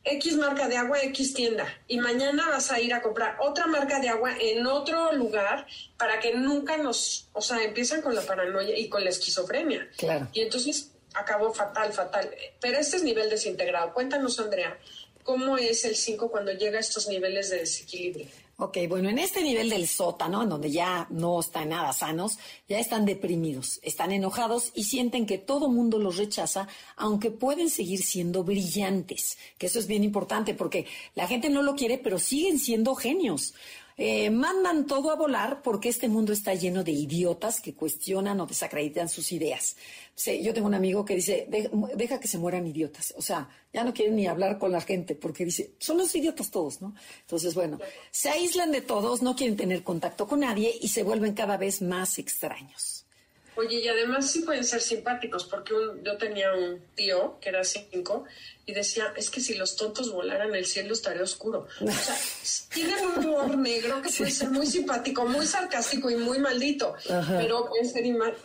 X 0.03 0.35
marca 0.35 0.67
de 0.67 0.75
agua, 0.75 1.01
X 1.01 1.33
tienda. 1.33 1.65
Y 1.87 1.99
mañana 1.99 2.49
vas 2.49 2.71
a 2.71 2.81
ir 2.81 2.93
a 2.93 3.01
comprar 3.01 3.37
otra 3.39 3.67
marca 3.67 4.01
de 4.01 4.09
agua 4.09 4.35
en 4.37 4.67
otro 4.67 5.13
lugar 5.13 5.65
para 5.97 6.19
que 6.19 6.35
nunca 6.35 6.75
nos, 6.75 7.29
o 7.31 7.41
sea, 7.41 7.63
empiezan 7.63 8.01
con 8.01 8.13
la 8.13 8.21
paranoia 8.21 8.77
y 8.77 8.89
con 8.89 9.01
la 9.01 9.11
esquizofrenia. 9.11 9.89
Claro. 9.95 10.27
Y 10.33 10.41
entonces 10.41 10.91
acabó 11.13 11.53
fatal, 11.53 11.93
fatal. 11.93 12.29
Pero 12.59 12.77
este 12.77 12.97
es 12.97 13.03
nivel 13.03 13.29
desintegrado. 13.29 13.93
Cuéntanos, 13.93 14.39
Andrea, 14.39 14.77
¿cómo 15.23 15.57
es 15.57 15.85
el 15.85 15.95
5 15.95 16.29
cuando 16.29 16.51
llega 16.51 16.77
a 16.77 16.81
estos 16.81 17.07
niveles 17.07 17.49
de 17.49 17.59
desequilibrio? 17.59 18.27
Ok, 18.57 18.77
bueno, 18.87 19.09
en 19.09 19.17
este 19.17 19.41
nivel 19.41 19.71
del 19.71 19.87
sótano, 19.87 20.43
en 20.43 20.49
donde 20.49 20.69
ya 20.69 21.07
no 21.09 21.39
están 21.39 21.69
nada 21.69 21.91
sanos, 21.91 22.37
ya 22.69 22.77
están 22.77 23.03
deprimidos, 23.03 23.79
están 23.81 24.11
enojados 24.11 24.71
y 24.75 24.83
sienten 24.83 25.25
que 25.25 25.39
todo 25.39 25.69
mundo 25.69 25.97
los 25.97 26.17
rechaza, 26.17 26.67
aunque 26.95 27.31
pueden 27.31 27.71
seguir 27.71 28.03
siendo 28.03 28.43
brillantes, 28.43 29.39
que 29.57 29.65
eso 29.65 29.79
es 29.79 29.87
bien 29.87 30.03
importante 30.03 30.53
porque 30.53 30.85
la 31.15 31.27
gente 31.27 31.49
no 31.49 31.63
lo 31.63 31.73
quiere, 31.75 31.97
pero 31.97 32.19
siguen 32.19 32.59
siendo 32.59 32.93
genios. 32.93 33.55
Eh, 33.97 34.29
mandan 34.31 34.87
todo 34.87 35.11
a 35.11 35.15
volar 35.15 35.61
porque 35.61 35.89
este 35.89 36.07
mundo 36.07 36.33
está 36.33 36.53
lleno 36.55 36.83
de 36.83 36.91
idiotas 36.91 37.61
que 37.61 37.75
cuestionan 37.75 38.39
o 38.41 38.47
desacreditan 38.47 39.07
sus 39.07 39.31
ideas. 39.31 39.75
yo 40.41 40.53
tengo 40.53 40.67
un 40.67 40.73
amigo 40.73 41.05
que 41.05 41.15
dice, 41.15 41.47
deja 41.95 42.19
que 42.19 42.27
se 42.27 42.37
mueran 42.37 42.65
idiotas. 42.65 43.13
O 43.17 43.21
sea, 43.21 43.49
ya 43.71 43.83
no 43.83 43.93
quieren 43.93 44.15
ni 44.15 44.27
hablar 44.27 44.57
con 44.57 44.71
la 44.71 44.81
gente 44.81 45.15
porque 45.15 45.45
dice, 45.45 45.73
son 45.79 45.97
los 45.97 46.13
idiotas 46.15 46.49
todos, 46.49 46.81
¿no? 46.81 46.95
Entonces, 47.21 47.53
bueno, 47.53 47.79
se 48.11 48.29
aíslan 48.29 48.71
de 48.71 48.81
todos, 48.81 49.21
no 49.21 49.35
quieren 49.35 49.57
tener 49.57 49.83
contacto 49.83 50.27
con 50.27 50.39
nadie 50.39 50.73
y 50.81 50.87
se 50.87 51.03
vuelven 51.03 51.33
cada 51.33 51.57
vez 51.57 51.81
más 51.81 52.17
extraños. 52.17 53.03
Oye, 53.55 53.81
y 53.81 53.87
además 53.87 54.31
sí 54.31 54.39
pueden 54.41 54.63
ser 54.63 54.81
simpáticos, 54.81 55.45
porque 55.45 55.73
yo 56.03 56.17
tenía 56.17 56.53
un 56.55 56.81
tío 56.95 57.37
que 57.39 57.49
era 57.49 57.63
cinco 57.63 58.25
y 58.65 58.73
decía, 58.73 59.13
es 59.17 59.29
que 59.29 59.41
si 59.41 59.55
los 59.55 59.75
tontos 59.75 60.11
volaran 60.11 60.55
el 60.55 60.65
cielo 60.65 60.93
estaría 60.93 61.23
oscuro. 61.23 61.67
O 61.81 61.91
sea, 61.91 62.17
tienen 62.73 62.95
un 63.05 63.25
humor 63.25 63.57
negro 63.57 64.01
que 64.01 64.09
puede 64.09 64.31
ser 64.31 64.51
muy 64.51 64.65
simpático, 64.65 65.25
muy 65.25 65.45
sarcástico 65.45 66.09
y 66.09 66.15
muy 66.15 66.39
maldito, 66.39 66.95
pero 67.07 67.67
pueden 67.67 67.89
ser 67.89 68.03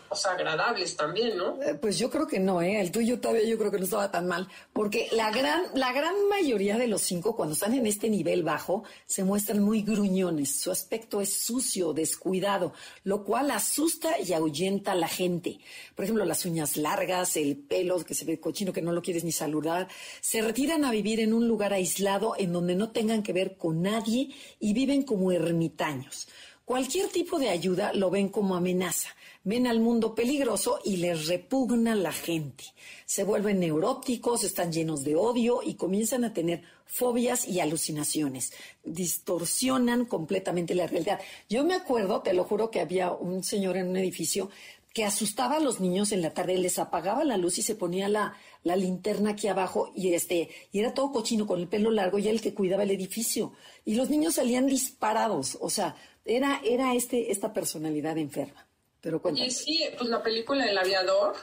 o 0.09 0.17
sea, 0.17 0.33
agradables 0.33 0.97
también, 0.97 1.37
¿no? 1.37 1.61
Eh, 1.63 1.75
pues 1.75 1.99
yo 1.99 2.11
creo 2.11 2.27
que 2.27 2.39
no, 2.39 2.63
¿eh? 2.63 2.81
El 2.81 2.91
tuyo 2.91 3.21
todavía 3.21 3.45
yo 3.45 3.59
creo 3.59 3.71
que 3.71 3.79
no 3.79 3.85
estaba 3.85 4.11
tan 4.11 4.27
mal, 4.27 4.49
porque 4.73 5.09
la 5.13 5.31
gran, 5.31 5.65
la 5.75 5.93
gran 5.93 6.15
mayoría 6.29 6.79
de 6.79 6.87
los 6.87 7.03
cinco, 7.03 7.37
cuando 7.37 7.55
están 7.55 7.75
en 7.75 7.87
este 7.87 8.09
nivel 8.09 8.43
bajo, 8.43 8.85
se 9.07 9.25
muestran 9.25 9.63
muy 9.63 9.83
gruñones. 9.83 10.61
Su 10.61 10.71
aspecto 10.71 11.21
es 11.21 11.41
sucio, 11.41 11.93
descuidado, 11.93 12.73
lo 13.05 13.25
cual 13.25 13.51
asusta 13.51 14.19
y 14.21 14.33
ahuyenta 14.33 14.95
la 14.95 15.09
gente. 15.09 15.59
Por 15.95 16.05
ejemplo, 16.05 16.25
las 16.25 16.45
uñas 16.45 16.77
largas, 16.77 17.37
el 17.37 17.57
pelo 17.57 18.05
que 18.05 18.15
se 18.15 18.25
ve 18.25 18.41
cochino 18.41 18.73
que 18.73 18.83
no 18.83 18.93
lo 18.93 19.03
quieres 19.03 19.25
ni 19.25 19.33
saludar. 19.33 19.89
Se 20.21 20.43
retiran 20.43 20.85
a 20.85 20.91
vivir 20.91 21.21
en 21.21 21.33
un 21.33 21.49
lugar 21.49 21.73
aislado 21.73 22.35
en 22.39 22.53
donde 22.53 22.75
no 22.75 22.91
tengan 22.91 23.23
que 23.23 23.33
ver 23.33 23.57
con 23.57 23.83
nadie 23.83 24.31
y 24.61 24.73
viven 24.73 25.03
como 25.03 25.33
ermitaños. 25.33 26.29
Cualquier 26.65 27.09
tipo 27.09 27.39
de 27.39 27.49
ayuda 27.49 27.93
lo 27.95 28.11
ven 28.11 28.29
como 28.29 28.55
amenaza 28.55 29.09
ven 29.49 29.67
al 29.67 29.81
mundo 29.81 30.15
peligroso 30.15 30.79
y 30.85 30.99
les 30.99 31.27
repugna 31.27 31.95
la 31.95 32.13
gente. 32.13 32.65
Se 33.07 33.25
vuelven 33.25 33.61
neuróticos, 33.61 34.45
están 34.45 34.71
llenos 34.71 35.05
de 35.05 35.17
odio 35.17 35.61
y 35.65 35.75
comienzan 35.75 36.25
a 36.25 36.35
tener 36.35 36.63
fobias 36.85 37.49
y 37.49 37.61
alucinaciones. 37.61 38.53
Distorsionan 38.85 40.05
completamente 40.05 40.75
la 40.75 40.87
realidad. 40.87 41.19
Yo 41.49 41.65
me 41.65 41.75
acuerdo, 41.75 42.21
te 42.21 42.35
lo 42.35 42.45
juro, 42.45 42.71
que 42.71 42.81
había 42.81 43.11
un 43.11 43.43
señor 43.43 43.79
en 43.79 43.89
un 43.89 43.97
edificio 43.97 44.51
que 44.93 45.07
asustaba 45.07 45.57
a 45.57 45.61
los 45.61 45.81
niños 45.81 46.13
en 46.13 46.21
la 46.21 46.35
tarde, 46.35 46.59
les 46.59 46.79
apagaba 46.79 47.25
la 47.25 47.39
luz 47.39 47.59
y 47.59 47.63
se 47.63 47.75
ponía 47.75 48.09
la, 48.09 48.35
la 48.63 48.77
linterna 48.77 49.31
aquí 49.31 49.49
abajo 49.49 49.93
y 49.95 50.15
este 50.15 50.51
y 50.73 50.81
era 50.81 50.95
todo 50.95 51.13
cochino 51.13 51.47
con 51.47 51.61
el 51.61 51.69
pelo 51.69 51.91
largo 51.91 52.19
y 52.19 52.23
era 52.23 52.33
el 52.33 52.41
que 52.41 52.55
cuidaba 52.55 52.83
el 52.83 52.91
edificio 52.91 53.53
y 53.85 53.95
los 53.95 54.11
niños 54.11 54.35
salían 54.35 54.67
disparados, 54.67 55.57
o 55.61 55.71
sea, 55.71 55.97
era 56.25 56.61
era 56.65 56.95
este 56.95 57.31
esta 57.31 57.53
personalidad 57.53 58.19
enferma. 58.19 58.69
Pero 59.01 59.23
Y 59.35 59.51
sí, 59.51 59.85
pues 59.97 60.11
la 60.11 60.23
película 60.23 60.67
El 60.67 60.77
Aviador, 60.77 61.37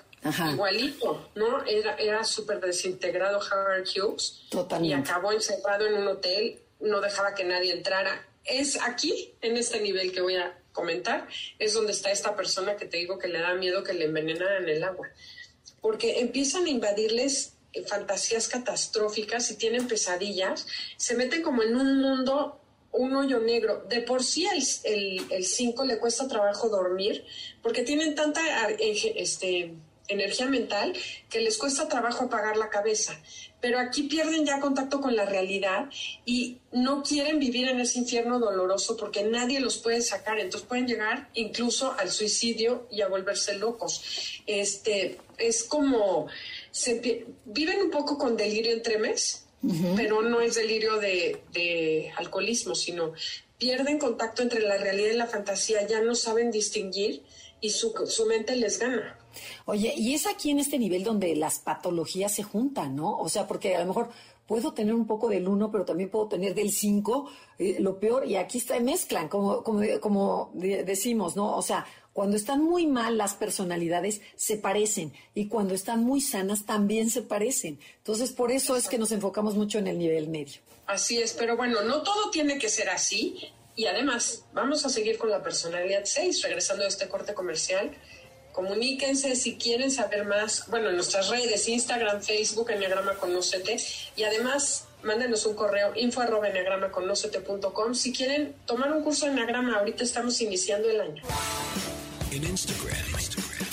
igualito, 0.52 1.30
¿no? 1.36 1.64
Era, 1.66 1.96
era 1.96 2.24
súper 2.24 2.60
desintegrado 2.60 3.40
Howard 3.40 3.86
Hughes. 3.88 4.44
Totalmente. 4.50 4.96
Y 4.96 5.00
acabó 5.00 5.32
encerrado 5.32 5.88
en 5.88 5.94
un 5.94 6.08
hotel, 6.08 6.60
no 6.82 7.00
dejaba 7.00 7.34
que 7.34 7.46
nadie 7.46 7.72
entrara. 7.72 8.28
Es 8.44 8.80
aquí, 8.82 9.34
en 9.42 9.56
este 9.56 9.80
nivel 9.80 10.12
que 10.12 10.22
voy 10.22 10.36
a 10.36 10.58
comentar, 10.74 11.28
es 11.58 11.74
donde 11.74 11.94
está 11.94 12.12
esta 12.12 12.36
persona 12.36 12.76
que 12.76 12.86
te 12.86 12.98
digo 12.98 13.18
que 13.18 13.30
le 13.30 13.40
da 13.40 13.54
miedo 13.54 13.84
que 13.84 13.94
le 13.94 14.06
envenenaran 14.06 14.68
el 14.68 14.84
agua. 14.84 15.08
Porque 15.86 16.20
empiezan 16.20 16.66
a 16.66 16.70
invadirles 16.70 17.54
fantasías 17.86 18.48
catastróficas 18.48 19.52
y 19.52 19.56
tienen 19.56 19.88
pesadillas, 19.88 20.66
se 20.98 21.14
meten 21.14 21.44
como 21.44 21.62
en 21.62 21.76
un 21.76 22.02
mundo 22.02 22.60
un 22.92 23.16
hoyo 23.16 23.40
negro. 23.40 23.86
De 23.88 24.02
por 24.02 24.24
sí 24.24 24.48
el 24.48 25.46
5 25.46 25.86
le 25.86 26.00
cuesta 26.00 26.28
trabajo 26.28 26.70
dormir 26.70 27.24
porque 27.62 27.84
tienen 27.84 28.16
tanta 28.16 28.42
este, 28.80 29.76
energía 30.08 30.48
mental 30.48 30.98
que 31.30 31.42
les 31.42 31.56
cuesta 31.60 31.88
trabajo 31.88 32.26
apagar 32.26 32.58
la 32.58 32.72
cabeza. 32.72 33.22
Pero 33.66 33.80
aquí 33.80 34.04
pierden 34.04 34.46
ya 34.46 34.60
contacto 34.60 35.02
con 35.02 35.16
la 35.16 35.26
realidad 35.26 35.90
y 36.24 36.60
no 36.72 37.02
quieren 37.02 37.40
vivir 37.40 37.68
en 37.68 37.80
ese 37.80 37.98
infierno 37.98 38.38
doloroso 38.38 38.96
porque 38.96 39.24
nadie 39.24 39.60
los 39.60 39.80
puede 39.80 40.04
sacar. 40.04 40.38
Entonces 40.38 40.68
pueden 40.68 40.86
llegar 40.86 41.30
incluso 41.34 41.96
al 41.98 42.12
suicidio 42.12 42.86
y 42.92 43.02
a 43.02 43.08
volverse 43.08 43.58
locos. 43.58 44.04
Este, 44.46 45.18
es 45.40 45.64
como, 45.64 46.28
se, 46.70 47.26
viven 47.46 47.82
un 47.82 47.90
poco 47.90 48.20
con 48.20 48.38
delirio 48.38 48.72
entre 48.72 49.00
mes 49.00 49.48
pero 49.96 50.22
no 50.22 50.42
es 50.42 50.54
delirio 50.54 50.98
de, 50.98 52.12
alcoholismo, 52.18 52.76
sino 52.76 53.14
pierden 53.58 53.98
contacto 53.98 54.44
entre 54.44 54.60
la 54.60 54.78
realidad 54.78 55.10
y 55.10 55.18
la 55.18 55.26
fantasía, 55.26 55.88
ya 55.88 56.02
no 56.02 56.14
saben 56.14 56.52
distinguir 56.52 57.24
y 57.62 57.72
su, 57.72 57.96
su 58.06 58.28
mente 58.28 58.56
les 58.56 58.78
gana. 58.78 59.18
Oye, 59.66 59.94
y 59.96 60.14
es 60.14 60.28
aquí 60.28 60.52
en 60.52 60.60
este 60.60 60.80
nivel 60.80 61.04
donde 61.04 61.36
las 61.36 61.60
patologías 61.60 62.34
se 62.34 62.44
juntan, 62.44 62.96
¿no? 62.96 63.18
O 63.18 63.30
sea, 63.30 63.48
porque 63.48 63.76
a 63.76 63.80
lo 63.82 63.88
mejor 63.88 64.10
puedo 64.48 64.74
tener 64.74 64.94
un 64.94 65.08
poco 65.08 65.28
del 65.28 65.48
1, 65.48 65.72
pero 65.72 65.86
también 65.86 66.10
puedo 66.10 66.28
tener 66.28 66.54
del 66.54 66.72
5, 66.72 67.30
eh, 67.58 67.78
lo 67.80 68.00
peor, 68.00 68.26
y 68.28 68.36
aquí 68.36 68.58
está, 68.60 68.80
mezclan, 68.80 69.28
como, 69.28 69.64
como, 69.64 69.82
como 70.00 70.52
decimos, 70.54 71.36
¿no? 71.36 71.56
O 71.56 71.62
sea, 71.62 71.86
cuando 72.16 72.38
están 72.38 72.64
muy 72.64 72.88
mal 72.88 73.18
las 73.18 73.34
personalidades 73.34 74.22
se 74.38 74.56
parecen 74.56 75.12
y 75.34 75.50
cuando 75.50 75.74
están 75.74 76.02
muy 76.06 76.22
sanas 76.22 76.66
también 76.66 77.10
se 77.10 77.22
parecen. 77.22 77.78
Entonces, 77.98 78.32
por 78.32 78.54
eso 78.54 78.78
es 78.78 78.88
que 78.88 78.98
nos 78.98 79.12
enfocamos 79.12 79.56
mucho 79.56 79.80
en 79.80 79.88
el 79.88 80.00
nivel 80.00 80.30
medio. 80.30 80.62
Así 80.88 81.22
es, 81.22 81.34
pero 81.34 81.58
bueno, 81.58 81.82
no 81.82 82.04
todo 82.04 82.30
tiene 82.32 82.58
que 82.58 82.70
ser 82.70 82.90
así. 82.90 83.52
Y 83.76 83.88
además, 83.88 84.46
vamos 84.54 84.86
a 84.86 84.90
seguir 84.90 85.18
con 85.18 85.30
la 85.30 85.44
personalidad 85.44 86.04
6, 86.06 86.42
regresando 86.44 86.86
a 86.86 86.88
este 86.88 87.10
corte 87.10 87.34
comercial. 87.34 87.92
Comuníquense 88.56 89.36
si 89.36 89.58
quieren 89.58 89.92
saber 89.92 90.24
más, 90.24 90.64
bueno, 90.70 90.90
en 90.90 90.96
nuestras 90.96 91.28
redes, 91.28 91.68
Instagram, 91.68 92.22
Facebook, 92.22 92.72
Enneagrama 92.72 93.16
Conócete. 93.16 93.78
Y 94.16 94.24
además, 94.24 94.86
mándenos 95.04 95.46
un 95.46 95.56
correo 95.56 95.92
info 95.98 96.22
Si 97.94 98.14
quieren 98.14 98.56
tomar 98.66 98.94
un 98.94 99.04
curso 99.04 99.26
de 99.26 99.34
Enneagrama, 99.34 99.78
ahorita 99.78 100.06
estamos 100.06 100.40
iniciando 100.40 100.90
el 100.90 101.02
año. 101.02 101.22
En 102.32 102.46
Instagram, 102.46 103.06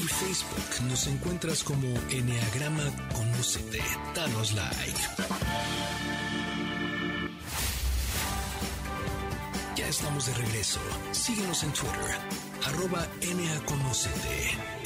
y 0.01 0.05
Facebook 0.05 0.89
nos 0.89 1.07
encuentras 1.07 1.63
como 1.63 1.87
Enneagrama 2.11 2.91
Conócete. 3.15 3.81
Danos 4.17 4.53
like. 4.53 6.02
Estamos 9.93 10.25
de 10.25 10.33
regreso. 10.33 10.81
Síguenos 11.11 11.63
en 11.65 11.73
Twitter, 11.75 12.17
arroba 12.65 13.07
Conocete. 13.67 14.83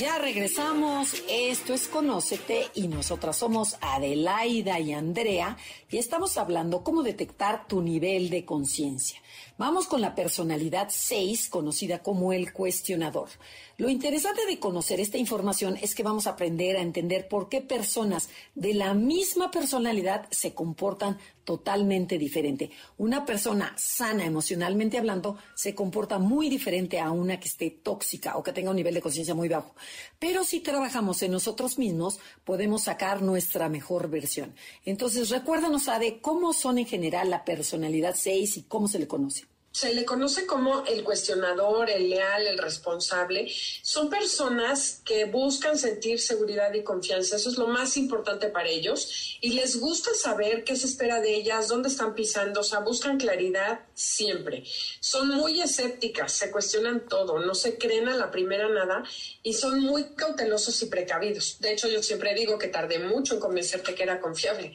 Ya 0.00 0.18
regresamos, 0.18 1.22
esto 1.28 1.74
es 1.74 1.86
Conócete 1.86 2.68
y 2.74 2.88
nosotras 2.88 3.36
somos 3.36 3.76
Adelaida 3.82 4.80
y 4.80 4.94
Andrea 4.94 5.58
y 5.90 5.98
estamos 5.98 6.38
hablando 6.38 6.82
cómo 6.82 7.02
detectar 7.02 7.68
tu 7.68 7.82
nivel 7.82 8.30
de 8.30 8.46
conciencia. 8.46 9.20
Vamos 9.58 9.86
con 9.86 10.00
la 10.00 10.14
personalidad 10.14 10.88
6, 10.90 11.50
conocida 11.50 12.02
como 12.02 12.32
el 12.32 12.54
cuestionador. 12.54 13.28
Lo 13.76 13.90
interesante 13.90 14.46
de 14.46 14.58
conocer 14.58 15.00
esta 15.00 15.18
información 15.18 15.76
es 15.82 15.94
que 15.94 16.02
vamos 16.02 16.26
a 16.26 16.30
aprender 16.30 16.78
a 16.78 16.80
entender 16.80 17.28
por 17.28 17.50
qué 17.50 17.60
personas 17.60 18.30
de 18.54 18.72
la 18.72 18.94
misma 18.94 19.50
personalidad 19.50 20.26
se 20.30 20.54
comportan 20.54 21.18
totalmente 21.50 22.16
diferente. 22.16 22.70
Una 22.98 23.26
persona 23.26 23.74
sana 23.76 24.24
emocionalmente 24.24 24.98
hablando 24.98 25.36
se 25.56 25.74
comporta 25.74 26.20
muy 26.20 26.48
diferente 26.48 27.00
a 27.00 27.10
una 27.10 27.40
que 27.40 27.48
esté 27.48 27.70
tóxica 27.72 28.36
o 28.36 28.42
que 28.44 28.52
tenga 28.52 28.70
un 28.70 28.76
nivel 28.76 28.94
de 28.94 29.02
conciencia 29.02 29.34
muy 29.34 29.48
bajo. 29.48 29.74
Pero 30.20 30.44
si 30.44 30.60
trabajamos 30.60 31.20
en 31.24 31.32
nosotros 31.32 31.76
mismos, 31.76 32.20
podemos 32.44 32.84
sacar 32.84 33.20
nuestra 33.20 33.68
mejor 33.68 34.08
versión. 34.08 34.54
Entonces, 34.84 35.28
recuérdanos, 35.28 35.88
Ade, 35.88 36.20
cómo 36.20 36.52
son 36.52 36.78
en 36.78 36.86
general 36.86 37.30
la 37.30 37.44
personalidad 37.44 38.14
6 38.16 38.58
y 38.58 38.62
cómo 38.62 38.86
se 38.86 39.00
le 39.00 39.08
conoce 39.08 39.46
se 39.72 39.94
le 39.94 40.04
conoce 40.04 40.46
como 40.46 40.84
el 40.84 41.04
cuestionador, 41.04 41.90
el 41.90 42.10
leal, 42.10 42.46
el 42.46 42.58
responsable. 42.58 43.48
Son 43.82 44.10
personas 44.10 45.00
que 45.04 45.26
buscan 45.26 45.78
sentir 45.78 46.20
seguridad 46.20 46.74
y 46.74 46.82
confianza. 46.82 47.36
Eso 47.36 47.50
es 47.50 47.56
lo 47.56 47.68
más 47.68 47.96
importante 47.96 48.48
para 48.48 48.68
ellos. 48.68 49.38
Y 49.40 49.52
les 49.52 49.78
gusta 49.78 50.10
saber 50.14 50.64
qué 50.64 50.74
se 50.74 50.86
espera 50.86 51.20
de 51.20 51.34
ellas, 51.34 51.68
dónde 51.68 51.88
están 51.88 52.14
pisando. 52.14 52.60
O 52.60 52.64
sea, 52.64 52.80
buscan 52.80 53.18
claridad 53.18 53.80
siempre. 53.94 54.64
Son 54.98 55.28
muy 55.28 55.60
escépticas, 55.60 56.32
se 56.32 56.50
cuestionan 56.50 57.06
todo, 57.06 57.38
no 57.38 57.54
se 57.54 57.78
creen 57.78 58.08
a 58.08 58.16
la 58.16 58.30
primera 58.30 58.68
nada 58.68 59.04
y 59.42 59.54
son 59.54 59.80
muy 59.80 60.14
cautelosos 60.16 60.82
y 60.82 60.86
precavidos. 60.86 61.58
De 61.60 61.72
hecho, 61.72 61.88
yo 61.88 62.02
siempre 62.02 62.34
digo 62.34 62.58
que 62.58 62.68
tardé 62.68 62.98
mucho 62.98 63.34
en 63.34 63.40
convencerte 63.40 63.94
que 63.94 64.02
era 64.02 64.20
confiable. 64.20 64.74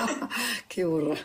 qué 0.68 0.84
burro. 0.84 1.16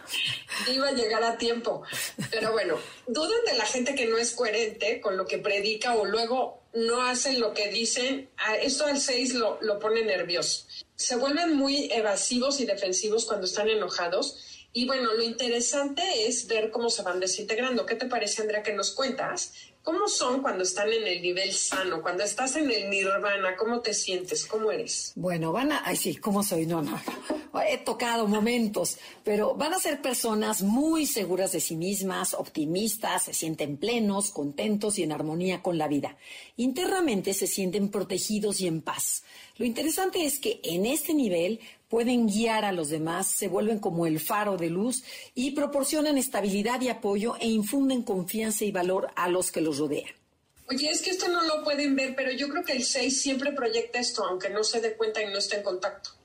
Iba 0.73 0.89
a 0.89 0.93
llegar 0.93 1.23
a 1.23 1.37
tiempo. 1.37 1.83
Pero 2.31 2.51
bueno, 2.51 2.77
dudan 3.07 3.43
de 3.45 3.57
la 3.57 3.65
gente 3.65 3.95
que 3.95 4.05
no 4.05 4.17
es 4.17 4.31
coherente 4.31 4.99
con 5.01 5.17
lo 5.17 5.25
que 5.25 5.37
predica 5.37 5.95
o 5.95 6.05
luego 6.05 6.61
no 6.73 7.01
hacen 7.01 7.39
lo 7.39 7.53
que 7.53 7.69
dicen. 7.69 8.29
Esto 8.61 8.85
al 8.85 8.99
6 8.99 9.35
lo, 9.35 9.57
lo 9.61 9.79
pone 9.79 10.03
nervioso. 10.03 10.65
Se 10.95 11.15
vuelven 11.15 11.55
muy 11.55 11.91
evasivos 11.91 12.59
y 12.59 12.65
defensivos 12.65 13.25
cuando 13.25 13.45
están 13.45 13.69
enojados. 13.69 14.43
Y 14.73 14.85
bueno, 14.85 15.13
lo 15.13 15.23
interesante 15.23 16.03
es 16.27 16.47
ver 16.47 16.69
cómo 16.69 16.89
se 16.89 17.01
van 17.01 17.19
desintegrando. 17.19 17.85
¿Qué 17.85 17.95
te 17.95 18.05
parece, 18.05 18.41
Andrea, 18.41 18.61
que 18.61 18.73
nos 18.73 18.91
cuentas? 18.91 19.53
¿Cómo 19.81 20.07
son 20.07 20.41
cuando 20.41 20.63
están 20.63 20.91
en 20.91 21.07
el 21.07 21.21
nivel 21.21 21.53
sano? 21.53 22.01
Cuando 22.01 22.23
estás 22.23 22.57
en 22.57 22.69
el 22.69 22.89
nirvana, 22.89 23.55
¿cómo 23.55 23.79
te 23.79 23.93
sientes? 23.93 24.45
¿Cómo 24.45 24.71
eres? 24.71 25.13
Bueno, 25.15 25.51
van 25.51 25.71
a... 25.71 25.81
Ay, 25.85 25.95
sí, 25.95 26.17
¿cómo 26.17 26.43
soy? 26.43 26.65
No, 26.65 26.81
no 26.81 27.01
he 27.61 27.77
tocado 27.77 28.27
momentos, 28.27 28.97
pero 29.23 29.55
van 29.55 29.73
a 29.73 29.79
ser 29.79 30.01
personas 30.01 30.61
muy 30.61 31.05
seguras 31.05 31.51
de 31.51 31.59
sí 31.59 31.75
mismas, 31.75 32.33
optimistas, 32.33 33.23
se 33.23 33.33
sienten 33.33 33.77
plenos, 33.77 34.31
contentos 34.31 34.99
y 34.99 35.03
en 35.03 35.11
armonía 35.11 35.61
con 35.61 35.77
la 35.77 35.87
vida. 35.87 36.17
Internamente 36.57 37.33
se 37.33 37.47
sienten 37.47 37.89
protegidos 37.89 38.61
y 38.61 38.67
en 38.67 38.81
paz. 38.81 39.23
Lo 39.57 39.65
interesante 39.65 40.25
es 40.25 40.39
que 40.39 40.59
en 40.63 40.85
este 40.85 41.13
nivel 41.13 41.59
pueden 41.89 42.27
guiar 42.27 42.65
a 42.65 42.71
los 42.71 42.89
demás, 42.89 43.27
se 43.27 43.47
vuelven 43.47 43.79
como 43.79 44.05
el 44.05 44.19
faro 44.19 44.57
de 44.57 44.69
luz 44.69 45.03
y 45.33 45.51
proporcionan 45.51 46.17
estabilidad 46.17 46.81
y 46.81 46.89
apoyo 46.89 47.35
e 47.39 47.47
infunden 47.47 48.03
confianza 48.03 48.65
y 48.65 48.71
valor 48.71 49.09
a 49.15 49.29
los 49.29 49.51
que 49.51 49.61
los 49.61 49.77
rodean. 49.77 50.11
Oye, 50.69 50.89
es 50.89 51.01
que 51.01 51.11
esto 51.11 51.29
no 51.29 51.43
lo 51.43 51.63
pueden 51.63 51.95
ver, 51.95 52.13
pero 52.13 52.31
yo 52.31 52.49
creo 52.49 52.63
que 52.63 52.73
el 52.73 52.83
6 52.83 53.21
siempre 53.21 53.53
proyecta 53.53 53.99
esto, 53.99 54.25
aunque 54.25 54.49
no 54.49 54.65
se 54.65 54.81
dé 54.81 54.97
cuenta 54.97 55.23
y 55.23 55.27
no 55.27 55.37
esté 55.37 55.57
en 55.57 55.63
contacto 55.63 56.16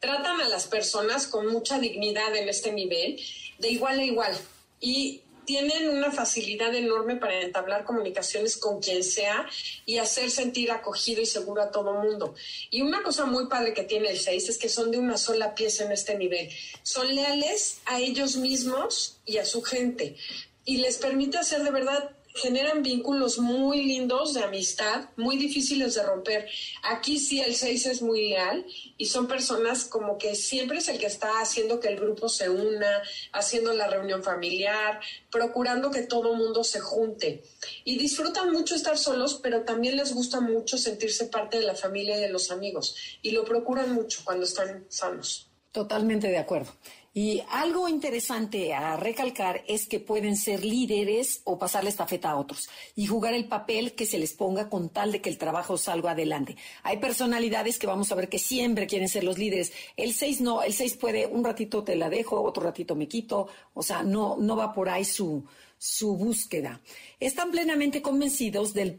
tratan 0.00 0.40
a 0.40 0.48
las 0.48 0.66
personas 0.66 1.26
con 1.26 1.46
mucha 1.46 1.78
dignidad 1.78 2.34
en 2.34 2.48
este 2.48 2.72
nivel, 2.72 3.20
de 3.58 3.68
igual 3.68 4.00
a 4.00 4.04
igual. 4.04 4.36
Y 4.80 5.22
tienen 5.44 5.88
una 5.88 6.10
facilidad 6.10 6.74
enorme 6.74 7.16
para 7.16 7.40
entablar 7.40 7.84
comunicaciones 7.84 8.56
con 8.56 8.80
quien 8.80 9.02
sea 9.02 9.48
y 9.84 9.98
hacer 9.98 10.30
sentir 10.30 10.70
acogido 10.70 11.20
y 11.20 11.26
seguro 11.26 11.62
a 11.62 11.70
todo 11.70 11.94
mundo. 11.94 12.34
Y 12.70 12.82
una 12.82 13.02
cosa 13.02 13.26
muy 13.26 13.46
padre 13.46 13.74
que 13.74 13.82
tiene 13.82 14.10
el 14.10 14.18
6 14.18 14.48
es 14.48 14.58
que 14.58 14.68
son 14.68 14.90
de 14.90 14.98
una 14.98 15.18
sola 15.18 15.54
pieza 15.54 15.84
en 15.84 15.92
este 15.92 16.16
nivel. 16.16 16.50
Son 16.82 17.12
leales 17.14 17.80
a 17.84 17.98
ellos 17.98 18.36
mismos 18.36 19.18
y 19.26 19.38
a 19.38 19.44
su 19.44 19.62
gente 19.62 20.16
y 20.64 20.78
les 20.78 20.98
permite 20.98 21.38
hacer 21.38 21.64
de 21.64 21.70
verdad 21.70 22.10
generan 22.34 22.82
vínculos 22.82 23.38
muy 23.38 23.84
lindos 23.84 24.34
de 24.34 24.44
amistad, 24.44 25.08
muy 25.16 25.36
difíciles 25.36 25.94
de 25.94 26.02
romper. 26.02 26.48
Aquí 26.82 27.18
sí 27.18 27.40
el 27.40 27.54
6 27.54 27.86
es 27.86 28.02
muy 28.02 28.28
leal 28.30 28.64
y 28.96 29.06
son 29.06 29.26
personas 29.26 29.84
como 29.84 30.18
que 30.18 30.34
siempre 30.34 30.78
es 30.78 30.88
el 30.88 30.98
que 30.98 31.06
está 31.06 31.40
haciendo 31.40 31.80
que 31.80 31.88
el 31.88 31.96
grupo 31.96 32.28
se 32.28 32.48
una, 32.48 33.02
haciendo 33.32 33.72
la 33.72 33.88
reunión 33.88 34.22
familiar, 34.22 35.00
procurando 35.30 35.90
que 35.90 36.02
todo 36.02 36.34
mundo 36.34 36.64
se 36.64 36.80
junte. 36.80 37.42
Y 37.84 37.98
disfrutan 37.98 38.52
mucho 38.52 38.74
estar 38.74 38.96
solos, 38.96 39.40
pero 39.42 39.62
también 39.62 39.96
les 39.96 40.14
gusta 40.14 40.40
mucho 40.40 40.78
sentirse 40.78 41.26
parte 41.26 41.58
de 41.58 41.64
la 41.64 41.74
familia 41.74 42.18
y 42.18 42.20
de 42.20 42.30
los 42.30 42.50
amigos. 42.50 42.94
Y 43.22 43.32
lo 43.32 43.44
procuran 43.44 43.92
mucho 43.92 44.20
cuando 44.24 44.44
están 44.44 44.86
sanos. 44.88 45.50
Totalmente 45.72 46.28
de 46.28 46.38
acuerdo. 46.38 46.72
Y 47.12 47.42
algo 47.50 47.88
interesante 47.88 48.72
a 48.72 48.96
recalcar 48.96 49.64
es 49.66 49.88
que 49.88 49.98
pueden 49.98 50.36
ser 50.36 50.64
líderes 50.64 51.40
o 51.42 51.58
pasarle 51.58 51.90
estafeta 51.90 52.30
a 52.30 52.36
otros 52.36 52.68
y 52.94 53.06
jugar 53.06 53.34
el 53.34 53.48
papel 53.48 53.96
que 53.96 54.06
se 54.06 54.18
les 54.18 54.32
ponga 54.34 54.68
con 54.68 54.90
tal 54.90 55.10
de 55.10 55.20
que 55.20 55.28
el 55.28 55.36
trabajo 55.36 55.76
salga 55.76 56.12
adelante. 56.12 56.56
Hay 56.84 56.98
personalidades 56.98 57.80
que 57.80 57.88
vamos 57.88 58.12
a 58.12 58.14
ver 58.14 58.28
que 58.28 58.38
siempre 58.38 58.86
quieren 58.86 59.08
ser 59.08 59.24
los 59.24 59.38
líderes. 59.38 59.72
El 59.96 60.12
6 60.12 60.40
no, 60.40 60.62
el 60.62 60.72
6 60.72 60.98
puede, 60.98 61.26
un 61.26 61.44
ratito 61.44 61.82
te 61.82 61.96
la 61.96 62.08
dejo, 62.08 62.40
otro 62.40 62.62
ratito 62.62 62.94
me 62.94 63.08
quito, 63.08 63.48
o 63.74 63.82
sea, 63.82 64.04
no, 64.04 64.36
no 64.38 64.54
va 64.54 64.72
por 64.72 64.88
ahí 64.88 65.04
su, 65.04 65.44
su 65.82 66.14
búsqueda. 66.14 66.82
Están 67.20 67.50
plenamente 67.50 68.02
convencidos 68.02 68.74
del, 68.74 68.96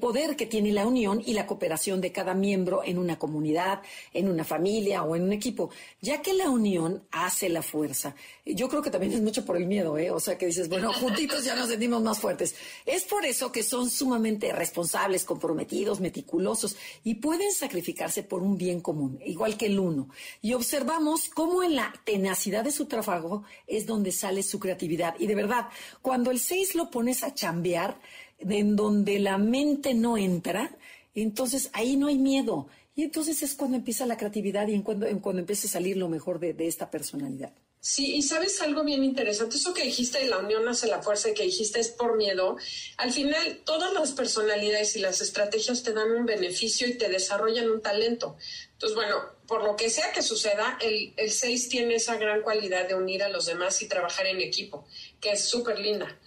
poder 0.00 0.34
que 0.34 0.46
tiene 0.46 0.72
la 0.72 0.84
unión 0.84 1.22
y 1.24 1.34
la 1.34 1.46
cooperación 1.46 2.00
de 2.00 2.10
cada 2.10 2.34
miembro 2.34 2.82
en 2.84 2.98
una 2.98 3.16
comunidad, 3.16 3.80
en 4.12 4.28
una 4.28 4.42
familia 4.42 5.04
o 5.04 5.14
en 5.14 5.22
un 5.22 5.32
equipo, 5.32 5.70
ya 6.00 6.22
que 6.22 6.34
la 6.34 6.50
unión 6.50 7.04
hace 7.12 7.48
la 7.48 7.62
fuerza. 7.62 8.16
Yo 8.44 8.68
creo 8.68 8.82
que 8.82 8.90
también 8.90 9.12
es 9.12 9.20
mucho 9.20 9.44
por 9.44 9.56
el 9.56 9.66
miedo, 9.66 9.96
¿eh? 9.98 10.10
O 10.10 10.18
sea, 10.18 10.36
que 10.36 10.46
dices, 10.46 10.68
bueno, 10.68 10.92
juntitos 10.92 11.44
ya 11.44 11.54
nos 11.54 11.68
sentimos 11.68 12.02
más 12.02 12.18
fuertes. 12.18 12.56
Es 12.84 13.04
por 13.04 13.24
eso 13.24 13.52
que 13.52 13.62
son 13.62 13.88
sumamente 13.88 14.52
responsables, 14.52 15.24
comprometidos, 15.24 16.00
meticulosos 16.00 16.76
y 17.04 17.14
pueden 17.14 17.52
sacrificarse 17.52 18.24
por 18.24 18.42
un 18.42 18.58
bien 18.58 18.80
común, 18.80 19.20
igual 19.24 19.56
que 19.56 19.66
el 19.66 19.78
uno. 19.78 20.08
Y 20.42 20.54
observamos 20.54 21.28
cómo 21.28 21.62
en 21.62 21.76
la 21.76 21.94
tenacidad 22.04 22.64
de 22.64 22.72
su 22.72 22.86
trabajo 22.86 23.44
es 23.68 23.86
donde 23.86 24.10
sale 24.10 24.42
su 24.42 24.58
creatividad. 24.58 25.14
Y 25.20 25.28
de 25.28 25.36
verdad, 25.36 25.68
cuando 26.02 26.15
cuando 26.16 26.30
el 26.30 26.40
6 26.40 26.76
lo 26.76 26.90
pones 26.90 27.22
a 27.22 27.34
chambear, 27.34 28.00
en 28.38 28.74
donde 28.74 29.18
la 29.18 29.36
mente 29.36 29.92
no 29.92 30.16
entra, 30.16 30.74
entonces 31.14 31.68
ahí 31.74 31.98
no 31.98 32.06
hay 32.06 32.16
miedo. 32.16 32.68
Y 32.94 33.02
entonces 33.02 33.42
es 33.42 33.52
cuando 33.52 33.76
empieza 33.76 34.06
la 34.06 34.16
creatividad 34.16 34.66
y 34.66 34.72
en 34.72 34.80
cuando, 34.80 35.04
en 35.04 35.18
cuando 35.18 35.40
empieza 35.40 35.66
a 35.66 35.70
salir 35.72 35.98
lo 35.98 36.08
mejor 36.08 36.40
de, 36.40 36.54
de, 36.54 36.68
esta 36.68 36.90
personalidad. 36.90 37.52
Sí, 37.80 38.14
y 38.14 38.22
sabes 38.22 38.62
algo 38.62 38.82
bien 38.82 39.04
interesante, 39.04 39.58
eso 39.58 39.74
que 39.74 39.82
dijiste 39.82 40.18
de 40.18 40.28
la 40.28 40.38
unión 40.38 40.66
hace 40.66 40.86
la 40.86 41.02
fuerza 41.02 41.28
y 41.28 41.34
que 41.34 41.42
dijiste 41.42 41.80
es 41.80 41.88
por 41.88 42.16
miedo, 42.16 42.56
al 42.96 43.12
final 43.12 43.60
todas 43.66 43.92
las 43.92 44.12
personalidades 44.12 44.96
y 44.96 45.00
las 45.00 45.20
estrategias 45.20 45.82
te 45.82 45.92
dan 45.92 46.12
un 46.12 46.24
beneficio 46.24 46.88
y 46.88 46.94
te 46.94 47.10
desarrollan 47.10 47.70
un 47.70 47.82
talento. 47.82 48.38
Entonces, 48.72 48.96
bueno, 48.96 49.16
por 49.46 49.64
lo 49.64 49.76
que 49.76 49.90
sea 49.90 50.12
que 50.12 50.22
suceda, 50.22 50.78
el, 50.80 51.14
el 51.16 51.30
6 51.30 51.68
tiene 51.68 51.96
esa 51.96 52.16
gran 52.16 52.42
cualidad 52.42 52.88
de 52.88 52.94
unir 52.94 53.22
a 53.22 53.28
los 53.28 53.46
demás 53.46 53.80
y 53.82 53.88
trabajar 53.88 54.26
en 54.26 54.40
equipo, 54.40 54.86
que 55.20 55.30
es 55.30 55.44
súper 55.44 55.78
linda. 55.78 56.18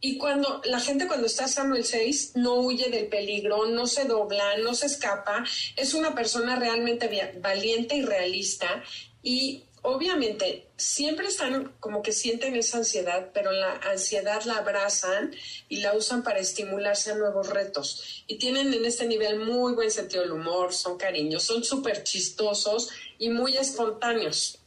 Y 0.00 0.18
cuando 0.18 0.60
la 0.64 0.78
gente 0.78 1.06
cuando 1.06 1.26
está 1.26 1.48
sano 1.48 1.74
el 1.74 1.84
6 1.84 2.32
no 2.36 2.54
huye 2.56 2.90
del 2.90 3.06
peligro, 3.06 3.66
no 3.66 3.86
se 3.86 4.04
dobla, 4.04 4.56
no 4.58 4.74
se 4.74 4.86
escapa, 4.86 5.44
es 5.74 5.94
una 5.94 6.14
persona 6.14 6.56
realmente 6.56 7.32
valiente 7.40 7.96
y 7.96 8.02
realista 8.02 8.84
y 9.22 9.64
obviamente 9.86 10.66
siempre 10.76 11.28
están 11.28 11.72
como 11.78 12.02
que 12.02 12.10
sienten 12.10 12.56
esa 12.56 12.78
ansiedad, 12.78 13.30
pero 13.32 13.52
la 13.52 13.74
ansiedad 13.88 14.42
la 14.42 14.56
abrazan 14.56 15.32
y 15.68 15.76
la 15.76 15.94
usan 15.94 16.24
para 16.24 16.40
estimularse 16.40 17.12
a 17.12 17.14
nuevos 17.14 17.50
retos. 17.50 18.24
Y 18.26 18.36
tienen 18.38 18.74
en 18.74 18.84
este 18.84 19.06
nivel 19.06 19.38
muy 19.38 19.74
buen 19.74 19.92
sentido 19.92 20.22
del 20.22 20.32
humor, 20.32 20.74
son 20.74 20.98
cariños, 20.98 21.44
son 21.44 21.62
súper 21.62 22.02
chistosos 22.02 22.88
y 23.18 23.30
muy 23.30 23.56
espontáneos. 23.56 24.58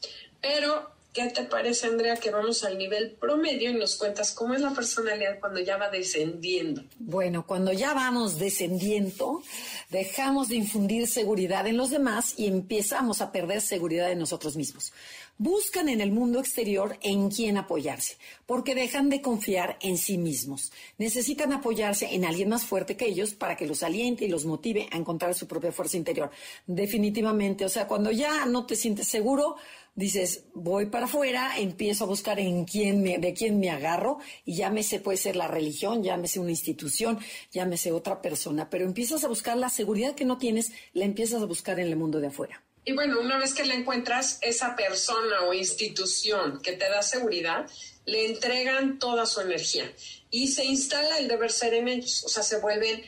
Pero 0.42 0.90
¿Qué 1.20 1.28
te 1.32 1.44
parece, 1.44 1.88
Andrea, 1.88 2.16
que 2.16 2.32
vamos 2.32 2.64
al 2.64 2.78
nivel 2.78 3.12
promedio 3.20 3.72
y 3.72 3.74
nos 3.74 3.98
cuentas 3.98 4.32
cómo 4.32 4.54
es 4.54 4.62
la 4.62 4.72
personalidad 4.72 5.38
cuando 5.42 5.60
ya 5.60 5.76
va 5.76 5.90
descendiendo? 5.90 6.82
Bueno, 6.98 7.46
cuando 7.46 7.74
ya 7.74 7.94
vamos 7.94 8.40
descendiendo, 8.40 9.44
dejamos 9.90 10.48
de 10.48 10.56
infundir 10.56 11.10
seguridad 11.10 11.68
en 11.68 11.76
los 11.76 11.90
demás 11.90 12.36
y 12.38 12.48
empezamos 12.48 13.20
a 13.20 13.34
perder 13.34 13.60
seguridad 13.60 14.10
en 14.10 14.20
nosotros 14.20 14.56
mismos. 14.56 14.94
Buscan 15.38 15.88
en 15.90 16.02
el 16.02 16.12
mundo 16.12 16.40
exterior 16.40 16.98
en 17.02 17.30
quién 17.30 17.58
apoyarse, 17.58 18.18
porque 18.46 18.76
dejan 18.76 19.10
de 19.10 19.22
confiar 19.22 19.78
en 19.82 19.98
sí 19.98 20.18
mismos. 20.18 20.72
Necesitan 20.98 21.54
apoyarse 21.54 22.14
en 22.14 22.26
alguien 22.26 22.50
más 22.50 22.66
fuerte 22.66 22.98
que 22.98 23.08
ellos 23.08 23.34
para 23.34 23.56
que 23.56 23.66
los 23.66 23.84
aliente 23.84 24.26
y 24.26 24.30
los 24.30 24.46
motive 24.46 24.88
a 24.92 24.98
encontrar 24.98 25.34
su 25.34 25.48
propia 25.48 25.72
fuerza 25.72 25.96
interior. 25.96 26.30
Definitivamente, 26.68 27.64
o 27.64 27.70
sea, 27.70 27.88
cuando 27.88 28.12
ya 28.12 28.46
no 28.46 28.66
te 28.66 28.76
sientes 28.76 29.08
seguro, 29.08 29.56
dices, 29.96 30.46
voy 30.54 30.88
para 30.88 31.06
afuera, 31.06 31.58
empiezo 31.58 32.04
a 32.04 32.08
buscar 32.08 32.40
en 32.40 32.66
quién 32.66 33.02
me, 33.02 33.18
de 33.18 33.34
quién 33.34 33.60
me 33.60 33.70
agarro 33.70 34.20
y 34.46 34.56
llámese, 34.56 35.00
puede 35.00 35.18
ser 35.18 35.36
la 35.36 35.48
religión, 35.48 36.04
llámese 36.04 36.40
una 36.40 36.52
institución, 36.52 37.20
llámese 37.52 37.92
otra 37.92 38.22
persona, 38.22 38.70
pero 38.70 38.86
empiezas 38.86 39.24
a 39.24 39.28
buscar 39.28 39.58
la 39.58 39.70
seguridad 39.70 40.16
que 40.16 40.26
no 40.26 40.38
tienes, 40.38 40.72
la 40.94 41.06
empiezas 41.06 41.42
a 41.42 41.46
buscar 41.46 41.80
en 41.80 41.88
el 41.88 41.96
mundo 41.96 42.20
de 42.20 42.28
afuera. 42.28 42.64
Y 42.86 42.94
bueno, 42.94 43.20
una 43.20 43.38
vez 43.38 43.54
que 43.54 43.66
la 43.66 43.76
encuentras, 43.76 44.40
esa 44.42 44.76
persona 44.76 45.42
o 45.44 45.54
institución 45.54 46.60
que 46.62 46.72
te 46.74 46.90
da 46.90 47.04
seguridad, 47.04 47.70
le 48.06 48.26
entregan 48.26 48.98
toda 48.98 49.26
su 49.26 49.42
energía 49.42 49.92
y 50.32 50.48
se 50.48 50.66
instala 50.66 51.20
el 51.20 51.28
deber 51.28 51.52
ser 51.52 51.74
en 51.74 51.88
ellos, 51.88 52.24
o 52.26 52.30
sea, 52.30 52.42
se 52.42 52.60
vuelven 52.60 53.04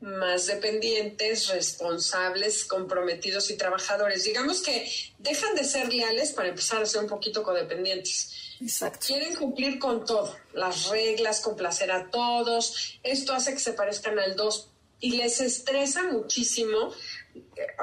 más 0.00 0.46
dependientes, 0.46 1.48
responsables, 1.48 2.64
comprometidos 2.64 3.50
y 3.50 3.56
trabajadores. 3.56 4.24
Digamos 4.24 4.62
que 4.62 4.90
dejan 5.18 5.54
de 5.54 5.64
ser 5.64 5.92
leales 5.92 6.32
para 6.32 6.48
empezar 6.48 6.82
a 6.82 6.86
ser 6.86 7.02
un 7.02 7.08
poquito 7.08 7.42
codependientes. 7.42 8.58
Exacto. 8.60 9.06
Quieren 9.06 9.34
cumplir 9.34 9.78
con 9.78 10.04
todo, 10.04 10.36
las 10.54 10.88
reglas, 10.88 11.40
complacer 11.40 11.90
a 11.90 12.10
todos. 12.10 12.98
Esto 13.02 13.32
hace 13.32 13.52
que 13.52 13.60
se 13.60 13.72
parezcan 13.72 14.18
al 14.18 14.36
dos 14.36 14.70
y 15.00 15.16
les 15.16 15.40
estresa 15.40 16.04
muchísimo 16.04 16.92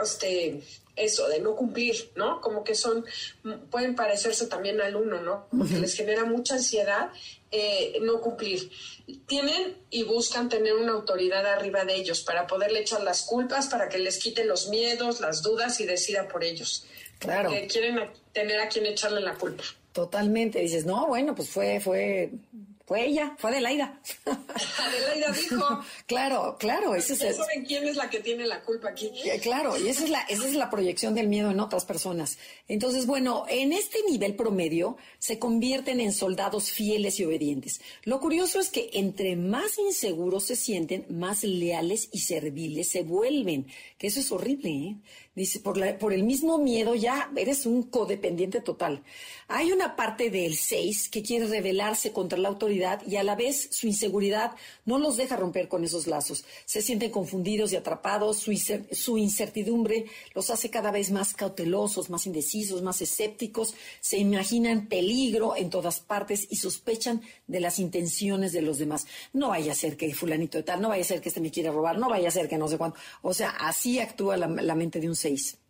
este, 0.01 0.61
eso 0.95 1.27
de 1.27 1.39
no 1.39 1.55
cumplir, 1.55 2.11
¿no? 2.15 2.41
Como 2.41 2.63
que 2.63 2.75
son, 2.75 3.05
pueden 3.69 3.95
parecerse 3.95 4.47
también 4.47 4.81
al 4.81 4.95
uno, 4.95 5.21
¿no? 5.21 5.47
Porque 5.55 5.79
les 5.79 5.95
genera 5.95 6.25
mucha 6.25 6.55
ansiedad 6.55 7.11
eh, 7.53 7.99
no 8.01 8.19
cumplir. 8.19 8.71
Tienen 9.27 9.77
y 9.91 10.03
buscan 10.03 10.49
tener 10.49 10.73
una 10.73 10.93
autoridad 10.93 11.45
arriba 11.45 11.85
de 11.85 11.93
ellos 11.95 12.21
para 12.21 12.47
poderle 12.47 12.79
echar 12.79 13.03
las 13.03 13.21
culpas, 13.21 13.67
para 13.67 13.89
que 13.89 13.99
les 13.99 14.17
quite 14.17 14.43
los 14.43 14.69
miedos, 14.69 15.21
las 15.21 15.43
dudas 15.43 15.79
y 15.79 15.85
decida 15.85 16.27
por 16.27 16.43
ellos. 16.43 16.85
Claro. 17.19 17.51
Que 17.51 17.67
quieren 17.67 18.09
tener 18.31 18.59
a 18.59 18.69
quien 18.69 18.87
echarle 18.87 19.21
la 19.21 19.35
culpa. 19.35 19.63
Totalmente. 19.91 20.59
Dices, 20.59 20.85
no, 20.85 21.05
bueno, 21.05 21.35
pues 21.35 21.49
fue, 21.49 21.79
fue 21.79 22.31
fue 22.85 23.05
ella, 23.05 23.35
fue 23.39 23.51
Adelaida. 23.51 24.01
Adelaida 24.25 25.31
dijo. 25.31 25.79
claro, 26.05 26.57
claro. 26.59 26.95
Ese 26.95 27.13
es 27.13 27.37
¿Saben 27.37 27.65
quién 27.65 27.87
es 27.87 27.95
la 27.95 28.09
que 28.09 28.19
tiene 28.19 28.45
la 28.45 28.61
culpa 28.61 28.89
aquí? 28.89 29.09
Eh, 29.23 29.39
claro, 29.39 29.77
y 29.77 29.87
esa 29.87 30.03
es, 30.03 30.09
la, 30.09 30.21
esa 30.23 30.47
es 30.47 30.53
la 30.53 30.69
proyección 30.69 31.15
del 31.15 31.29
miedo 31.29 31.51
en 31.51 31.61
otras 31.61 31.85
personas. 31.85 32.37
Entonces, 32.67 33.05
bueno, 33.05 33.45
en 33.47 33.71
este 33.71 33.99
nivel 34.09 34.35
promedio 34.35 34.97
se 35.17 35.39
convierten 35.39 36.01
en 36.01 36.11
soldados 36.11 36.71
fieles 36.71 37.19
y 37.19 37.25
obedientes. 37.25 37.79
Lo 38.03 38.19
curioso 38.19 38.59
es 38.59 38.69
que 38.69 38.89
entre 38.93 39.37
más 39.37 39.77
inseguros 39.77 40.43
se 40.43 40.57
sienten, 40.57 41.05
más 41.09 41.43
leales 41.43 42.09
y 42.11 42.19
serviles 42.19 42.89
se 42.89 43.03
vuelven. 43.03 43.67
Que 43.97 44.07
eso 44.07 44.19
es 44.19 44.31
horrible, 44.31 44.69
¿eh? 44.69 44.95
Dice, 45.35 45.59
por, 45.59 45.77
la, 45.77 45.97
por 45.97 46.13
el 46.13 46.21
mismo 46.21 46.59
miedo 46.59 46.93
ya 46.93 47.31
eres 47.35 47.65
un 47.65 47.81
codependiente 47.83 48.61
total. 48.61 49.01
Hay 49.47 49.71
una 49.71 49.95
parte 49.95 50.29
del 50.29 50.55
6 50.55 51.09
que 51.09 51.23
quiere 51.23 51.47
rebelarse 51.47 52.11
contra 52.11 52.37
la 52.37 52.49
autoridad 52.49 53.01
y 53.07 53.15
a 53.15 53.23
la 53.23 53.35
vez 53.35 53.69
su 53.71 53.87
inseguridad 53.87 54.51
no 54.85 54.99
los 54.99 55.17
deja 55.17 55.35
romper 55.35 55.67
con 55.67 55.83
esos 55.83 56.05
lazos. 56.05 56.45
Se 56.65 56.83
sienten 56.83 57.09
confundidos 57.09 57.73
y 57.73 57.75
atrapados, 57.75 58.37
su, 58.37 58.53
su 58.91 59.17
incertidumbre 59.17 60.05
los 60.35 60.51
hace 60.51 60.69
cada 60.69 60.91
vez 60.91 61.09
más 61.09 61.33
cautelosos, 61.33 62.11
más 62.11 62.27
indecisos, 62.27 62.83
más 62.83 63.01
escépticos, 63.01 63.73
se 64.01 64.19
imaginan 64.19 64.87
peligro 64.87 65.55
en 65.55 65.71
todas 65.71 65.99
partes 65.99 66.45
y 66.51 66.57
sospechan 66.57 67.23
de 67.47 67.59
las 67.59 67.79
intenciones 67.79 68.51
de 68.51 68.61
los 68.61 68.77
demás. 68.77 69.07
No 69.33 69.49
vaya 69.49 69.71
a 69.71 69.75
ser 69.75 69.97
que 69.97 70.13
fulanito 70.13 70.59
de 70.59 70.63
tal, 70.63 70.79
no 70.79 70.89
vaya 70.89 71.01
a 71.01 71.07
ser 71.07 71.21
que 71.21 71.29
este 71.29 71.41
me 71.41 71.49
quiera 71.49 71.71
robar, 71.71 71.97
no 71.97 72.07
vaya 72.07 72.27
a 72.27 72.31
ser 72.31 72.47
que 72.47 72.59
no 72.59 72.67
sé 72.67 72.77
cuándo. 72.77 72.97
O 73.23 73.33
sea, 73.33 73.49
así 73.49 73.97
actúa 73.97 74.37
la 74.37 74.75
mente 74.75 74.99
de 74.99 75.09
un 75.09 75.15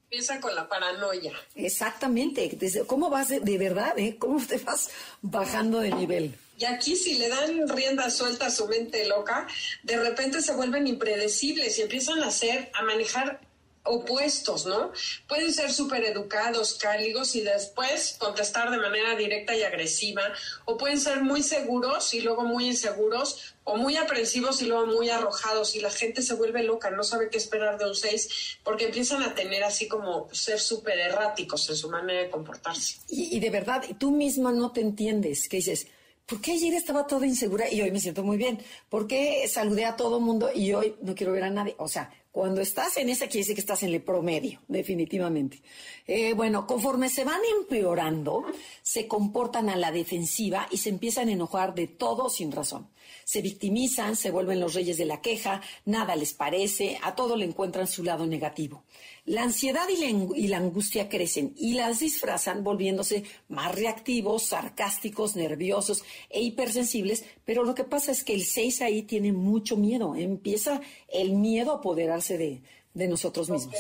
Empieza 0.04 0.40
con 0.40 0.54
la 0.56 0.70
paranoia. 0.70 1.34
Exactamente. 1.56 2.58
¿Cómo 2.86 3.10
vas 3.10 3.30
de, 3.30 3.40
de 3.40 3.58
verdad? 3.58 3.98
Eh? 3.98 4.18
¿Cómo 4.20 4.46
te 4.46 4.58
vas 4.58 4.90
bajando 5.22 5.80
de 5.80 5.92
nivel? 5.92 6.36
Y 6.58 6.66
aquí 6.66 6.96
si 6.96 7.16
le 7.18 7.30
dan 7.30 7.68
rienda 7.68 8.10
suelta 8.10 8.46
a 8.46 8.52
su 8.52 8.68
mente 8.68 9.08
loca, 9.08 9.48
de 9.82 9.98
repente 9.98 10.42
se 10.42 10.54
vuelven 10.54 10.86
impredecibles 10.88 11.80
y 11.80 11.82
empiezan 11.82 12.22
a 12.24 12.28
hacer, 12.28 12.72
a 12.74 12.84
manejar 12.84 13.42
opuestos, 13.84 14.66
¿no? 14.66 14.92
Pueden 15.28 15.54
ser 15.54 15.72
súper 15.72 16.06
educados, 16.06 16.76
cálidos 16.76 17.36
y 17.36 17.42
después 17.42 18.16
contestar 18.18 18.72
de 18.72 18.78
manera 18.78 19.16
directa 19.16 19.56
y 19.56 19.64
agresiva, 19.64 20.22
o 20.66 20.78
pueden 20.78 21.00
ser 21.00 21.22
muy 21.22 21.44
seguros 21.44 22.14
y 22.14 22.22
luego 22.22 22.44
muy 22.44 22.68
inseguros, 22.68 23.56
o 23.66 23.78
muy 23.78 23.96
aprensivos 23.98 24.62
y 24.62 24.66
luego 24.66 24.88
muy 24.88 25.10
arrojados, 25.10 25.76
y 25.76 25.82
la 25.82 25.92
gente 25.92 26.22
se 26.22 26.34
vuelve 26.34 26.64
loca, 26.64 26.92
no 26.92 27.04
sabe 27.04 27.30
qué 27.30 27.38
esperar 27.38 27.78
de 27.78 27.88
un 27.88 27.96
seis, 27.96 28.58
porque 28.64 28.86
empiezan 28.86 29.22
a 29.24 29.36
tener 29.36 29.64
así 29.64 29.88
como 29.88 30.28
ser 30.34 30.60
súper 30.60 31.00
erráticos 31.00 31.70
en 31.70 31.76
su 31.76 31.90
manera 31.90 32.24
de 32.24 32.30
comportarse. 32.30 33.00
Y, 33.10 33.36
y 33.36 33.40
de 33.40 33.50
verdad, 33.50 33.84
tú 33.98 34.12
misma 34.12 34.52
no 34.52 34.72
te 34.72 34.82
entiendes, 34.82 35.48
que 35.50 35.58
dices, 35.58 35.88
¿por 36.26 36.42
qué 36.42 36.54
ayer 36.54 36.74
estaba 36.74 37.06
toda 37.06 37.26
insegura 37.26 37.70
y 37.70 37.82
hoy 37.82 37.92
me 37.92 38.00
siento 38.00 38.24
muy 38.24 38.38
bien? 38.38 38.60
¿Por 38.90 39.08
qué 39.08 39.48
saludé 39.48 39.86
a 39.86 39.96
todo 39.96 40.20
mundo 40.20 40.52
y 40.54 40.74
hoy 40.74 40.96
no 41.02 41.16
quiero 41.16 41.34
ver 41.34 41.44
a 41.44 41.50
nadie? 41.50 41.76
O 41.78 41.88
sea, 41.88 42.12
cuando 42.34 42.62
estás 42.62 42.98
en 42.98 43.10
esa, 43.10 43.28
quiere 43.28 43.42
decir 43.42 43.54
que 43.54 43.62
estás 43.62 43.84
en 43.84 43.94
el 43.94 44.02
promedio, 44.02 44.60
definitivamente. 44.68 45.62
Eh, 46.08 46.34
bueno, 46.34 46.66
conforme 46.66 47.08
se 47.08 47.24
van 47.24 47.40
empeorando, 47.60 48.44
se 48.82 49.08
comportan 49.08 49.70
a 49.70 49.76
la 49.76 49.92
defensiva 49.92 50.68
y 50.72 50.78
se 50.78 50.90
empiezan 50.90 51.30
a 51.30 51.34
enojar 51.34 51.76
de 51.76 51.86
todo 51.86 52.32
sin 52.32 52.52
razón. 52.52 52.90
Se 53.24 53.44
victimizan, 53.44 54.16
se 54.16 54.32
vuelven 54.32 54.60
los 54.60 54.74
reyes 54.74 54.98
de 54.98 55.06
la 55.06 55.22
queja, 55.22 55.62
nada 55.86 56.16
les 56.16 56.34
parece, 56.34 56.98
a 57.04 57.14
todo 57.14 57.38
le 57.38 57.46
encuentran 57.46 57.86
su 57.86 58.04
lado 58.04 58.26
negativo. 58.26 58.84
La 59.26 59.44
ansiedad 59.44 59.88
y 59.88 60.48
la, 60.48 60.58
angustia 60.58 61.08
crecen 61.08 61.54
y 61.56 61.76
las 61.76 62.00
disfrazan 62.00 62.62
volviéndose 62.62 63.24
más 63.48 63.74
reactivos, 63.74 64.44
sarcásticos, 64.44 65.38
nerviosos 65.38 66.04
e 66.30 66.42
hipersensibles, 66.42 67.24
pero 67.46 67.64
lo 67.64 67.74
que 67.74 67.86
pasa 67.86 68.12
es 68.12 68.26
que 68.26 68.34
el 68.34 68.44
6 68.44 68.82
ahí 68.82 69.04
tiene 69.04 69.32
mucho 69.32 69.78
miedo, 69.78 70.16
empieza 70.16 70.82
el 71.08 71.32
miedo 71.34 71.72
a 71.72 71.76
apoderarse 71.76 72.38
de, 72.38 72.64
de 72.94 73.08
nosotros 73.08 73.50
mismos. 73.50 73.76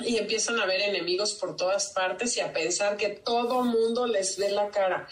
Y 0.00 0.16
empiezan 0.16 0.60
a 0.60 0.66
ver 0.66 0.80
enemigos 0.80 1.34
por 1.34 1.56
todas 1.56 1.92
partes 1.92 2.36
y 2.36 2.40
a 2.40 2.52
pensar 2.52 2.96
que 2.96 3.10
todo 3.10 3.64
mundo 3.64 4.06
les 4.06 4.38
ve 4.38 4.50
la 4.50 4.70
cara 4.70 5.08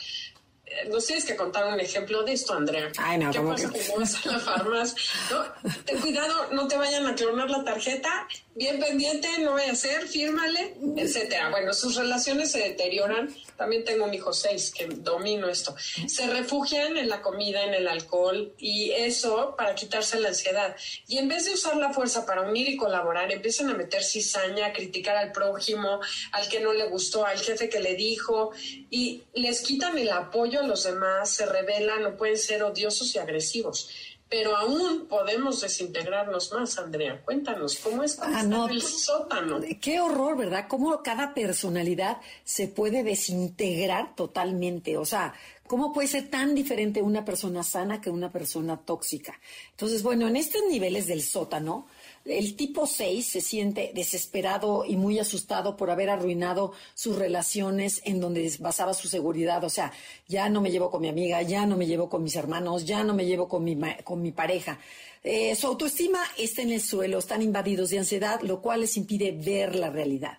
nos 0.88 1.06
tienes 1.06 1.24
que 1.24 1.36
contar 1.36 1.72
un 1.72 1.80
ejemplo 1.80 2.22
de 2.22 2.32
esto, 2.32 2.54
Andrea. 2.54 2.90
Ay, 2.98 3.18
no, 3.18 3.30
¿Qué 3.30 3.40
pasa 3.40 3.70
que... 3.70 3.92
vas 3.96 4.26
a 4.26 4.32
la 4.32 4.40
farmacia? 4.40 4.98
¿No? 5.30 5.72
Ten 5.84 6.00
cuidado, 6.00 6.48
no 6.52 6.66
te 6.66 6.76
vayan 6.76 7.06
a 7.06 7.14
clonar 7.14 7.50
la 7.50 7.64
tarjeta, 7.64 8.26
bien 8.54 8.78
pendiente, 8.78 9.28
no 9.40 9.52
vaya 9.52 9.72
a 9.72 9.76
ser, 9.76 10.06
fírmale, 10.06 10.74
etcétera. 10.96 11.50
Bueno, 11.50 11.72
sus 11.72 11.96
relaciones 11.96 12.50
se 12.52 12.58
deterioran. 12.58 13.34
También 13.56 13.84
tengo 13.84 14.04
un 14.04 14.14
hijo 14.14 14.32
seis 14.32 14.72
que 14.74 14.86
domino 14.86 15.48
esto. 15.48 15.74
Se 16.06 16.26
refugian 16.26 16.96
en 16.96 17.08
la 17.08 17.22
comida, 17.22 17.62
en 17.64 17.74
el 17.74 17.88
alcohol 17.88 18.52
y 18.58 18.90
eso 18.90 19.54
para 19.56 19.74
quitarse 19.74 20.20
la 20.20 20.28
ansiedad. 20.28 20.76
Y 21.06 21.18
en 21.18 21.28
vez 21.28 21.46
de 21.46 21.54
usar 21.54 21.76
la 21.76 21.92
fuerza 21.92 22.26
para 22.26 22.42
unir 22.42 22.68
y 22.68 22.76
colaborar, 22.76 23.30
empiezan 23.32 23.70
a 23.70 23.74
meter 23.74 24.02
cizaña, 24.02 24.66
a 24.66 24.72
criticar 24.72 25.16
al 25.16 25.32
prójimo, 25.32 26.00
al 26.32 26.48
que 26.48 26.60
no 26.60 26.72
le 26.72 26.88
gustó, 26.88 27.24
al 27.24 27.38
jefe 27.38 27.68
que 27.68 27.80
le 27.80 27.94
dijo 27.94 28.52
y 28.90 29.22
les 29.34 29.60
quitan 29.60 29.96
el 29.96 30.10
apoyo 30.10 30.60
a 30.60 30.66
los 30.66 30.84
demás, 30.84 31.30
se 31.30 31.46
rebelan, 31.46 32.02
no 32.02 32.16
pueden 32.16 32.38
ser 32.38 32.62
odiosos 32.62 33.14
y 33.14 33.18
agresivos 33.18 33.88
pero 34.32 34.56
aún 34.56 35.08
podemos 35.08 35.60
desintegrarnos 35.60 36.52
más, 36.52 36.78
Andrea. 36.78 37.20
Cuéntanos, 37.22 37.76
¿cómo 37.76 38.02
es 38.02 38.18
ah, 38.18 38.42
el 38.70 38.80
sótano? 38.80 39.60
Qué 39.78 40.00
horror, 40.00 40.38
¿verdad? 40.38 40.64
Cómo 40.68 41.02
cada 41.02 41.34
personalidad 41.34 42.16
se 42.42 42.66
puede 42.66 43.02
desintegrar 43.02 44.14
totalmente. 44.16 44.96
O 44.96 45.04
sea, 45.04 45.34
¿cómo 45.66 45.92
puede 45.92 46.08
ser 46.08 46.28
tan 46.28 46.54
diferente 46.54 47.02
una 47.02 47.24
persona 47.24 47.62
sana 47.62 48.00
que 48.00 48.10
una 48.10 48.30
persona 48.30 48.76
tóxica? 48.76 49.38
Entonces, 49.70 50.02
bueno, 50.02 50.28
en 50.28 50.36
estos 50.36 50.62
niveles 50.68 51.06
del 51.06 51.22
sótano, 51.22 51.86
el 52.24 52.54
tipo 52.54 52.86
6 52.86 53.26
se 53.26 53.40
siente 53.40 53.90
desesperado 53.94 54.84
y 54.84 54.96
muy 54.96 55.18
asustado 55.18 55.76
por 55.76 55.90
haber 55.90 56.08
arruinado 56.10 56.72
sus 56.94 57.16
relaciones 57.16 58.00
en 58.04 58.20
donde 58.20 58.52
basaba 58.60 58.94
su 58.94 59.08
seguridad. 59.08 59.64
O 59.64 59.70
sea, 59.70 59.92
ya 60.28 60.48
no 60.48 60.60
me 60.60 60.70
llevo 60.70 60.90
con 60.90 61.02
mi 61.02 61.08
amiga, 61.08 61.42
ya 61.42 61.66
no 61.66 61.76
me 61.76 61.86
llevo 61.86 62.08
con 62.08 62.22
mis 62.22 62.36
hermanos, 62.36 62.84
ya 62.84 63.02
no 63.02 63.14
me 63.14 63.26
llevo 63.26 63.48
con 63.48 63.64
mi, 63.64 63.76
con 64.04 64.22
mi 64.22 64.30
pareja. 64.30 64.78
Eh, 65.24 65.54
su 65.56 65.66
autoestima 65.66 66.20
está 66.36 66.62
en 66.62 66.72
el 66.72 66.80
suelo, 66.80 67.18
están 67.18 67.42
invadidos 67.42 67.90
de 67.90 67.98
ansiedad, 67.98 68.40
lo 68.42 68.60
cual 68.60 68.80
les 68.80 68.96
impide 68.96 69.32
ver 69.32 69.74
la 69.74 69.90
realidad. 69.90 70.38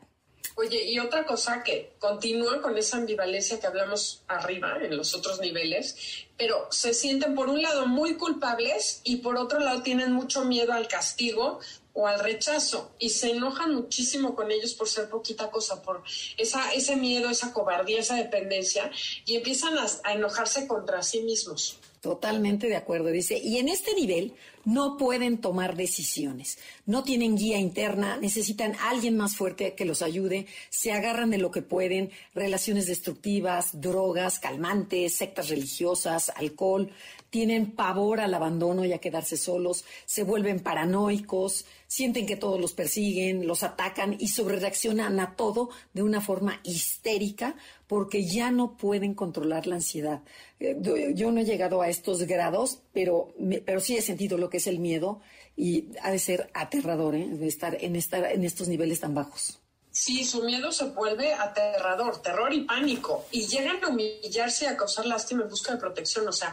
Oye, 0.55 0.83
y 0.83 0.99
otra 0.99 1.25
cosa 1.25 1.63
que 1.63 1.93
continúa 1.99 2.61
con 2.61 2.77
esa 2.77 2.97
ambivalencia 2.97 3.59
que 3.59 3.65
hablamos 3.65 4.21
arriba, 4.27 4.77
en 4.81 4.95
los 4.95 5.15
otros 5.15 5.39
niveles, 5.39 5.95
pero 6.37 6.67
se 6.69 6.93
sienten 6.93 7.33
por 7.33 7.49
un 7.49 7.61
lado 7.61 7.87
muy 7.87 8.15
culpables 8.15 9.01
y 9.03 9.17
por 9.17 9.37
otro 9.37 9.59
lado 9.59 9.81
tienen 9.81 10.13
mucho 10.13 10.45
miedo 10.45 10.73
al 10.73 10.87
castigo 10.87 11.59
o 11.93 12.07
al 12.07 12.19
rechazo 12.19 12.91
y 12.99 13.09
se 13.09 13.31
enojan 13.31 13.73
muchísimo 13.73 14.35
con 14.35 14.51
ellos 14.51 14.73
por 14.73 14.87
ser 14.87 15.09
poquita 15.09 15.49
cosa, 15.49 15.81
por 15.81 16.03
esa, 16.37 16.71
ese 16.73 16.95
miedo, 16.95 17.29
esa 17.29 17.51
cobardía, 17.51 17.99
esa 17.99 18.15
dependencia 18.15 18.91
y 19.25 19.35
empiezan 19.35 19.73
a 20.03 20.13
enojarse 20.13 20.67
contra 20.67 21.01
sí 21.01 21.21
mismos. 21.21 21.79
Totalmente 22.03 22.67
de 22.67 22.75
acuerdo, 22.75 23.11
dice. 23.11 23.37
Y 23.37 23.59
en 23.59 23.69
este 23.69 23.95
nivel 23.95 24.33
no 24.65 24.97
pueden 24.97 25.37
tomar 25.37 25.77
decisiones, 25.77 26.57
no 26.85 27.05
tienen 27.05 27.37
guía 27.37 27.59
interna, 27.59 28.17
necesitan 28.17 28.75
alguien 28.81 29.15
más 29.15 29.37
fuerte 29.37 29.73
que 29.73 29.85
los 29.85 30.01
ayude, 30.01 30.45
se 30.69 30.91
agarran 30.91 31.29
de 31.29 31.37
lo 31.37 31.49
que 31.49 31.61
pueden, 31.61 32.11
relaciones 32.35 32.87
destructivas, 32.87 33.79
drogas, 33.79 34.39
calmantes, 34.39 35.15
sectas 35.15 35.47
religiosas, 35.47 36.29
alcohol, 36.35 36.91
tienen 37.29 37.71
pavor 37.71 38.19
al 38.19 38.33
abandono 38.33 38.83
y 38.83 38.91
a 38.91 38.99
quedarse 38.99 39.37
solos, 39.37 39.85
se 40.05 40.23
vuelven 40.23 40.59
paranoicos, 40.59 41.65
sienten 41.87 42.25
que 42.25 42.35
todos 42.35 42.59
los 42.59 42.73
persiguen, 42.73 43.47
los 43.47 43.63
atacan 43.63 44.17
y 44.19 44.27
sobrereaccionan 44.27 45.19
a 45.21 45.35
todo 45.35 45.69
de 45.93 46.03
una 46.03 46.19
forma 46.19 46.59
histérica 46.63 47.55
porque 47.93 48.25
ya 48.25 48.49
no 48.49 48.75
pueden 48.75 49.13
controlar 49.13 49.67
la 49.67 49.75
ansiedad. 49.75 50.23
Eh, 50.59 50.75
yo 51.13 51.31
no 51.31 51.41
he 51.41 51.45
llegado 51.45 51.83
a 51.83 51.89
estos 51.89 52.23
grados, 52.23 52.79
pero, 52.91 53.35
pero 53.67 53.79
sí 53.79 53.95
he 53.95 54.01
sentido 54.01 54.39
lo 54.39 54.49
que 54.49 54.57
es 54.57 54.65
el 54.65 54.79
miedo 54.79 55.21
y 55.55 55.89
ha 56.01 56.09
de 56.09 56.17
ser 56.17 56.49
aterrador 56.55 57.13
¿eh? 57.13 57.29
estar, 57.43 57.77
en 57.79 57.95
estar 57.95 58.25
en 58.31 58.45
estos 58.45 58.67
niveles 58.67 58.99
tan 58.99 59.13
bajos. 59.13 59.59
Sí, 59.91 60.25
su 60.25 60.41
miedo 60.41 60.71
se 60.71 60.85
vuelve 60.85 61.35
aterrador, 61.35 62.19
terror 62.19 62.51
y 62.51 62.61
pánico, 62.61 63.25
y 63.29 63.45
llegan 63.45 63.83
a 63.83 63.89
humillarse 63.89 64.65
y 64.65 64.69
a 64.69 64.75
causar 64.75 65.05
lástima 65.05 65.43
en 65.43 65.49
busca 65.49 65.73
de 65.73 65.77
protección. 65.77 66.27
O 66.27 66.33
sea, 66.33 66.51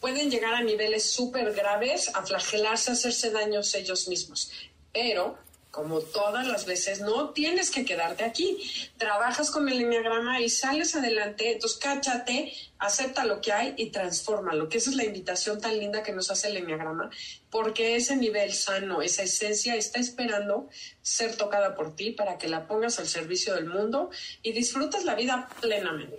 pueden 0.00 0.28
llegar 0.28 0.54
a 0.54 0.62
niveles 0.64 1.08
súper 1.08 1.52
graves, 1.52 2.10
a 2.16 2.26
flagelarse, 2.26 2.90
a 2.90 2.94
hacerse 2.94 3.30
daños 3.30 3.72
ellos 3.76 4.08
mismos 4.08 4.50
pero 4.92 5.38
como 5.70 6.00
todas 6.00 6.46
las 6.46 6.66
veces, 6.66 7.00
no 7.00 7.30
tienes 7.30 7.70
que 7.70 7.84
quedarte 7.84 8.24
aquí. 8.24 8.58
Trabajas 8.96 9.50
con 9.50 9.68
el 9.68 9.80
enneagrama 9.80 10.40
y 10.40 10.48
sales 10.48 10.94
adelante, 10.94 11.52
entonces 11.52 11.78
cáchate, 11.78 12.52
acepta 12.80 13.24
lo 13.24 13.40
que 13.40 13.52
hay 13.52 13.74
y 13.76 13.90
transfórmalo, 13.90 14.68
que 14.68 14.78
esa 14.78 14.90
es 14.90 14.96
la 14.96 15.04
invitación 15.04 15.60
tan 15.60 15.78
linda 15.78 16.02
que 16.02 16.12
nos 16.12 16.30
hace 16.30 16.48
el 16.48 16.56
enneagrama, 16.56 17.10
porque 17.50 17.96
ese 17.96 18.16
nivel 18.16 18.54
sano, 18.54 19.02
esa 19.02 19.22
esencia 19.22 19.76
está 19.76 20.00
esperando 20.00 20.68
ser 21.02 21.36
tocada 21.36 21.74
por 21.74 21.94
ti 21.94 22.12
para 22.12 22.38
que 22.38 22.48
la 22.48 22.66
pongas 22.66 22.98
al 22.98 23.06
servicio 23.06 23.54
del 23.54 23.66
mundo 23.66 24.10
y 24.42 24.52
disfrutes 24.52 25.04
la 25.04 25.14
vida 25.14 25.48
plenamente. 25.60 26.18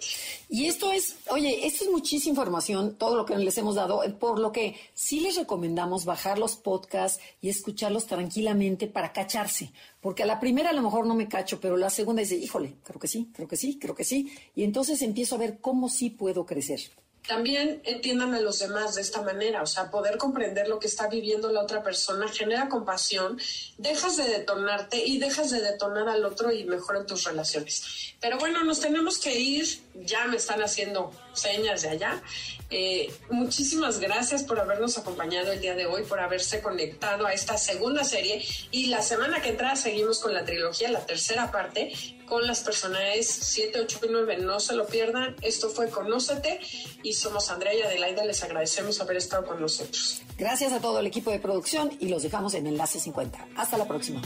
Y 0.49 0.68
esto 0.68 0.91
es, 0.91 1.16
oye, 1.30 1.66
esto 1.66 1.86
es 1.86 1.89
muchísima 1.89 2.32
información, 2.32 2.95
todo 2.95 3.16
lo 3.16 3.26
que 3.26 3.36
les 3.38 3.57
hemos 3.57 3.76
dado, 3.76 4.03
por 4.20 4.39
lo 4.39 4.51
que 4.51 4.80
sí 4.93 5.20
les 5.20 5.38
recomendamos 5.38 6.05
bajar 6.05 6.38
los 6.38 6.55
podcasts 6.55 7.22
y 7.41 7.49
escucharlos 7.49 8.05
tranquilamente 8.05 8.88
para 8.88 9.14
cacharse, 9.14 9.72
porque 10.02 10.24
a 10.24 10.26
la 10.26 10.39
primera 10.39 10.72
a 10.72 10.74
lo 10.74 10.82
mejor 10.82 11.06
no 11.06 11.16
me 11.16 11.28
cacho, 11.28 11.62
pero 11.62 11.78
la 11.78 11.89
segunda 11.89 12.22
dice, 12.22 12.36
híjole, 12.36 12.76
creo 12.84 12.99
que 12.99 13.08
sí, 13.08 13.30
creo 13.34 13.47
que 13.47 13.56
sí, 13.56 13.78
creo 13.80 13.95
que 13.95 14.04
sí, 14.04 14.32
y 14.56 14.64
entonces 14.64 15.02
empiezo 15.02 15.36
a 15.36 15.39
ver 15.39 15.60
cómo 15.62 15.88
sí 15.89 16.10
puedo 16.10 16.45
crecer 16.45 16.82
también 17.28 17.82
entiendan 17.86 18.34
a 18.34 18.41
los 18.41 18.59
demás 18.59 18.95
de 18.95 19.01
esta 19.01 19.22
manera, 19.22 19.61
o 19.61 19.67
sea, 19.67 19.91
poder 19.91 20.17
comprender 20.17 20.67
lo 20.67 20.80
que 20.80 20.88
está 20.88 21.07
viviendo 21.07 21.51
la 21.51 21.61
otra 21.61 21.84
persona 21.84 22.28
genera 22.28 22.67
compasión, 22.67 23.39
dejas 23.78 24.17
de 24.17 24.24
detonarte 24.24 24.97
y 24.97 25.19
dejas 25.19 25.51
de 25.51 25.61
detonar 25.61 26.09
al 26.09 26.26
otro 26.26 26.51
y 26.51 26.63
mejoran 26.65 27.05
tus 27.05 27.24
relaciones. 27.24 28.15
Pero 28.19 28.38
bueno, 28.38 28.63
nos 28.63 28.80
tenemos 28.80 29.19
que 29.19 29.39
ir, 29.39 29.65
ya 29.95 30.26
me 30.26 30.38
están 30.38 30.61
haciendo 30.61 31.11
señas 31.34 31.84
de 31.84 31.89
allá. 31.89 32.22
Eh, 32.69 33.13
muchísimas 33.30 33.99
gracias 33.99 34.43
por 34.43 34.59
habernos 34.59 34.97
acompañado 34.97 35.51
el 35.51 35.59
día 35.59 35.76
de 35.76 35.86
hoy, 35.86 36.03
por 36.03 36.19
haberse 36.19 36.61
conectado 36.61 37.26
a 37.28 37.34
esta 37.34 37.57
segunda 37.57 38.03
serie 38.03 38.43
y 38.72 38.88
la 38.88 39.01
semana 39.01 39.41
que 39.41 39.49
entra 39.49 39.76
seguimos 39.76 40.19
con 40.19 40.34
la 40.34 40.45
trilogía, 40.45 40.89
la 40.89 41.05
tercera 41.05 41.51
parte, 41.51 41.91
con 42.32 42.47
las 42.47 42.61
personajes 42.61 43.27
7, 43.27 43.82
8 43.82 43.99
y 44.03 44.07
9. 44.09 44.38
No 44.38 44.61
se 44.61 44.73
lo 44.73 44.88
pierdan. 44.88 45.36
Esto 45.41 45.69
fue 45.69 45.89
Conócete 45.89 46.61
y 47.03 47.11
somos 47.11 47.49
Andrea 47.49 47.73
y 47.73 47.82
Adelaida. 47.82 48.23
Les 48.23 48.41
agradecemos 48.41 49.01
haber 49.01 49.17
estado 49.17 49.45
con 49.45 49.59
nosotros. 49.59 50.21
Gracias 50.38 50.71
a 50.71 50.79
todo 50.79 50.99
el 50.99 51.07
equipo 51.07 51.29
de 51.29 51.39
producción 51.39 51.91
y 51.99 52.07
los 52.07 52.23
dejamos 52.23 52.53
en 52.53 52.67
Enlace 52.67 53.01
50. 53.01 53.47
Hasta 53.57 53.77
la 53.77 53.86
próxima. 53.86 54.21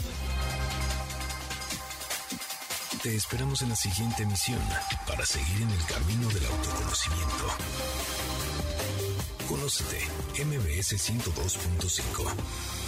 Te 3.02 3.16
esperamos 3.16 3.62
en 3.62 3.70
la 3.70 3.76
siguiente 3.76 4.22
emisión 4.22 4.60
para 5.08 5.26
seguir 5.26 5.62
en 5.62 5.70
el 5.70 5.84
camino 5.86 6.28
del 6.28 6.46
autoconocimiento. 6.46 7.44
Conócete, 9.48 9.98
MBS 10.44 10.92
102.5. 10.92 12.85